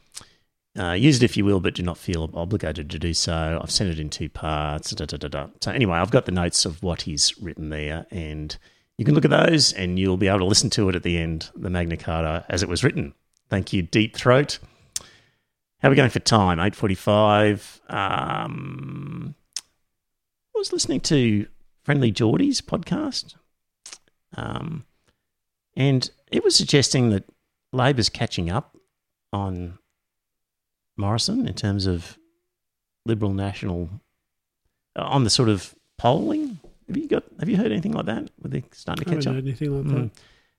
[0.78, 3.60] Uh, use it if you will, but do not feel obligated to do so.
[3.62, 4.92] I've sent it in two parts.
[4.92, 5.48] Da, da, da.
[5.62, 8.56] So, anyway, I've got the notes of what he's written there, and
[8.98, 11.18] you can look at those and you'll be able to listen to it at the
[11.18, 13.14] end, the Magna Carta, as it was written.
[13.50, 14.60] Thank you, Deep Throat.
[15.80, 16.60] How are we going for time?
[16.60, 17.94] 8.45.
[17.94, 19.36] Um,
[20.56, 21.48] I was listening to
[21.84, 23.36] Friendly Geordie's podcast,
[24.36, 24.86] um,
[25.76, 27.24] and it was suggesting that
[27.72, 28.78] Labor's catching up
[29.34, 29.78] on
[30.98, 32.18] Morrison in terms of
[33.06, 33.90] Liberal National
[34.96, 36.60] uh, on the sort of polling.
[36.88, 37.24] Have you got?
[37.40, 38.30] Have you heard anything like that?
[38.42, 39.36] Were they starting to catch haven't up?
[39.36, 40.12] heard anything like Mm.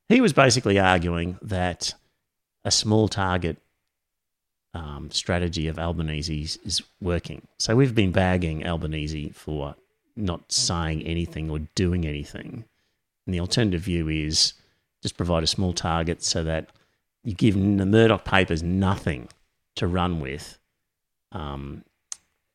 [0.09, 1.95] He was basically arguing that
[2.65, 3.57] a small target
[4.75, 7.47] um, strategy of Albanese's is working.
[7.59, 9.75] So we've been bagging Albanese for
[10.15, 12.65] not saying anything or doing anything.
[13.27, 14.53] And the alternative view is
[15.03, 16.71] just provide a small target so that
[17.25, 19.29] you give the Murdoch papers nothing
[19.77, 20.59] to run with
[21.33, 21.85] um,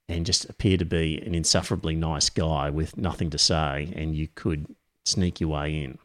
[0.09, 4.27] and just appear to be an insufferably nice guy with nothing to say, and you
[4.35, 4.65] could
[5.05, 5.91] sneak your way in.
[5.91, 5.97] Do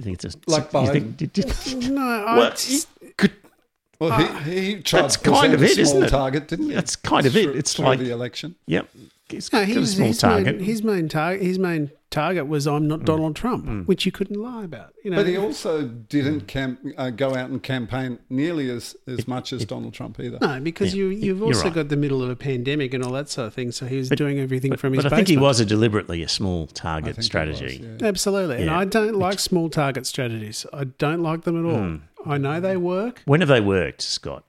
[0.00, 2.88] you think it's a, Like you think, did- did- No, I Well, just,
[4.00, 6.08] Well, he, he tried That's to kind of a it, small isn't it?
[6.10, 6.74] target, didn't he?
[6.74, 7.54] That's kind of it.
[7.56, 8.56] It's through like- the election.
[8.66, 8.88] Yep.
[9.30, 10.56] It's no, got a small his target.
[10.56, 14.40] Main, his main target, his main target was I'm not Donald Trump, which you couldn't
[14.40, 14.94] lie about.
[15.04, 19.26] You know, But he also didn't camp, uh, go out and campaign nearly as, as
[19.28, 20.38] much as Donald Trump either.
[20.40, 21.74] no, because Yeah, you you've you're also right.
[21.74, 23.72] got the middle of a pandemic and all that sort of thing.
[23.72, 25.66] So he was But- doing everything but, from his but I think he was a
[25.66, 27.78] deliberately a small target strategy.
[27.82, 28.08] was, yeah.
[28.08, 28.62] Absolutely.
[28.62, 30.64] And I don't like small target strategies.
[30.72, 31.78] I don't like them at all.
[31.82, 31.96] Hmm.
[32.30, 33.20] I know they work.
[33.26, 34.44] When have they worked, Scott?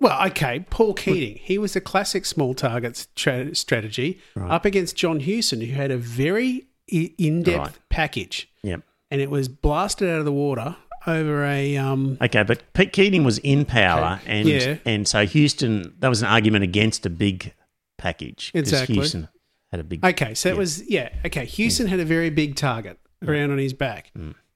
[0.00, 1.38] Well, okay, Paul Keating.
[1.40, 4.50] He was a classic small target stra- strategy Right.
[4.50, 7.78] up against John Hewson, who had a very i- in-depth Right.
[7.88, 8.82] package, yep.
[9.10, 10.76] and it was blasted out of the water
[11.06, 14.76] over a um, Okay, but Pete Keating was in power, and Yeah.
[14.84, 15.94] and so Hewson.
[16.00, 17.52] That was an argument against a big
[17.98, 18.50] package.
[18.54, 18.96] Exactly.
[18.96, 19.28] Hewson
[19.70, 20.04] had a big.
[20.04, 20.58] Okay, so it Yeah.
[20.58, 21.08] was yeah.
[21.26, 24.12] Okay, Hewson had a very big target around on his back.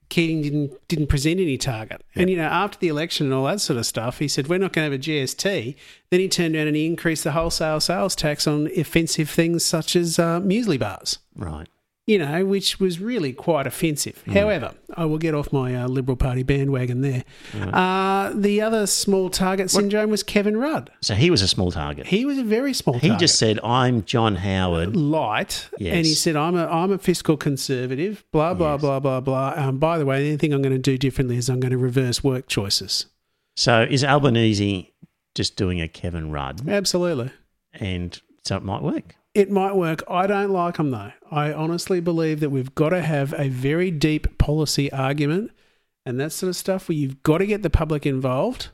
[0.09, 3.61] Keating didn't didn't present any target, and you know after the election and all that
[3.61, 5.75] sort of stuff, he said we're not going to have a GST.
[6.09, 9.95] Then he turned around and he increased the wholesale sales tax on offensive things such
[9.95, 11.19] as uh, muesli bars.
[11.35, 11.67] Right.
[12.09, 14.23] You know, which was really quite offensive.
[14.25, 17.23] However, I will get off my uh, Liberal Party bandwagon there.
[17.53, 20.89] Uh, the other small target syndrome was Kevin Rudd.
[21.01, 22.07] So he was a small target.
[22.07, 22.93] He was a very small.
[22.93, 23.03] Target.
[23.03, 25.93] He target just said, "I'm John Howard." light, Yes.
[25.97, 28.81] and he said, "I'm a I'm a fiscal conservative." Blah blah Yes.
[28.81, 29.53] blah blah blah.
[29.55, 31.73] Um, by the way, the only thing I'm going to do differently is I'm going
[31.73, 33.05] to reverse work choices.
[33.55, 34.91] So is Albanese
[35.35, 37.29] just doing a Kevin Rudd, Absolutely,
[37.73, 39.15] and so it might work.
[39.33, 40.03] It might work.
[40.09, 41.11] I don't like them though.
[41.31, 45.51] I honestly believe that we've got to have a very deep policy argument
[46.05, 48.69] and that sort of stuff where you've got to get the public involved,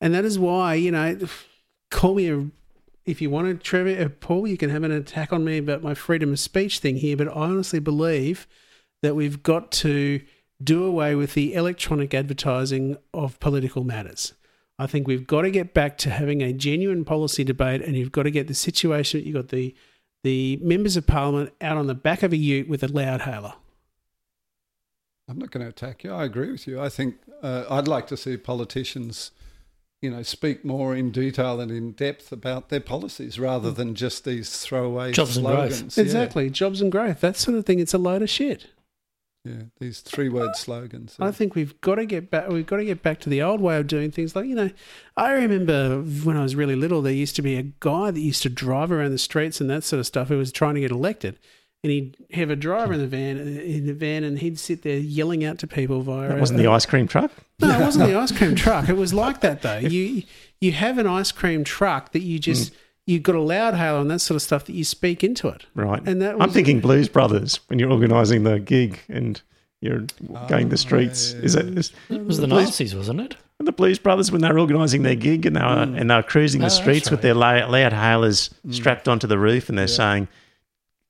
[0.00, 1.18] and that is why you know,
[1.90, 2.46] call me a.
[3.06, 5.82] If you want to, Trevor, uh, Paul, you can have an attack on me about
[5.82, 8.46] my freedom of speech thing here, but I honestly believe
[9.02, 10.22] that we've got to
[10.62, 14.32] do away with the electronic advertising of political matters.
[14.78, 18.10] I think we've got to get back to having a genuine policy debate, and you've
[18.10, 19.22] got to get the situation.
[19.22, 19.74] You've got the
[20.24, 23.52] the members of parliament out on the back of a ute with a loud hailer.
[25.28, 26.12] I'm not going to attack you.
[26.12, 26.80] I agree with you.
[26.80, 29.30] I think uh, I'd like to see politicians,
[30.02, 34.24] you know, speak more in detail and in depth about their policies rather than just
[34.24, 35.72] these throwaway Jobs and growth.
[35.74, 35.96] slogans.
[35.96, 36.02] Yeah.
[36.04, 37.78] Exactly, jobs and growth, that sort of thing.
[37.78, 38.66] It's a load of shit.
[39.44, 41.16] Yeah, these three-word slogans.
[41.20, 42.48] I think we've got to get back.
[42.48, 44.34] We've got to get back to the old way of doing things.
[44.34, 44.70] Like you know,
[45.18, 48.42] I remember when I was really little, there used to be a guy that used
[48.44, 50.28] to drive around the streets and that sort of stuff.
[50.28, 51.38] Who was trying to get elected,
[51.82, 54.96] and he'd have a driver in the van, in the van, and he'd sit there
[54.96, 56.28] yelling out to people via.
[56.28, 57.30] That wasn't the ice cream truck.
[57.60, 58.88] No, it wasn't the ice cream truck.
[58.88, 59.76] It was like that though.
[59.76, 60.22] You
[60.58, 62.76] you have an ice cream truck that you just mm.
[63.06, 65.66] You've got a loud hailer and that sort of stuff that you speak into it.
[65.74, 66.02] Right.
[66.06, 69.40] And that I'm thinking Blues Brothers when you're organising the gig and
[69.80, 70.04] you're
[70.48, 71.34] going Oh, the streets.
[71.34, 73.36] yeah, Is that is, It was the Blues- Nazis, wasn't it?
[73.58, 76.14] And the Blues Brothers when they were organising their gig and they were and they
[76.16, 79.68] were cruising the Oh, that's streets with their loud, loud hailers strapped onto the roof
[79.68, 80.26] and they're saying,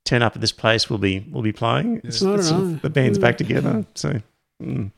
[0.04, 0.90] "Turn up at this place.
[0.90, 3.86] We'll be we'll be playing." It's, it's sort of- the band's back together.
[3.94, 4.20] So
[4.62, 4.90] mm.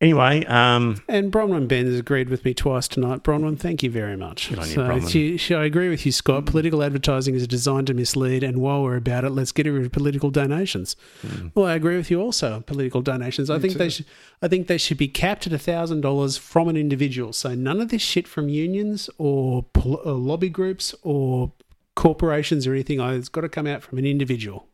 [0.00, 3.22] Anyway, um, And Bronwyn Ben has agreed with me twice tonight.
[3.22, 4.48] Bronwyn, thank you very much.
[4.50, 5.10] Good on you, so Bronwyn.
[5.10, 6.44] she, she, I agree with you, Scott.
[6.44, 6.46] Mm.
[6.46, 9.92] Political advertising is designed to mislead, and while we're about it, let's get rid of
[9.92, 10.96] political donations.
[11.22, 11.52] Mm.
[11.54, 12.60] Well, I agree with you also.
[12.60, 13.50] Political donations.
[13.50, 14.06] I Me think they should.
[14.42, 17.32] I think they should be capped at thousand dollars from an individual.
[17.32, 21.52] So none of this shit from unions or, pol- or lobby groups or
[21.94, 23.00] corporations or anything.
[23.00, 24.68] It's got to come out from an individual.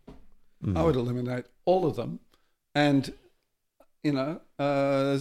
[0.64, 0.76] Mm.
[0.76, 2.20] I would eliminate all of them,
[2.74, 3.12] and
[4.02, 5.18] you know, uh,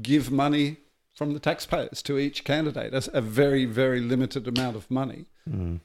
[0.00, 0.78] give money
[1.14, 5.26] from the taxpayers to each candidate as a very, very limited amount of money,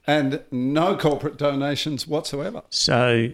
[0.05, 2.63] and no corporate donations whatsoever.
[2.69, 3.29] so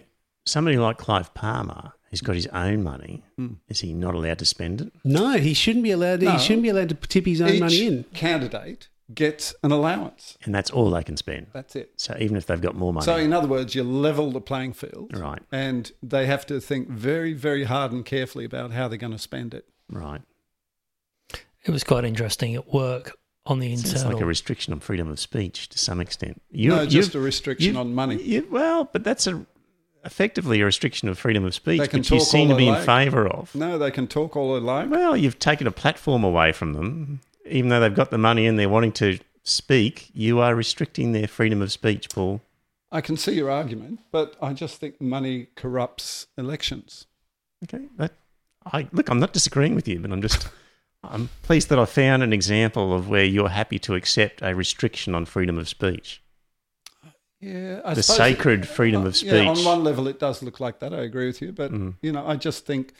[0.46, 3.54] somebody like Clive Palmer, who's got his own money, Hmm.
[3.68, 4.94] is he not allowed to spend it?
[5.04, 6.22] No, he shouldn't be allowed.
[6.22, 6.32] No.
[6.32, 8.04] He shouldn't be allowed to tip his own each money in.
[8.14, 10.38] candidate gets an allowance.
[10.44, 11.48] And that's all they can spend.
[11.54, 11.94] That's it.
[11.98, 14.74] So even if they've got more money, So, in other words, you level the playing
[14.74, 18.98] field, right, and they have to think very, very hard and carefully about how they're
[18.98, 19.66] going to spend it.
[19.90, 20.22] right.
[21.66, 23.96] It was quite interesting at work on the internal.
[23.96, 26.42] It's like a restriction on freedom of speech to some extent.
[26.52, 28.22] You, no, just a restriction on money.
[28.22, 29.46] you- well, but that's a
[30.06, 32.78] effectively a restriction of freedom of speech, They can which you seem to be they
[32.80, 33.54] in favour of.
[33.54, 34.90] No, they can talk all they like.
[34.90, 37.20] Well, you've taken a platform away from them,
[37.50, 40.10] even though they've got the money and they're wanting to speak.
[40.14, 42.42] You are restricting their freedom of speech, Paul.
[42.92, 47.06] I can see your argument, but I just think money corrupts elections.
[47.64, 48.14] Okay, that
[48.66, 49.10] I look.
[49.10, 50.48] I'm not disagreeing with you, but I'm just.
[51.02, 55.16] I'm pleased that I found an example of where you're happy to accept a restriction
[55.16, 56.22] on freedom of speech.
[57.40, 59.32] Yeah, I the sacred freedom of speech.
[59.32, 60.94] Yeah, on one level, it does look like that.
[60.94, 61.94] I agree with you, but Mm.
[62.02, 62.94] you know, I just think,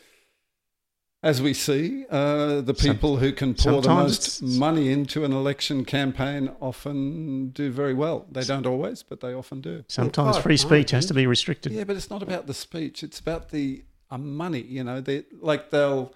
[1.22, 5.34] as we see, uh, the Some- people who can pour the most money into an
[5.34, 8.26] election campaign often do very well.
[8.32, 9.84] They don't always, but they often do.
[9.88, 11.74] Sometimes Oh, free speech has to be restricted.
[11.74, 13.04] Yeah, but it's not about the speech.
[13.04, 14.62] It's about the uh, money.
[14.62, 16.14] You know, they like they'll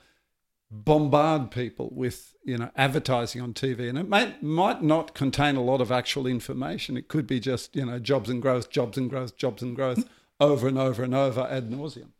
[0.71, 5.61] bombard people with you know advertising on TV, and it may, might not contain a
[5.63, 6.95] lot of actual information.
[6.97, 10.07] It could be just you know jobs and growth, jobs and growth, jobs and growth
[10.39, 12.11] over and over and over ad nauseum.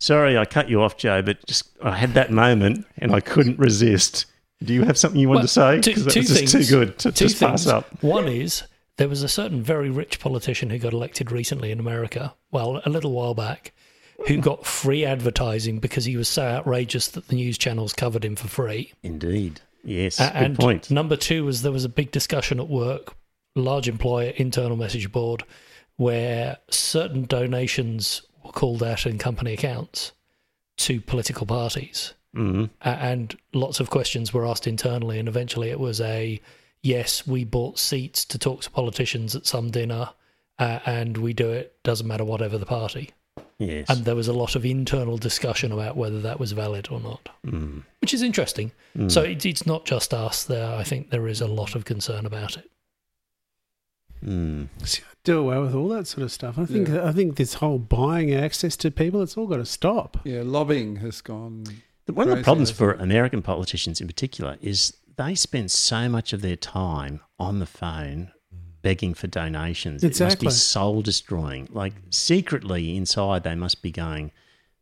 [0.00, 3.58] Sorry, I cut you off, Joe, but just I had that moment and I couldn't
[3.58, 4.26] resist.
[4.62, 5.80] Do you have something you wanted Well, to say?
[5.80, 6.52] two- 'Cause that two was just things.
[6.68, 8.02] too good to Two just pass up.
[8.02, 8.62] One is
[8.96, 12.90] there was a certain very rich politician who got elected recently in America, well, a
[12.90, 13.72] little while back,
[14.26, 18.36] who got free advertising because he was so outrageous that the news channels covered him
[18.36, 18.92] for free.
[19.02, 19.60] Indeed.
[19.84, 20.18] Yes.
[20.20, 20.90] A- good and point.
[20.90, 23.14] number two was there was a big discussion at work,
[23.56, 25.42] large employer internal message board,
[25.96, 30.12] where certain donations were called out in company accounts
[30.78, 32.14] to political parties.
[32.34, 32.70] Mm.
[32.82, 36.40] And lots of questions were asked internally and eventually it was a
[36.82, 40.10] yes we bought seats to talk to politicians at some dinner
[40.60, 43.10] uh, and we do it doesn't matter whatever the party
[43.58, 43.90] Yes.
[43.90, 47.28] and there was a lot of internal discussion about whether that was valid or not
[47.44, 47.82] Mm.
[48.00, 49.10] which is interesting Mm.
[49.10, 52.24] so it, it's not just us there i think there is a lot of concern
[52.24, 52.70] about it
[54.24, 54.68] Mm.
[54.84, 56.58] See, I do away with all that sort of stuff.
[56.58, 60.18] I think I think this whole buying access to people, it's all got to stop.
[60.24, 61.64] Yeah, lobbying has gone.
[62.06, 62.92] The- One of the problems for?
[62.92, 68.30] American politicians in particular is they spend so much of their time on the phone
[68.82, 70.02] begging for donations.
[70.02, 70.46] Exactly.
[70.46, 71.68] It must be soul destroying.
[71.70, 74.32] Like secretly inside, they must be going,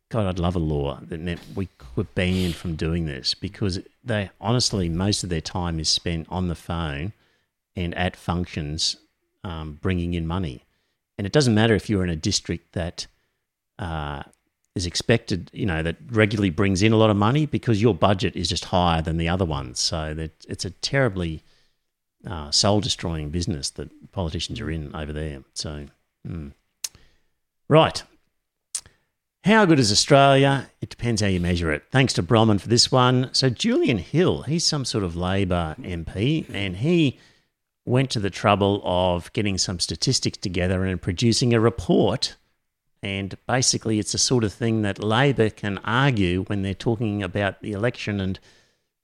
[0.09, 4.29] God, I'd love a law that meant we were banned from doing this because they
[4.39, 7.11] honestly, most of their time is spent on the phone
[7.75, 8.95] and at functions
[9.43, 10.65] um, bringing in money.
[11.17, 13.07] And it doesn't matter if you're in a district that
[13.77, 14.23] uh,
[14.75, 18.35] is expected, you know, that regularly brings in a lot of money because your budget
[18.35, 19.79] is just higher than the other ones.
[19.79, 21.43] So that it's a terribly
[22.25, 25.43] uh, soul destroying business that politicians are in over there.
[25.53, 25.87] So,
[26.27, 26.53] mm.
[27.67, 28.03] right.
[29.45, 30.69] How good is Australia?
[30.81, 31.83] It depends how you measure it.
[31.91, 33.29] Thanks to Bromman for this one.
[33.31, 37.17] So, Julian Hill, he's some sort of Labor MP, and he
[37.89, 42.35] went to the trouble of getting some statistics together and producing a report
[43.01, 47.61] And basically, it's the sort of thing that Labor can argue when they're talking about
[47.61, 48.37] the election and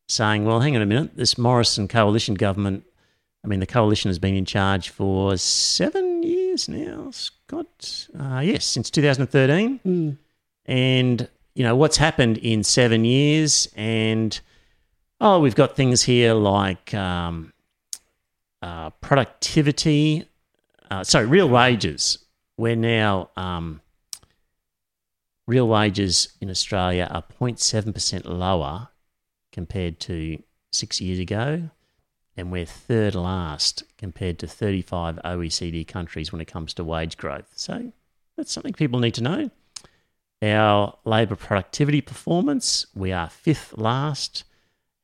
[0.10, 2.84] saying, well, hang on a minute, this Morrison coalition government,
[3.44, 8.08] I mean, the coalition has been in charge for seven years now, Scott.
[8.20, 9.80] Uh, yes, since 2013.
[10.66, 13.70] And, you know, what's happened in seven years?
[13.76, 14.38] And,
[15.22, 17.54] oh, we've got things here like um,
[18.66, 20.28] uh, productivity,
[20.90, 22.18] uh, sorry, real wages.
[22.58, 23.80] We're now, um,
[25.46, 28.88] real wages in Australia are 0.7% lower
[29.52, 31.70] compared to six years ago.
[32.36, 37.52] And we're third last compared to 35 OECD countries when it comes to wage growth.
[37.56, 37.94] So
[38.36, 39.52] that's something people need to know.
[40.42, 44.44] Our labour productivity performance, we are fifth last.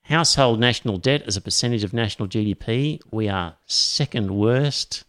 [0.04, 5.04] Household national debt as a percentage of national GDP, we are second worst.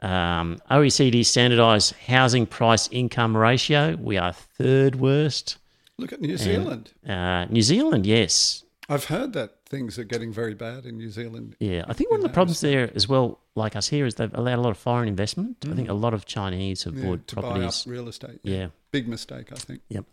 [0.00, 5.56] Um, OECD standardised housing price income ratio, we are third worst.
[5.96, 6.92] Look at New Zealand.
[7.08, 8.64] Uh, New Zealand, yes.
[8.88, 11.56] I've heard that things are getting very bad in New Zealand.
[11.60, 14.34] Yeah, I think one of the problems there as well, like us here, is they've
[14.34, 15.56] allowed a lot of foreign investment.
[15.70, 16.98] I think a lot of Chinese have Mm.
[17.02, 17.84] Yeah, bought to buy up properties.
[17.86, 18.40] real estate.
[18.42, 18.66] Yeah.
[18.90, 19.80] Big mistake, I think.
[19.88, 20.04] Yep.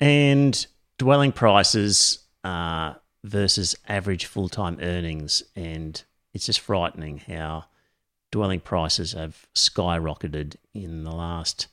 [0.00, 0.66] And
[0.98, 2.94] dwelling prices uh,
[3.24, 5.42] versus average full time earnings.
[5.56, 6.02] And
[6.34, 7.64] it's just frightening how
[8.30, 11.68] dwelling prices have skyrocketed in the last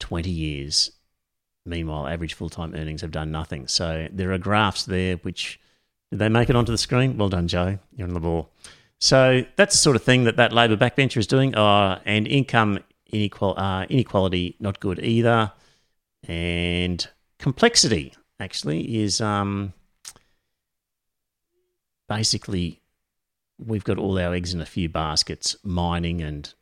[0.00, 0.92] 20 years.
[1.66, 3.68] Meanwhile, average full time earnings have done nothing.
[3.68, 5.60] So there are graphs there which.
[6.10, 7.16] Did they make it onto the screen?
[7.16, 7.78] Well done, Joe.
[7.94, 8.50] You're on the ball.
[8.98, 11.54] So that's the sort of thing that that Labor backbencher is doing.
[11.54, 15.52] Uh, and income inequal, uh, inequality, not good either
[16.28, 17.08] and
[17.38, 19.72] complexity actually is um,
[22.10, 22.82] basically
[23.64, 26.52] we've got all our eggs in a few baskets mining and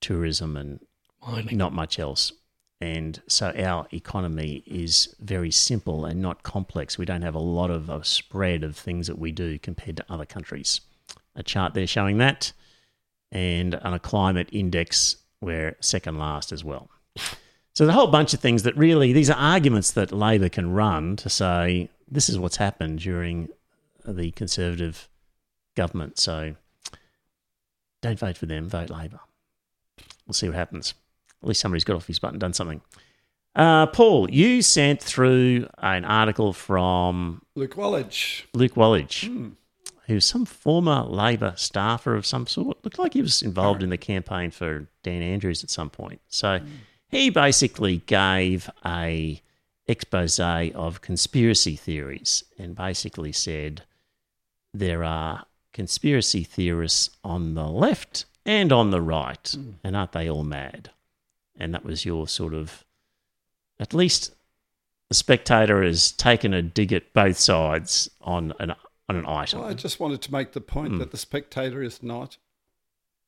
[0.00, 0.80] tourism and
[1.26, 1.56] Mining.
[1.56, 2.32] not much else.
[2.80, 6.98] And so our economy is very simple and not complex.
[6.98, 10.04] We don't have a lot of a spread of things that we do compared to
[10.08, 10.80] other countries.
[11.34, 12.52] A chart there showing that
[13.32, 16.90] and on a climate index we're second last as well.
[17.16, 20.72] So there's a whole bunch of things that really these are arguments that Labor can
[20.72, 23.48] run to say this is what's happened during
[24.06, 25.08] the Conservative
[25.76, 26.18] government.
[26.18, 26.54] So
[28.02, 29.20] don't vote for them, vote Labor.
[30.26, 30.94] We'll see what happens.
[31.42, 32.80] At least somebody's got off his butt and done something.
[33.54, 38.44] Uh, Paul, you sent through an article from Luke Walladge.
[38.54, 39.48] Luke Walladge, Hmm.
[40.06, 42.78] who's some former Labor staffer of some sort.
[42.84, 46.20] Looked like he was involved in the campaign for Dan Andrews at some point.
[46.28, 46.60] So
[47.08, 49.42] he basically gave a
[49.88, 53.82] expose of conspiracy theories and basically said
[54.72, 60.44] there are conspiracy theorists on the left and on the right, and aren't they all
[60.44, 60.90] mad?
[61.58, 62.84] And that was your sort of,
[63.78, 64.34] at least
[65.08, 68.74] the spectator has taken a dig at both sides on an
[69.08, 69.60] on an item.
[69.60, 70.98] Well, I just wanted to make the point Hmm.
[70.98, 72.36] that the Spectator is not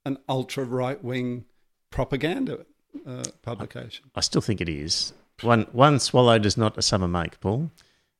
[0.06, 1.44] an ultra right wing
[1.90, 2.64] propaganda
[3.04, 4.04] uh, publication.
[4.14, 5.12] I still think it is.
[5.40, 7.72] One one swallow does not a summer make, Paul.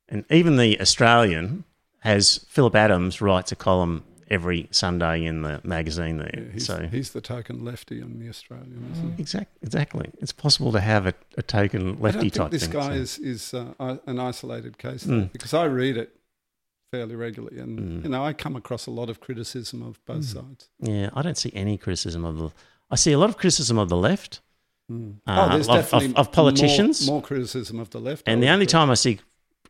[0.09, 1.63] And even the Australian
[2.03, 6.31] has Phillip Adams writes a column every Sunday in the magazine there.
[6.33, 9.23] Yeah, he's, so he's the token lefty in the Australian, isn't he?
[9.23, 12.63] exact, exactly, it's possible to have a, a token I lefty don't type think this
[12.65, 12.73] thing.
[12.73, 15.33] guy so- is is uh, an isolated case Mm.
[15.33, 16.17] because I read it
[16.93, 18.05] fairly regularly, and Mm.
[18.05, 20.35] you know I come across a lot of criticism of both Mm.
[20.35, 20.69] sides.
[20.81, 22.51] Yeah, I don't see any criticism of the.
[22.91, 24.41] I see a lot of criticism of the left,
[24.91, 25.19] Mm.
[25.27, 27.07] Uh, oh, there's of- of- definitely of politicians?
[27.07, 29.21] more, more criticism of the left, and the only time I see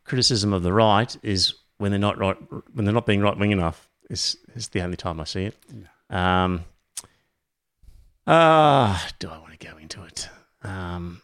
[0.05, 2.37] criticism of the right is when they're not right,
[2.73, 3.89] when they're not being right wing enough.
[4.09, 5.57] Is is the only time I see it.
[6.09, 6.65] Um,
[8.27, 10.29] ah, do I want to go into it?
[10.63, 11.23] Um,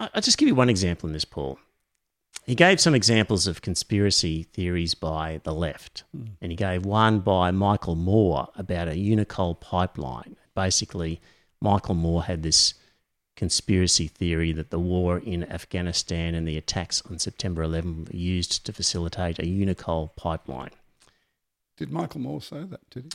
[0.00, 1.58] I, I'll just give you one example in this, Paul.
[2.44, 6.02] He gave some examples of conspiracy theories by the left,
[6.40, 10.36] and he gave one by Michael Moore about a Unocal pipeline.
[10.56, 11.20] Basically,
[11.60, 12.74] Michael Moore had this
[13.36, 18.64] conspiracy theory that the war in Afghanistan and the attacks on September 11 were used
[18.66, 20.70] to facilitate a Unocal pipeline.
[21.76, 22.90] Did Michael Moore say that?
[22.90, 23.10] Did he?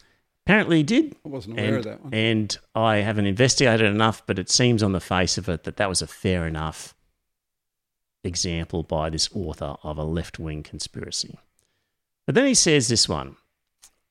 [0.45, 1.15] Apparently, he did.
[1.25, 2.13] I wasn't aware and, of that one.
[2.13, 5.89] and I haven't investigated enough, but it seems on the face of it that that
[5.89, 6.95] was a fair enough
[8.23, 11.37] example by this author of a left wing conspiracy.
[12.25, 13.35] But then he says this one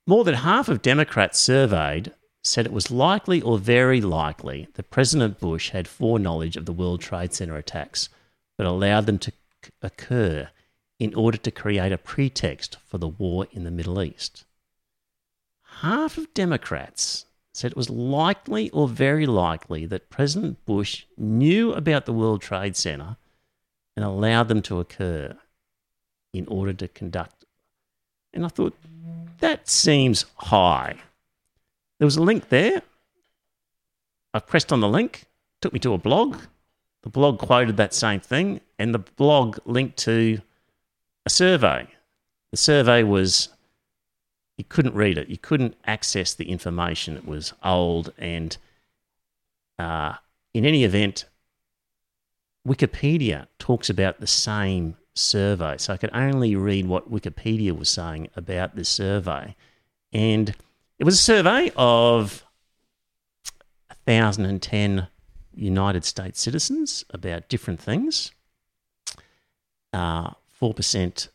[0.07, 2.12] more than half of Democrats surveyed
[2.47, 7.01] said it was likely or very likely that President Bush had foreknowledge of the World
[7.01, 8.09] Trade Center attacks,
[8.56, 9.32] but allowed them to
[9.82, 10.48] occur
[10.98, 14.47] in order to create a pretext for the war in the Middle East
[15.81, 22.06] half of Democrats said it was likely or very likely that President Bush knew about
[22.06, 23.16] the World Trade Center
[23.94, 25.36] and allowed them to occur
[26.32, 27.44] in order to conduct.
[28.32, 28.77] And I thought,
[29.39, 30.97] that seems high.
[31.98, 32.82] There was a link there.
[34.35, 35.24] I pressed on the link,
[35.60, 36.39] took me to a blog.
[37.02, 40.40] The blog quoted that same thing, and the blog linked to
[41.24, 41.86] a survey.
[42.51, 43.48] The survey was
[44.59, 47.16] you couldn't read it, you couldn't access the information.
[47.16, 48.56] It was old, and
[49.78, 50.14] uh,
[50.52, 51.27] in any event,
[52.66, 55.77] Wikipedia talks about the same survey.
[55.78, 59.55] So I could only read what Wikipedia was saying about this survey.
[60.12, 60.55] And
[60.98, 62.44] it was a survey of
[64.05, 65.09] 1,010
[65.55, 68.31] United States citizens about different things.
[69.93, 71.28] Uh, 4%.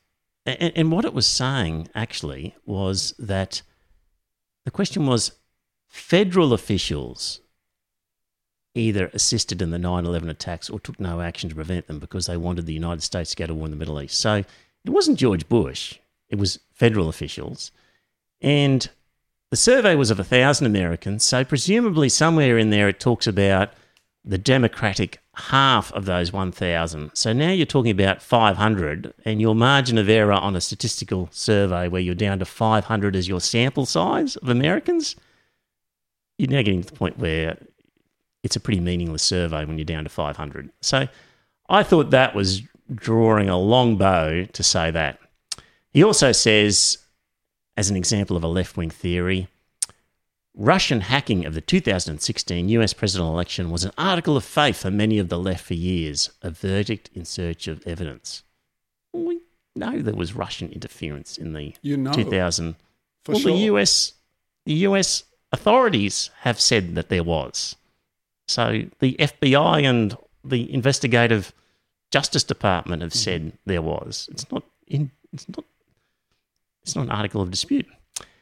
[0.45, 3.61] And, and what it was saying actually was that
[4.65, 5.33] the question was
[5.87, 7.41] federal officials
[8.73, 12.27] either assisted in the 9 11 attacks or took no action to prevent them because
[12.27, 14.19] they wanted the United States to go to war in the Middle East.
[14.19, 14.35] So
[14.85, 17.71] it wasn't George Bush, it was federal officials.
[18.39, 18.89] And
[19.51, 23.71] the survey was of 1,000 Americans, so presumably somewhere in there it talks about
[24.23, 27.11] the Democratic half of those 1,000.
[27.13, 31.87] So now you're talking about 500, and your margin of error on a statistical survey
[31.87, 35.15] where you're down to 500 as your sample size of Americans,
[36.37, 37.57] you're now getting to the point where
[38.43, 40.69] it's a pretty meaningless survey when you're down to 500.
[40.81, 41.07] So
[41.69, 42.61] I thought that was
[42.93, 45.19] drawing a long bow to say that.
[45.91, 46.97] He also says,
[47.81, 49.47] as an example of a left wing theory,
[50.53, 55.17] Russian hacking of the 2016 US presidential election was an article of faith for many
[55.17, 58.43] of the left for years, a verdict in search of evidence.
[59.13, 59.39] We
[59.75, 62.75] know there was Russian interference in the You know, 2000.
[63.23, 63.51] for well, sure.
[63.51, 64.13] the US,
[64.65, 67.75] the US authorities have said that there was.
[68.47, 71.51] So the FBI and the investigative
[72.11, 73.47] Justice Department have mm-hmm.
[73.47, 74.29] said there was.
[74.31, 75.09] It's not in.
[75.33, 75.65] It's not.
[76.83, 77.87] It's not an article of dispute.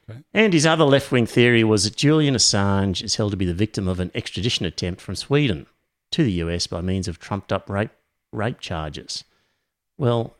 [0.10, 0.20] Okay.
[0.34, 3.54] And his other left wing theory was that Julian Assange is held to be the
[3.54, 5.68] victim of an extradition attempt from Sweden
[6.12, 7.92] to the US by means of trumped up rape
[8.32, 9.24] rape charges.
[9.98, 10.36] Well,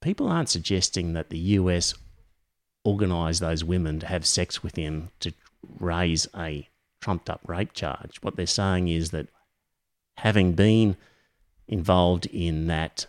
[0.00, 1.94] people aren't suggesting that the US
[2.84, 5.32] organised those women to have sex with him to
[5.78, 6.68] raise a
[7.00, 8.18] trumped up rape charge.
[8.22, 9.28] What they're saying is that
[10.18, 10.96] having been
[11.68, 13.06] involved in that,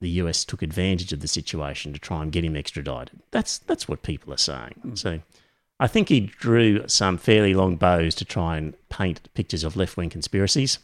[0.00, 3.20] the US took advantage of the situation to try and get him extradited.
[3.30, 4.92] That's that's what people are saying.
[4.94, 5.20] So
[5.78, 9.96] I think he drew some fairly long bows to try and paint pictures of left
[9.96, 10.78] wing conspiracies.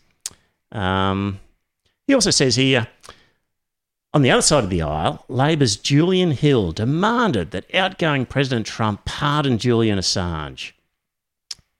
[0.73, 1.41] Um,
[2.07, 2.89] he also says here
[4.17, 9.05] on the other side of the aisle, Labor's Julian Hill demanded that outgoing President Trump
[9.05, 10.73] pardon Julian Assange,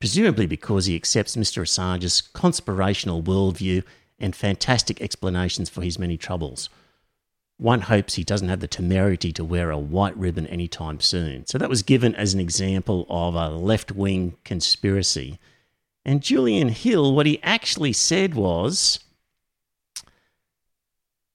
[0.01, 1.63] presumably because he accepts Mr.
[1.63, 3.83] Assange's conspirational worldview
[4.19, 6.69] and fantastic explanations for his many troubles.
[7.59, 11.47] One hopes he doesn't have the temerity to wear a white ribbon anytime soon.
[11.47, 15.39] So that was given as an example of a left wing conspiracy.
[16.05, 19.01] And Julian Hill, what he actually said was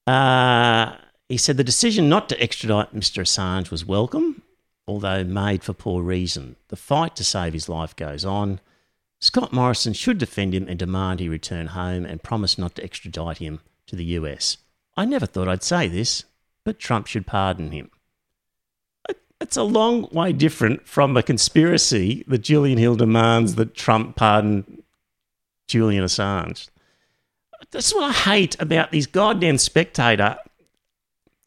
[0.06, 0.96] uh,
[1.28, 3.22] he said the decision not to extradite Mr.
[3.22, 4.42] Assange was welcome,
[4.86, 6.56] although made for poor reason.
[6.68, 8.60] The fight to save his life goes on.
[9.20, 13.38] Scott Morrison should defend him and demand he return home and promise not to extradite
[13.38, 14.56] him to the US.
[14.96, 16.24] I never thought I'd say this,
[16.64, 17.90] but Trump should pardon him.
[19.40, 24.82] It's a long way different from a conspiracy that Julian Hill demands that Trump pardon
[25.66, 26.68] Julian Assange.
[27.72, 30.36] That's what I hate about these goddamn spectator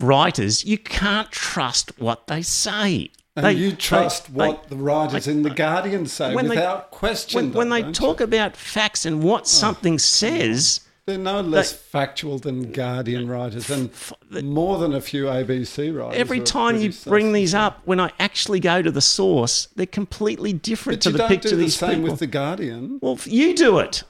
[0.01, 0.65] writers.
[0.65, 3.11] You can't trust what they say.
[3.37, 7.51] And They- you trust they- what the writers in The Guardian say they- without question.
[7.53, 8.23] when, when they talk you?
[8.25, 9.45] about facts and what oh.
[9.45, 13.91] something says, They're no less factual than Guardian writers and
[14.43, 16.19] more than a few ABC writers.
[16.19, 20.51] every time you bring these up, when I actually go to the source, they're completely
[20.51, 22.09] different But to the don't picture do the these same people.
[22.11, 22.97] with The Guardian.
[23.03, 24.03] well, you do it.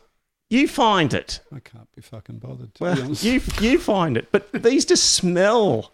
[0.49, 1.41] You find it.
[1.53, 3.23] I can't be fucking bothered, to be Well, honest.
[3.25, 5.91] you you find it, but these just smell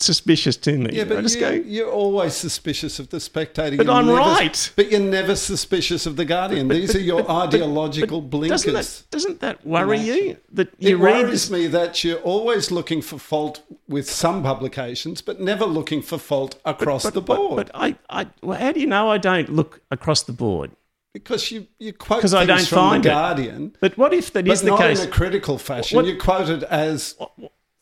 [0.00, 0.90] suspicious to me.
[0.92, 1.50] yeah, I but just you, go.
[1.50, 3.76] you're always suspicious of The Spectator.
[3.76, 4.72] But You're I'm never- right.
[4.76, 6.68] But you're never suspicious of The Guardian.
[6.68, 8.64] These are your ideological blinkers.
[8.64, 12.70] Doesn't that doesn't that worry you that you it read worries me that you're always
[12.70, 17.56] looking for fault with some publications, but never looking for fault across the board.
[17.56, 20.72] But, I, I, well, how do you know I don't look across the board?
[21.12, 23.12] because you, you quote things I don't from find the it.
[23.12, 25.00] Guardian, But what if that is but the not case?
[25.04, 25.94] in a critical fashion.
[25.94, 27.14] What- you quote it as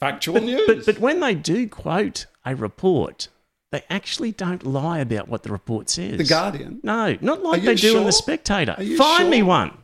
[0.02, 0.62] factual but, news.
[0.66, 3.28] but but when they do quote a report,
[3.70, 6.18] they actually don't lie about what the report says.
[6.18, 6.80] The Guardian.
[6.82, 8.12] No, not like they do in The?
[8.12, 8.76] Spectator.
[8.96, 9.78] Find me one.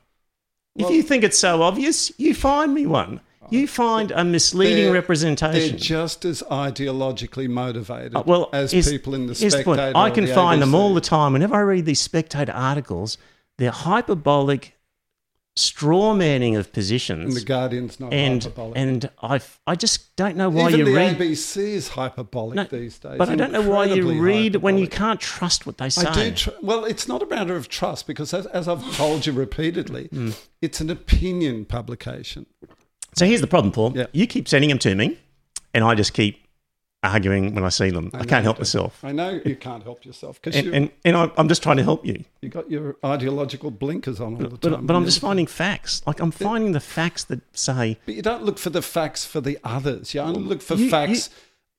[0.74, 3.20] Well- if you think it's so obvious, you find me one.
[3.51, 5.70] You find a misleading They're- representation.
[5.70, 9.62] They're just as ideologically motivated Uh, well, as people in the here's the.
[9.62, 9.97] Spectator.
[9.97, 11.32] I can the find them all the time.
[11.32, 13.16] Whenever I read these Spectator articles,
[13.57, 14.77] they're hyperbolic,
[15.59, 17.25] straw manning of positions.
[17.35, 18.77] And the Guardian's not and hyperbolic.
[18.79, 21.19] and I I just don't know why Even you the read.
[21.19, 23.19] ABC is hyperbolic No, these days.
[23.19, 26.07] but I don't know why you read when you can't trust what they say.
[26.07, 26.31] I do.
[26.33, 30.07] Tr- well, it's not a matter of trust because, as, as I've told you repeatedly,
[30.13, 30.31] Hmm.
[30.63, 32.47] it's an opinion publication.
[33.15, 33.93] so here's the problem, Paul.
[33.97, 34.07] Yeah.
[34.13, 35.19] You keep sending them to me,
[35.75, 36.47] and I just keep
[37.03, 38.11] arguing when I see them.
[38.12, 39.05] I, know can't help myself.
[39.05, 41.77] I know you can't help yourself because And, you and, and I, I'm just trying
[41.77, 42.25] to help you.
[42.43, 44.59] you got your ideological blinkers on all the time.
[44.73, 46.03] But, but I'm just finding facts.
[46.07, 49.41] Like, I'm finding the facts that say, But you don't look for the facts for
[49.41, 50.12] the others.
[50.15, 51.31] You only look for You- facts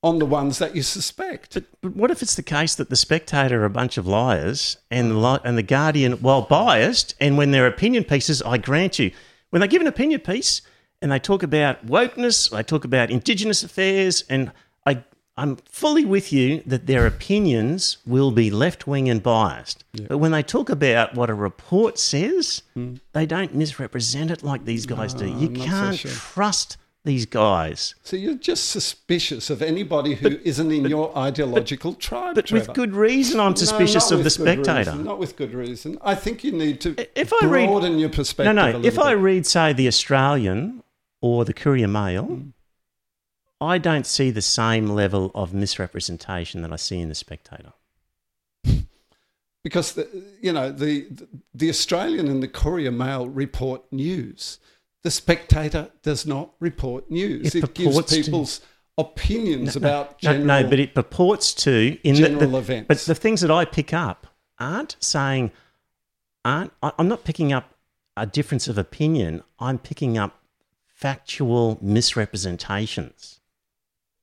[0.02, 1.54] on the ones that you suspect.
[1.56, 4.78] But, but what if it's the case that the Spectator are a bunch of liars
[4.90, 8.98] and the, li- and the Guardian, while biased, and when they're opinion pieces, I grant
[8.98, 9.12] you,
[9.50, 10.62] when they give an opinion piece
[11.02, 14.52] and they talk about wokeness, they talk about Indigenous affairs, and I,
[15.42, 19.84] I'm fully with you that their opinions will be left wing and biased.
[20.08, 22.62] But when they talk about what a report says,
[23.14, 25.26] they don't misrepresent it like these guys do.
[25.28, 26.12] You I'm not so can't sure.
[26.12, 27.96] trust these guys.
[28.04, 32.36] So you're just suspicious of anybody who not in your ideological tribe.
[32.36, 34.92] But with good reason, I'm suspicious not of the Spectator.
[34.92, 35.98] reason, not with good reason.
[36.02, 38.56] I think you need to If I read- broaden your No, perspective.
[38.56, 38.66] no.
[38.66, 40.84] little If I read, say, the Australian
[41.22, 42.42] or the Courier Mail, Hmm.
[43.62, 47.74] I don't see the same level of misrepresentation that I see in the Spectator.
[49.64, 50.08] because the,
[50.42, 51.08] you know the
[51.54, 54.60] the Australian and the Courier Mail report news.
[55.04, 57.56] The Spectator does not report news.
[57.56, 58.62] It It, gives purports to- people's
[58.98, 60.46] opinions about No, general.
[60.46, 62.88] no, but it purports to in the- general the, events.
[62.90, 64.28] But the things that I pick up
[64.60, 65.52] aren't saying
[66.44, 66.74] aren't.
[66.84, 67.76] I- I'm not picking up
[68.18, 69.44] a difference of opinion.
[69.60, 70.42] I'm picking up
[70.86, 73.39] factual misrepresentations.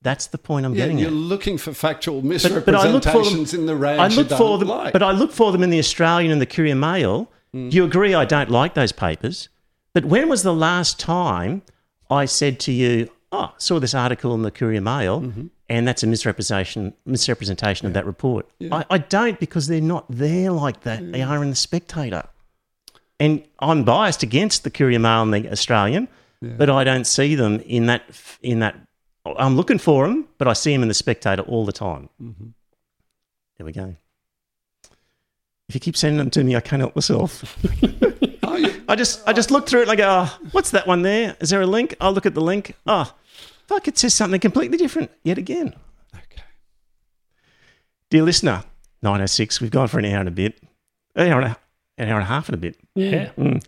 [0.02, 1.14] That's the point I'm yeah, getting you're at.
[1.14, 4.58] looking for factual but I look for them- misrepresentations in the range I look for
[4.58, 4.92] them, like.
[4.92, 7.30] but I look for them in the Australian and the Courier Mail.
[7.52, 7.68] Hmm.
[7.70, 8.14] You agree?
[8.14, 9.48] I don't like those papers.
[9.94, 11.62] But when was the last time
[12.10, 15.46] I said to you, "Oh, saw this article in the Courier Mail, Mm-hmm.
[15.68, 18.46] and that's a misrepresentation misrepresentation of that report"?
[18.70, 21.10] I, I don't because they're not there like that.
[21.12, 22.24] They are in the Spectator,
[23.18, 26.08] and I'm biased against the Courier Mail and the Australian,
[26.42, 28.02] but I don't see them in that
[28.42, 28.76] in that.
[29.38, 32.08] I'm looking for him, but I see him in the Spectator all the time.
[32.22, 32.46] Mm-hmm.
[33.58, 33.96] There we go.
[35.68, 37.56] If you keep sending them to me, I can't help myself.
[38.48, 40.86] Oh, you- I just I just look through it and I go, oh, what's that
[40.86, 41.36] one there?
[41.40, 41.96] Is there a link?
[42.00, 42.74] I'll look at the link.
[42.86, 43.12] Oh,
[43.66, 45.74] fuck, it says something completely different yet again.
[46.14, 46.42] okay.
[48.10, 48.62] Dear listener,
[49.02, 50.60] 906, we've gone for an hour and a bit.
[51.16, 51.56] An hour and a,
[51.98, 52.76] an hour and a half and a bit.
[52.94, 53.30] Yeah.
[53.36, 53.64] Mm.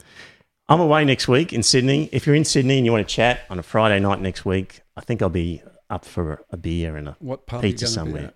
[0.69, 2.09] I'm away next week in Sydney.
[2.13, 4.83] If you're in Sydney and you want to chat on a Friday night next week,
[4.99, 7.87] I think I'll be up for a beer and a What part are you pizza
[7.87, 8.33] somewhere.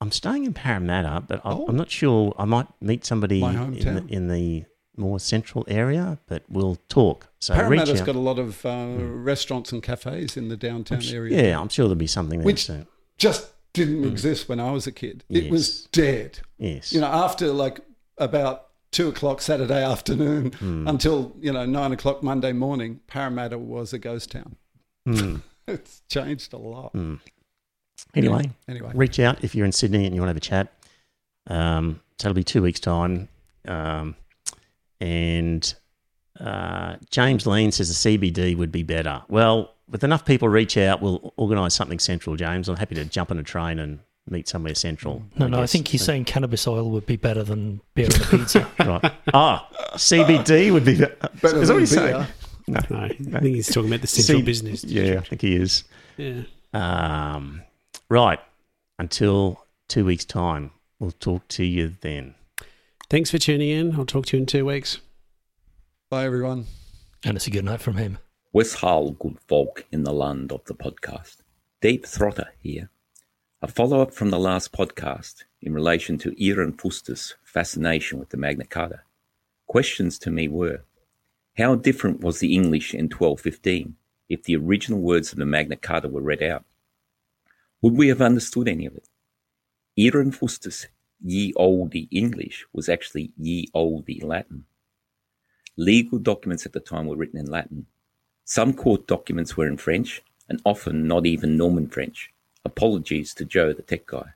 [0.00, 1.66] I'm staying in Parramatta, but I'm, Oh.
[1.68, 2.34] I'm not sure.
[2.38, 4.64] I might meet somebody in the, in the
[4.96, 7.28] more central area, but we'll talk.
[7.38, 11.42] So Parramatta's got a lot of uh, restaurants and cafes in the downtown area.
[11.48, 12.86] Yeah, I'm sure there'll be something there Which- soon.
[13.18, 15.24] Just didn't exist when I was a kid.
[15.28, 16.40] It was dead.
[16.58, 16.92] Yes.
[16.92, 17.80] You know, after like
[18.16, 20.88] about two o'clock Saturday afternoon Hmm.
[20.88, 24.56] until, you know, nine o'clock Monday morning, Parramatta was a ghost town.
[25.06, 25.36] Hmm.
[25.74, 26.94] It's changed a lot.
[28.14, 28.90] Anyway, Anyway.
[28.94, 30.72] reach out if you're in Sydney and you want to have a chat.
[31.46, 33.28] Um, so it'll be two weeks' time.
[33.68, 34.14] Um,
[35.00, 35.74] and
[36.38, 39.22] uh, James Lean says the CBD would be better.
[39.28, 42.68] Well, with enough people reach out, we'll organise something central, James.
[42.68, 45.22] I'm happy to jump on a train and meet somewhere central.
[45.36, 48.68] No, no, I think he's saying cannabis oil would be better than beer and pizza.
[48.78, 49.12] Right.
[49.34, 51.16] Ah, CBD would be better.
[51.42, 52.12] Better Is that what he's beer.
[52.12, 52.26] saying?
[52.72, 52.80] No.
[52.90, 53.08] No, I
[53.40, 54.84] think he's talking about the central C- business.
[54.84, 55.84] Yeah, I think he is.
[56.16, 56.42] Yeah.
[56.72, 57.62] Um,
[58.08, 58.38] right.
[58.98, 62.34] Until two weeks' time, we'll talk to you then.
[63.08, 63.94] Thanks for tuning in.
[63.96, 64.98] I'll talk to you in two weeks.
[66.10, 66.66] Bye, everyone.
[67.24, 68.18] and it's a good night from him.
[68.52, 71.36] Wes Hull, good folk in the land of the podcast.
[71.80, 72.90] Deep Throtter here.
[73.62, 78.36] A follow up from the last podcast in relation to Iron Fist's fascination with the
[78.36, 79.00] Magna Carta.
[79.66, 80.82] Questions to me were
[81.60, 83.94] How different was the English in 1215
[84.30, 86.64] if the original words of the Magna Carta were read out?
[87.82, 89.06] Would we have understood any of it?
[89.98, 90.86] Iron Fist's
[91.22, 94.64] Ye Olde English was actually Ye Olde Latin.
[95.76, 97.84] Legal documents at the time were written in Latin.
[98.46, 102.32] Some court documents were in French, and often not even Norman French.
[102.64, 104.32] Apologies to Joe, the tech guy.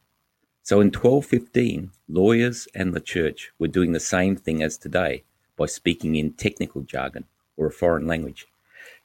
[0.63, 5.25] So in 1215, lawyers and the church were doing the same thing as today
[5.57, 7.25] by speaking in technical jargon
[7.57, 8.47] or a foreign language.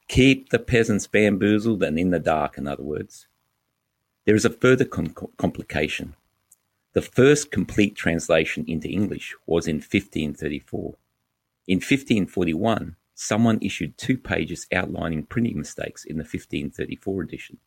[0.08, 3.26] Keep the peasants bamboozled and in the dark, in other words.
[4.26, 6.14] There is a further com- complication.
[6.92, 10.96] The first complete translation into English was in 1534.
[11.68, 17.58] In 1541, someone issued two pages outlining printing mistakes in the 1534 edition.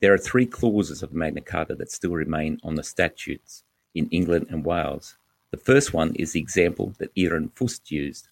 [0.00, 3.62] There are three clauses of Magna Carta that still remain on the statutes
[3.94, 5.16] in England and Wales.
[5.54, 8.26] The first one is the example that Iron Fist used.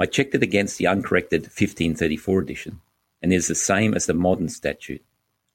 [0.00, 2.80] I checked it against the uncorrected 1534 edition,
[3.22, 5.04] and it is the same as the modern statute.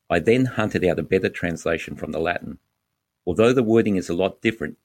[0.10, 2.60] I then hunted out a better translation from the Latin.
[3.26, 4.78] Although the wording is a lot different,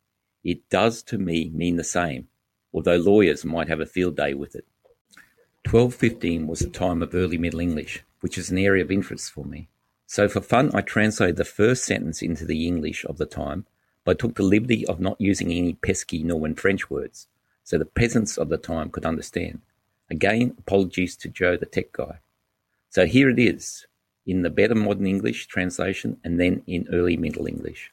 [0.42, 2.26] it does to me mean the same,
[2.74, 4.66] although lawyers might have a field day with it.
[5.64, 9.44] 1215 was the time of early Middle English, which is an area of interest for
[9.44, 9.68] me.
[10.08, 13.66] So for fun, I translated the first sentence into the English of the time,
[14.04, 17.26] but took the liberty of not using any pesky Norman French words,
[17.64, 19.60] so the peasants of the time could understand.
[20.10, 22.18] Again, apologies to Joe, the tech guy.
[22.88, 23.86] So here it is,
[24.26, 27.92] in the better modern English translation, and then in early Middle English.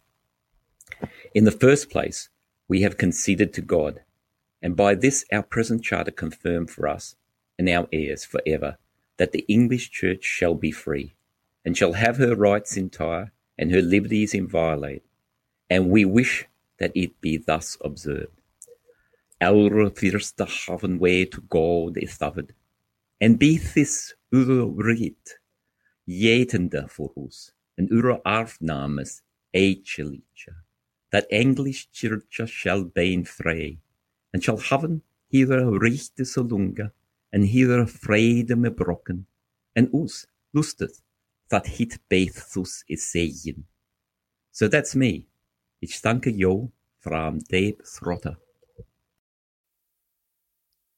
[1.33, 2.29] In the first place,
[2.67, 4.01] we have conceded to God,
[4.61, 7.15] and by this our present charter confirm for us
[7.59, 8.77] and our heirs for ever
[9.17, 11.15] that the English Church shall be free,
[11.65, 15.03] and shall have her rights entire, and her liberties inviolate,
[15.69, 16.45] and we wish
[16.79, 18.31] that it be thus observed.
[19.41, 22.53] Our first haven way to God is covered,
[23.21, 25.39] and be this ur rit,
[26.07, 29.21] jetende for us, and ur arfnames
[29.53, 30.53] echeliche,
[31.11, 33.79] that English Church shall be free,
[34.33, 35.47] and shall haven hier
[35.79, 36.91] rechte so lunge,
[37.33, 39.25] en hier vrede me brokken,
[39.75, 41.01] en us lustet
[41.49, 43.63] that hit Bethus is saying.
[44.51, 45.27] So that's me.
[45.79, 48.37] Ich danke jo from Dave Throtter.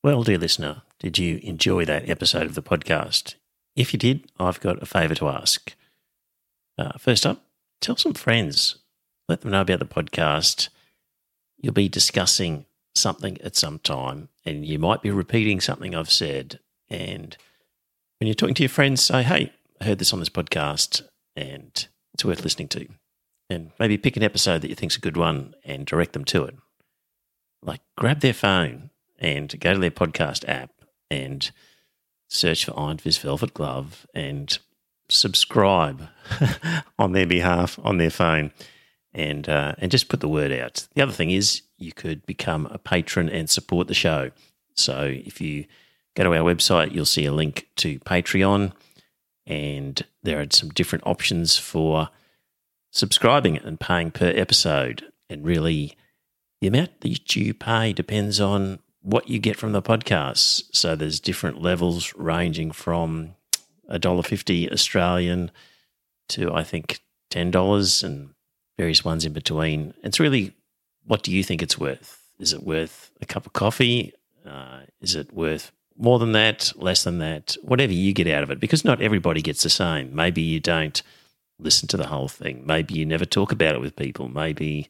[0.02, 3.36] Well, dear listener, did you enjoy that episode of the podcast?
[3.76, 5.76] If you did, I've got a favour to ask.
[6.78, 7.44] Uh, first up,
[7.82, 8.78] tell some friends.
[9.28, 10.70] Let them know about the podcast.
[11.58, 12.66] You'll be discussing
[12.96, 16.60] something at some time, and you might be repeating something I've said.
[16.90, 17.36] And
[18.20, 19.52] when you're talking to your friends, say, hey,
[19.82, 21.02] I heard this on this podcast,
[21.36, 22.88] and it's worth listening to.
[23.50, 26.44] And maybe pick an episode that you think's a good one and direct them to
[26.44, 26.56] it.
[27.64, 30.72] Like grab their phone and go to their podcast app
[31.10, 31.50] and
[32.28, 34.58] search for Iron Fist Velvet Glove and
[35.10, 36.08] subscribe
[37.00, 38.52] on their behalf on their phone
[39.14, 40.88] and uh, and just put the word out.
[40.94, 44.32] The other thing is you could become a patron and support the show.
[44.76, 45.66] So if you
[46.16, 48.74] go to our website, you'll see a link to Patreon,
[49.46, 52.10] and there are some different options for
[52.92, 55.06] subscribing and paying per episode.
[55.30, 55.96] And really,
[56.62, 60.64] the amount that you pay depends on what you get from the podcast.
[60.74, 63.36] So there's different levels ranging from
[63.90, 65.52] $1.50 Australian
[66.30, 67.00] to I think
[67.32, 68.30] $10 and
[68.78, 69.94] various ones in between.
[70.04, 70.54] It's really
[71.06, 72.22] what do you think it's worth?
[72.40, 74.14] Is it worth a cup of coffee?
[74.46, 77.58] Uh, is it worth more than that, less than that?
[77.62, 80.16] Whatever you get out of it, because not everybody gets the same.
[80.16, 81.02] Maybe you don't
[81.60, 82.64] listen to the whole thing.
[82.66, 84.30] Maybe you never talk about it with people.
[84.30, 84.90] Maybe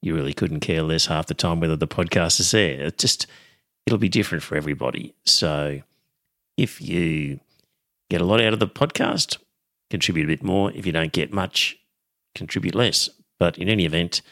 [0.00, 2.80] you really couldn't care less half the time whether the podcast is there.
[2.82, 3.26] It just
[3.86, 5.14] it'll be different for everybody.
[5.24, 5.80] So
[6.56, 7.40] if you
[8.10, 9.38] get a lot out of the podcast,
[9.90, 10.72] contribute a bit more.
[10.72, 11.78] If you don't get much,
[12.34, 13.10] contribute less.
[13.38, 14.22] But in any event,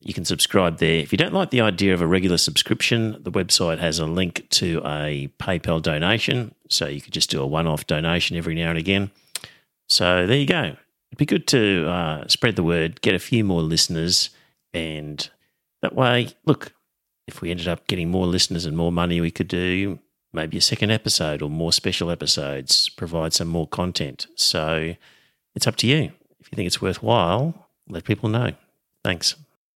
[0.00, 1.00] you can subscribe there.
[1.00, 4.48] If you don't like the idea of a regular subscription, the website has a link
[4.50, 6.54] to a PayPal donation.
[6.68, 9.10] So you could just do a one off donation every now and again.
[9.88, 10.76] So there you go.
[11.10, 14.30] It'd be good to uh, spread the word, get a few more listeners,
[14.74, 15.28] and
[15.82, 16.72] that way, look,
[17.26, 19.98] if we ended up getting more listeners and more money, we could do
[20.32, 24.26] maybe a second episode or more special episodes, provide some more content.
[24.34, 24.94] So
[25.54, 26.12] it's up to you.
[26.40, 28.52] If you think it's worthwhile, let people know.
[29.04, 29.36] Thanks.